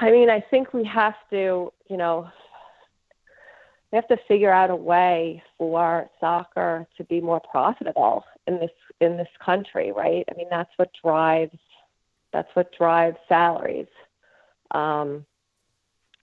I 0.00 0.10
mean, 0.10 0.28
I 0.28 0.40
think 0.50 0.74
we 0.74 0.84
have 0.84 1.14
to, 1.30 1.72
you 1.88 1.96
know, 1.96 2.28
we 3.92 3.96
have 3.96 4.08
to 4.08 4.16
figure 4.26 4.50
out 4.50 4.70
a 4.70 4.76
way 4.76 5.42
for 5.56 6.10
soccer 6.18 6.86
to 6.96 7.04
be 7.04 7.20
more 7.20 7.40
profitable 7.40 8.24
in 8.46 8.58
this 8.58 8.70
in 9.00 9.16
this 9.16 9.28
country, 9.44 9.92
right? 9.92 10.24
I 10.30 10.36
mean, 10.36 10.48
that's 10.50 10.70
what 10.76 10.90
drives 11.04 11.58
that's 12.32 12.48
what 12.54 12.72
drives 12.76 13.18
salaries. 13.28 13.86
Um, 14.72 15.24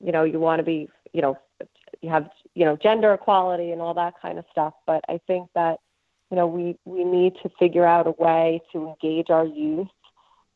you 0.04 0.12
know, 0.12 0.24
you 0.24 0.40
want 0.40 0.60
to 0.60 0.64
be, 0.64 0.90
you 1.14 1.22
know, 1.22 1.38
you 2.02 2.10
have, 2.10 2.30
you 2.56 2.66
know, 2.66 2.78
gender 2.78 3.14
equality 3.14 3.72
and 3.72 3.82
all 3.82 3.94
that 3.94 4.14
kind 4.22 4.38
of 4.40 4.46
stuff. 4.52 4.74
But 4.86 5.04
I 5.10 5.20
think 5.28 5.50
that, 5.56 5.80
you 6.32 6.38
know, 6.38 6.48
we 6.48 6.78
we 6.86 7.04
need 7.04 7.34
to 7.44 7.50
figure 7.60 7.86
out 7.86 8.08
a 8.08 8.12
way 8.12 8.62
to 8.72 8.88
engage 8.88 9.30
our 9.30 9.46
youth, 9.46 9.88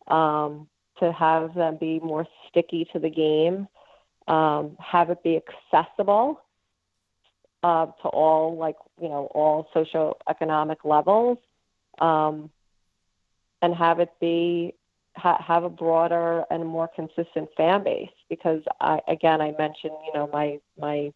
um, 0.07 0.67
to 0.99 1.11
have 1.11 1.55
them 1.55 1.77
be 1.77 1.99
more 1.99 2.25
sticky 2.47 2.87
to 2.93 2.99
the 2.99 3.09
game, 3.09 3.67
um, 4.27 4.77
have 4.79 5.09
it 5.09 5.23
be 5.23 5.41
accessible 5.41 6.39
uh, 7.63 7.87
to 7.87 8.07
all, 8.07 8.55
like, 8.55 8.75
you 9.01 9.09
know, 9.09 9.27
all 9.33 9.67
socioeconomic 9.75 10.77
levels, 10.83 11.37
um, 11.99 12.49
and 13.61 13.73
have 13.73 13.99
it 13.99 14.11
be 14.19 14.73
ha- 15.15 15.41
have 15.45 15.63
a 15.63 15.69
broader 15.69 16.43
and 16.49 16.65
more 16.65 16.89
consistent 16.95 17.49
fan 17.55 17.83
base 17.83 18.09
because 18.29 18.61
I 18.81 18.99
again 19.07 19.41
I 19.41 19.53
mentioned 19.57 19.93
you 20.05 20.13
know 20.13 20.29
my 20.31 20.59
my 20.79 21.11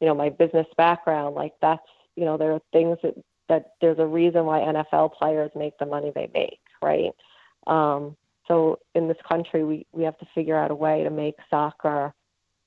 you 0.00 0.06
know 0.06 0.14
my 0.14 0.28
business 0.28 0.66
background 0.76 1.34
like 1.34 1.52
that's 1.60 1.82
you 2.16 2.24
know 2.24 2.36
there 2.36 2.52
are 2.52 2.60
things 2.72 2.98
that 3.02 3.14
that 3.48 3.72
there's 3.80 3.98
a 3.98 4.06
reason 4.06 4.44
why 4.44 4.60
NFL 4.60 5.14
players 5.14 5.50
make 5.54 5.78
the 5.78 5.86
money 5.86 6.12
they 6.14 6.30
make 6.34 6.58
right? 6.82 7.12
Um, 7.66 8.16
so 8.48 8.78
in 8.94 9.08
this 9.08 9.16
country 9.28 9.64
we 9.64 9.86
we 9.92 10.04
have 10.04 10.18
to 10.18 10.26
figure 10.34 10.56
out 10.56 10.70
a 10.70 10.74
way 10.74 11.02
to 11.02 11.10
make 11.10 11.34
soccer 11.50 12.14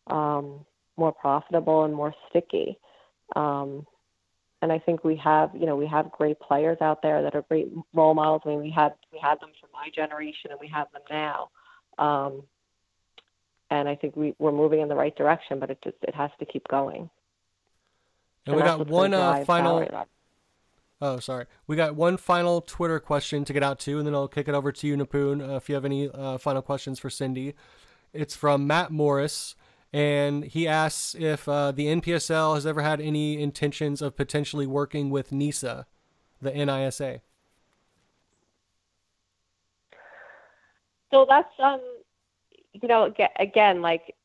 um, 0.07 0.65
more 0.97 1.13
profitable 1.13 1.85
and 1.85 1.93
more 1.93 2.13
sticky. 2.29 2.77
Um, 3.35 3.85
and 4.61 4.71
I 4.71 4.79
think 4.79 5.03
we 5.03 5.15
have, 5.17 5.51
you 5.53 5.65
know, 5.65 5.75
we 5.75 5.87
have 5.87 6.11
great 6.11 6.39
players 6.39 6.77
out 6.81 7.01
there 7.01 7.23
that 7.23 7.35
are 7.35 7.43
great 7.43 7.71
role 7.93 8.13
models. 8.13 8.41
I 8.45 8.49
mean, 8.49 8.61
we 8.61 8.71
had 8.71 8.93
we 9.11 9.19
had 9.19 9.39
them 9.39 9.51
from 9.59 9.69
my 9.73 9.89
generation, 9.93 10.51
and 10.51 10.59
we 10.59 10.67
have 10.67 10.87
them 10.91 11.01
now. 11.09 11.49
Um, 11.97 12.43
and 13.71 13.87
I 13.87 13.95
think 13.95 14.15
we, 14.15 14.35
we're 14.39 14.51
moving 14.51 14.81
in 14.81 14.89
the 14.89 14.95
right 14.95 15.15
direction, 15.15 15.59
but 15.59 15.69
it 15.69 15.79
just 15.83 15.97
it 16.01 16.15
has 16.15 16.31
to 16.39 16.45
keep 16.45 16.67
going. 16.67 17.09
And, 18.45 18.55
we 18.55 18.61
got 18.61 18.87
one 18.87 19.13
uh, 19.13 19.43
final. 19.45 19.87
Oh, 21.01 21.19
sorry. 21.19 21.45
We 21.65 21.77
got 21.77 21.95
one 21.95 22.17
final 22.17 22.59
Twitter 22.59 22.99
question 22.99 23.45
to 23.45 23.53
get 23.53 23.63
out 23.63 23.79
to, 23.81 23.99
and 23.99 24.05
then 24.05 24.13
I'll 24.13 24.27
kick 24.27 24.49
it 24.49 24.55
over 24.55 24.71
to 24.73 24.87
you, 24.87 24.97
Nipun, 24.97 25.47
uh, 25.47 25.55
if 25.55 25.69
you 25.69 25.75
have 25.75 25.85
any 25.85 26.09
uh, 26.09 26.37
final 26.37 26.61
questions 26.61 26.99
for 26.99 27.09
Cindy. 27.09 27.55
It's 28.11 28.35
from 28.35 28.67
Matt 28.67 28.91
Morris, 28.91 29.55
and 29.91 30.43
he 30.43 30.67
asks 30.67 31.15
if 31.17 31.47
uh, 31.47 31.71
the 31.71 31.87
NPSL 31.87 32.55
has 32.55 32.65
ever 32.65 32.81
had 32.81 33.01
any 33.01 33.41
intentions 33.41 34.01
of 34.01 34.15
potentially 34.15 34.67
working 34.67 35.09
with 35.09 35.31
NISA, 35.31 35.87
the 36.41 36.51
NISA. 36.51 37.21
So 41.11 41.25
that's 41.27 41.51
um, 41.59 41.81
you 42.73 42.87
know, 42.87 43.13
again, 43.39 43.81
like, 43.81 44.15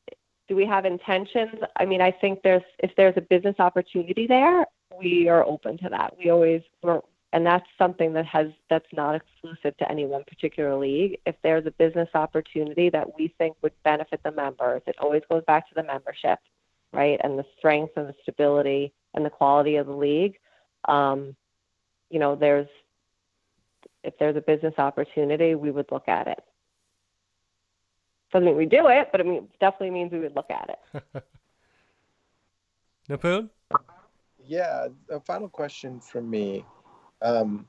do 0.47 0.55
we 0.55 0.65
have 0.65 0.85
intentions? 0.85 1.55
I 1.77 1.85
mean, 1.85 2.01
I 2.01 2.11
think 2.11 2.41
there's 2.43 2.63
if 2.79 2.91
there's 2.95 3.17
a 3.17 3.21
business 3.21 3.55
opportunity 3.59 4.27
there, 4.27 4.65
we 4.97 5.27
are 5.27 5.43
open 5.43 5.77
to 5.79 5.89
that. 5.89 6.13
We 6.17 6.29
always 6.29 6.61
we're 6.83 7.01
and 7.35 7.45
that's 7.45 7.65
something 7.77 8.13
that 8.13 8.25
has 8.25 8.47
that's 8.69 8.87
not 8.93 9.13
exclusive 9.13 9.75
to 9.77 9.91
any 9.91 10.05
one 10.05 10.23
particular 10.23 10.77
league. 10.77 11.19
If 11.25 11.35
there's 11.43 11.65
a 11.65 11.71
business 11.71 12.07
opportunity 12.13 12.89
that 12.91 13.19
we 13.19 13.27
think 13.37 13.57
would 13.61 13.73
benefit 13.83 14.21
the 14.23 14.31
members, 14.31 14.81
it 14.87 14.95
always 14.99 15.21
goes 15.29 15.43
back 15.45 15.67
to 15.67 15.75
the 15.75 15.83
membership, 15.83 16.39
right, 16.93 17.19
and 17.21 17.37
the 17.37 17.43
strength 17.57 17.97
and 17.97 18.07
the 18.07 18.15
stability 18.23 18.93
and 19.13 19.25
the 19.25 19.29
quality 19.29 19.75
of 19.75 19.85
the 19.85 19.93
league. 19.93 20.39
Um, 20.87 21.35
you 22.09 22.19
know, 22.19 22.37
there's 22.37 22.69
if 24.05 24.17
there's 24.17 24.37
a 24.37 24.41
business 24.41 24.75
opportunity, 24.77 25.55
we 25.55 25.71
would 25.71 25.91
look 25.91 26.07
at 26.07 26.27
it. 26.27 26.41
Doesn't 28.31 28.45
mean 28.45 28.55
we 28.55 28.65
do 28.65 28.87
it, 28.87 29.09
but 29.11 29.19
it 29.19 29.27
mean, 29.27 29.49
definitely 29.59 29.91
means 29.91 30.13
we 30.13 30.19
would 30.19 30.37
look 30.37 30.49
at 30.49 30.79
it. 30.93 31.23
Nipun? 33.09 33.49
Yeah, 34.47 34.87
a 35.09 35.19
final 35.19 35.49
question 35.49 35.99
from 35.99 36.29
me. 36.29 36.63
Um, 37.21 37.67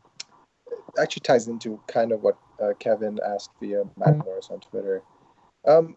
actually 0.98 1.20
ties 1.20 1.48
into 1.48 1.80
kind 1.88 2.12
of 2.12 2.22
what 2.22 2.36
uh, 2.62 2.72
Kevin 2.78 3.18
asked 3.26 3.50
via 3.60 3.84
Matt 3.96 4.18
Morris 4.18 4.48
on 4.50 4.60
Twitter. 4.60 5.02
Um, 5.66 5.96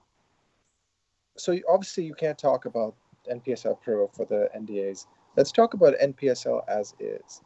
so 1.37 1.57
obviously 1.69 2.03
you 2.03 2.13
can't 2.13 2.37
talk 2.37 2.65
about 2.65 2.95
NPSL 3.31 3.81
Pro 3.81 4.07
for 4.07 4.25
the 4.25 4.49
NDAs. 4.57 5.05
Let's 5.37 5.51
talk 5.51 5.73
about 5.73 5.93
NPSL 6.01 6.61
as 6.67 6.93
is. 6.99 7.41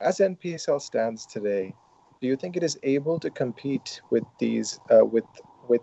As 0.00 0.18
NPSL 0.18 0.80
stands 0.80 1.26
today, 1.26 1.74
do 2.20 2.28
you 2.28 2.36
think 2.36 2.56
it 2.56 2.62
is 2.62 2.78
able 2.82 3.18
to 3.20 3.30
compete 3.30 4.00
with 4.10 4.24
these 4.38 4.78
uh, 4.90 5.04
with 5.04 5.24
with 5.68 5.82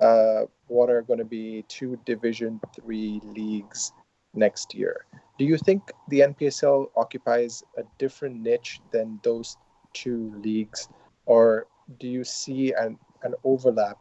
uh, 0.00 0.42
what 0.66 0.90
are 0.90 1.02
going 1.02 1.18
to 1.18 1.24
be 1.24 1.64
two 1.68 1.98
Division 2.04 2.60
three 2.74 3.20
leagues 3.24 3.92
next 4.38 4.74
year? 4.74 5.06
Do 5.38 5.44
you 5.44 5.56
think 5.58 5.92
the 6.08 6.20
NPSL 6.20 6.90
occupies 6.96 7.62
a 7.76 7.82
different 7.98 8.40
niche 8.42 8.80
than 8.90 9.20
those 9.22 9.56
two 9.92 10.32
leagues, 10.42 10.88
or 11.26 11.66
do 11.98 12.08
you 12.08 12.24
see 12.24 12.72
an, 12.72 12.98
an 13.22 13.34
overlap 13.44 13.98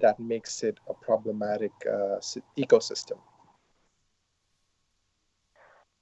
that 0.00 0.18
makes 0.18 0.62
it 0.62 0.78
a 0.88 0.94
problematic 0.94 1.72
uh, 1.86 2.18
ecosystem? 2.58 3.18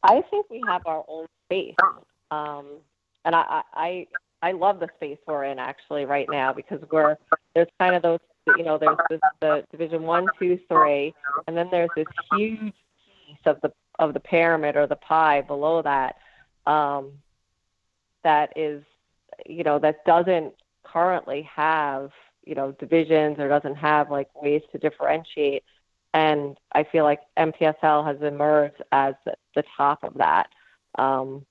I 0.03 0.23
think 0.31 0.47
we 0.49 0.63
have 0.67 0.83
our 0.87 1.05
own 1.09 1.27
space, 1.47 1.75
um, 2.31 2.79
and 3.25 3.35
I, 3.35 3.63
I 3.75 4.07
I 4.43 4.53
love 4.53 4.79
the 4.79 4.89
space 4.97 5.19
we're 5.27 5.45
in 5.45 5.59
actually 5.59 6.05
right 6.05 6.29
now 6.31 6.53
because 6.53 6.81
we're 6.91 7.17
there's 7.55 7.69
kind 7.81 7.97
of 7.97 8.03
those 8.03 8.21
you 8.57 8.65
know 8.65 8.79
there's 8.79 8.97
this, 9.11 9.21
the 9.41 9.65
Division 9.71 10.05
One, 10.05 10.27
Two, 10.39 10.59
Three, 10.69 11.13
and 11.47 11.57
then 11.57 11.69
there's 11.71 11.91
this 11.97 12.07
huge 12.37 12.73
of 13.49 13.61
the 13.63 13.73
of 13.99 14.15
the 14.15 14.21
pyramid 14.21 14.77
or 14.77 14.87
the 14.87 14.97
pie 14.97 15.41
below 15.41 15.83
that 15.83 16.17
um, 16.67 17.13
that 18.23 18.53
is 18.57 18.83
you 19.47 19.65
know 19.65 19.79
that 19.79 20.05
doesn't 20.05 20.55
currently 20.85 21.43
have 21.43 22.11
you 22.45 22.55
know 22.55 22.73
divisions 22.73 23.39
or 23.39 23.49
doesn't 23.49 23.77
have 23.77 24.11
like 24.11 24.29
ways 24.41 24.63
to 24.73 24.79
differentiate. 24.79 25.65
And 26.15 26.57
i 26.73 26.85
feel 26.85 27.05
like 27.05 27.21
NPSL 27.39 28.07
has 28.07 28.23
emerged 28.23 28.83
as 28.93 29.15
the, 29.27 29.35
the 29.55 29.65
top 29.77 30.03
of 30.05 30.15
that. 30.15 30.49
Um, 30.99 31.45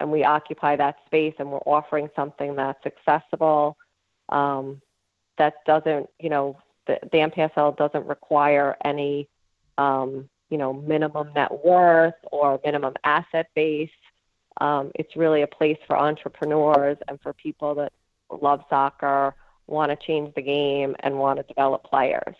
and 0.00 0.10
we 0.10 0.24
occupy 0.24 0.76
that 0.76 0.96
space 1.06 1.34
and 1.38 1.50
we're 1.50 1.58
offering 1.58 2.08
something 2.14 2.54
that's 2.54 2.84
accessible 2.86 3.76
um, 4.28 4.80
that 5.38 5.54
doesn't 5.66 6.08
you 6.20 6.30
know 6.30 6.58
the, 6.86 6.98
the 7.12 7.18
NPSL 7.18 7.76
doesn't 7.76 8.06
require 8.06 8.76
any 8.84 9.28
um, 9.78 10.28
you 10.54 10.58
know, 10.58 10.72
minimum 10.72 11.32
net 11.34 11.50
worth 11.64 12.14
or 12.30 12.60
minimum 12.64 12.94
asset 13.02 13.48
base. 13.56 13.90
Um, 14.60 14.92
it's 14.94 15.16
really 15.16 15.42
a 15.42 15.48
place 15.48 15.78
for 15.84 15.96
entrepreneurs 15.98 16.96
and 17.08 17.20
for 17.20 17.32
people 17.32 17.74
that 17.74 17.92
love 18.30 18.60
soccer, 18.70 19.34
want 19.66 19.90
to 19.90 20.06
change 20.06 20.32
the 20.36 20.42
game, 20.42 20.94
and 21.00 21.18
want 21.18 21.40
to 21.40 21.42
develop 21.42 21.82
players. 21.82 22.36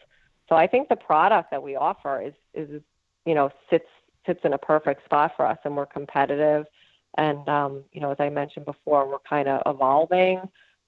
So 0.49 0.55
I 0.55 0.69
think 0.69 0.89
the 0.89 0.95
product 0.95 1.51
that 1.51 1.61
we 1.61 1.75
offer 1.75 2.23
is, 2.23 2.35
is 2.55 2.83
you 3.27 3.35
know, 3.35 3.51
sits 3.69 3.89
sits 4.25 4.43
in 4.45 4.53
a 4.53 4.59
perfect 4.59 5.05
spot 5.07 5.33
for 5.37 5.45
us, 5.45 5.59
and 5.65 5.77
we're 5.77 5.87
competitive. 5.87 6.67
And 7.19 7.49
um, 7.49 7.83
you 7.93 8.01
know, 8.01 8.13
as 8.13 8.21
I 8.21 8.29
mentioned 8.29 8.65
before, 8.65 9.09
we're 9.09 9.29
kind 9.29 9.49
of 9.49 9.61
evolving, 9.67 10.41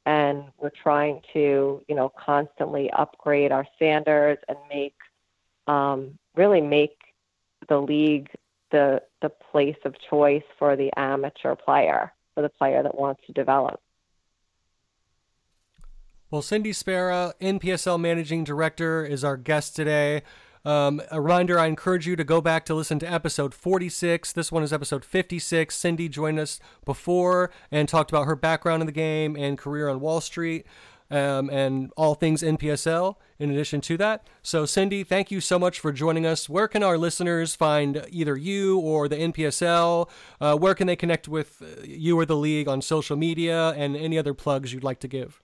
and 0.05 0.45
we're 0.61 0.71
trying 0.71 1.23
to, 1.33 1.83
you 1.89 1.95
know, 1.97 2.09
constantly 2.09 2.89
upgrade 2.93 3.51
our 3.51 3.67
standards 3.75 4.43
and 4.49 4.59
make 4.73 4.95
um, 5.67 6.17
really 6.37 6.61
make 6.61 6.96
the 7.69 7.79
league 7.79 8.29
the 8.71 9.01
the 9.23 9.29
place 9.29 9.77
of 9.85 9.95
choice 10.11 10.43
for 10.59 10.77
the 10.77 10.91
amateur 10.97 11.55
player, 11.55 12.13
for 12.35 12.43
the 12.43 12.49
player 12.49 12.83
that 12.83 12.97
wants 12.97 13.23
to 13.27 13.33
develop. 13.33 13.81
Well, 16.31 16.43
Cindy 16.43 16.73
Spera, 16.73 17.35
NPSL 17.41 18.01
Managing 18.01 18.43
Director, 18.43 19.05
is 19.05 19.23
our 19.23 19.37
guest 19.37 19.77
today. 19.77 20.23
Um, 20.65 21.01
a 21.13 21.21
reminder 21.21 21.61
I 21.61 21.67
encourage 21.67 22.09
you 22.09 22.17
to 22.17 22.25
go 22.25 22.41
back 22.41 22.65
to 22.67 22.75
listen 22.75 22.99
to 22.99 23.11
episode 23.11 23.55
46. 23.55 24.33
This 24.33 24.51
one 24.51 24.65
is 24.65 24.73
episode 24.73 25.05
56. 25.05 25.73
Cindy 25.73 26.09
joined 26.09 26.41
us 26.41 26.59
before 26.85 27.53
and 27.71 27.89
talked 27.89 28.11
about 28.11 28.27
her 28.27 28.35
background 28.35 28.83
in 28.83 28.87
the 28.87 28.93
game 28.93 29.37
and 29.37 29.57
career 29.57 29.89
on 29.89 30.01
Wall 30.01 30.21
Street 30.21 30.67
um, 31.11 31.51
and 31.51 31.93
all 31.97 32.15
things 32.15 32.43
NPSL 32.43 33.17
in 33.39 33.51
addition 33.51 33.81
to 33.83 33.97
that. 33.99 34.27
So, 34.43 34.65
Cindy, 34.67 35.05
thank 35.05 35.31
you 35.31 35.41
so 35.41 35.59
much 35.59 35.81
for 35.81 35.93
joining 35.93 36.27
us. 36.27 36.49
Where 36.49 36.69
can 36.69 36.83
our 36.83 36.97
listeners 36.99 37.55
find 37.55 38.07
either 38.11 38.37
you 38.37 38.79
or 38.79 39.09
the 39.09 39.17
NPSL? 39.17 40.09
Uh, 40.41 40.57
where 40.57 40.75
can 40.75 40.87
they 40.87 40.97
connect 40.97 41.29
with 41.29 41.63
you 41.85 42.19
or 42.19 42.27
the 42.27 42.37
league 42.37 42.69
on 42.69 42.83
social 42.83 43.17
media 43.17 43.71
and 43.71 43.97
any 43.97 44.19
other 44.19 44.35
plugs 44.35 44.73
you'd 44.73 44.85
like 44.85 45.01
to 45.01 45.09
give? 45.09 45.43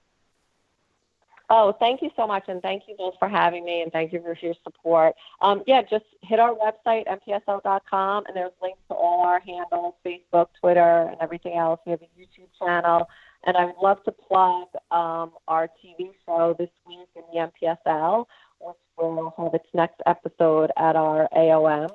Oh, 1.55 1.77
thank 1.79 2.01
you 2.01 2.09
so 2.17 2.27
much, 2.27 2.45
and 2.49 2.63
thank 2.63 2.85
you 2.89 2.95
both 2.97 3.13
for 3.19 3.29
having 3.29 3.63
me, 3.63 3.83
and 3.83 3.93
thank 3.93 4.11
you 4.11 4.23
for 4.23 4.35
your 4.41 4.55
support. 4.65 5.15
Um, 5.43 5.63
yeah, 5.67 5.83
just 5.83 6.07
hit 6.23 6.41
our 6.41 6.55
website, 6.55 7.05
npsl.com, 7.07 8.25
and 8.27 8.35
there's 8.35 8.53
links 8.63 8.79
to 8.89 8.95
all 8.95 9.21
our 9.21 9.39
handles, 9.39 9.93
Facebook, 10.03 10.47
Twitter, 10.59 11.09
and 11.11 11.19
everything 11.21 11.59
else. 11.59 11.79
We 11.85 11.91
have 11.91 12.01
a 12.01 12.09
YouTube 12.19 12.49
channel. 12.59 13.07
And 13.45 13.57
I 13.57 13.65
would 13.65 13.77
love 13.83 14.03
to 14.05 14.13
plug 14.13 14.69
um, 14.91 15.33
our 15.49 15.69
TV 15.85 16.13
show 16.27 16.55
this 16.59 16.71
week 16.87 17.09
in 17.17 17.23
the 17.33 17.51
NPSL, 17.51 18.27
which 18.61 18.77
will 18.97 19.35
have 19.37 19.55
its 19.55 19.67
next 19.75 20.01
episode 20.07 20.71
at 20.77 20.97
our 20.97 21.29
AOM. 21.37 21.91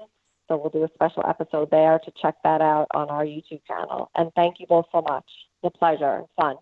So 0.47 0.57
we'll 0.57 0.69
do 0.69 0.83
a 0.83 0.89
special 0.93 1.23
episode 1.27 1.69
there 1.71 1.99
to 1.99 2.11
check 2.21 2.35
that 2.43 2.61
out 2.61 2.87
on 2.93 3.09
our 3.09 3.25
YouTube 3.25 3.61
channel. 3.67 4.09
And 4.15 4.31
thank 4.35 4.59
you 4.59 4.67
both 4.67 4.85
so 4.91 5.01
much. 5.01 5.25
A 5.63 5.69
pleasure 5.69 6.17
and 6.17 6.27
fun. 6.35 6.55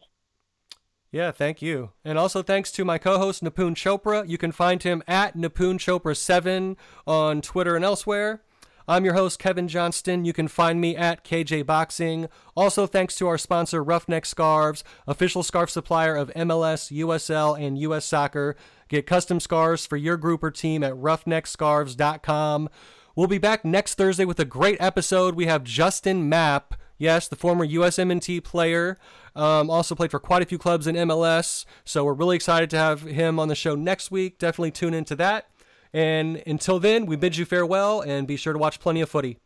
Yeah, 1.11 1.31
thank 1.31 1.61
you. 1.61 1.91
And 2.03 2.17
also 2.17 2.41
thanks 2.41 2.71
to 2.73 2.83
my 2.83 2.97
co-host 2.97 3.43
Nipun 3.43 3.75
Chopra. 3.75 4.27
You 4.27 4.37
can 4.37 4.51
find 4.51 4.81
him 4.83 5.03
at 5.07 5.37
Nipun 5.37 5.77
Chopra7 5.77 6.75
on 7.07 7.41
Twitter 7.41 7.75
and 7.75 7.85
elsewhere. 7.85 8.41
I'm 8.87 9.03
your 9.03 9.15
host, 9.15 9.39
Kevin 9.39 9.67
Johnston. 9.67 10.25
You 10.25 10.33
can 10.33 10.47
find 10.47 10.79
me 10.79 10.95
at 10.95 11.23
KJ 11.23 11.65
Boxing. 11.65 12.29
Also, 12.55 12.85
thanks 12.85 13.15
to 13.15 13.27
our 13.27 13.37
sponsor, 13.37 13.83
Ruffneck 13.83 14.27
Scarves, 14.27 14.83
official 15.07 15.41
scarf 15.41 15.71
supplier 15.71 16.15
of 16.15 16.31
MLS, 16.35 16.95
USL, 16.95 17.59
and 17.59 17.79
US 17.79 18.05
Soccer. 18.05 18.55
Get 18.87 19.07
custom 19.07 19.39
scarves 19.39 19.87
for 19.87 19.97
your 19.97 20.17
group 20.17 20.43
or 20.43 20.51
team 20.51 20.83
at 20.83 20.93
ruffneckscarves.com. 20.93 22.69
We'll 23.15 23.27
be 23.27 23.39
back 23.39 23.65
next 23.65 23.95
Thursday 23.95 24.25
with 24.25 24.39
a 24.39 24.45
great 24.45 24.77
episode. 24.79 25.33
We 25.35 25.47
have 25.47 25.63
Justin 25.63 26.29
Mapp. 26.29 26.75
Yes, 26.97 27.27
the 27.27 27.35
former 27.35 27.65
USMNT 27.65 28.43
player, 28.43 28.97
um, 29.35 29.69
also 29.69 29.95
played 29.95 30.11
for 30.11 30.19
quite 30.19 30.41
a 30.41 30.45
few 30.45 30.57
clubs 30.57 30.87
in 30.87 30.95
MLS. 30.95 31.65
So 31.83 32.05
we're 32.05 32.13
really 32.13 32.35
excited 32.35 32.69
to 32.69 32.77
have 32.77 33.01
him 33.01 33.39
on 33.39 33.47
the 33.47 33.55
show 33.55 33.75
next 33.75 34.11
week. 34.11 34.37
Definitely 34.37 34.71
tune 34.71 34.93
into 34.93 35.15
that. 35.15 35.49
And 35.95 36.43
until 36.45 36.77
then, 36.77 37.05
we 37.05 37.15
bid 37.15 37.37
you 37.37 37.45
farewell 37.45 38.01
and 38.01 38.27
be 38.27 38.35
sure 38.35 38.51
to 38.51 38.59
watch 38.59 38.81
plenty 38.81 38.99
of 38.99 39.09
footy. 39.09 39.37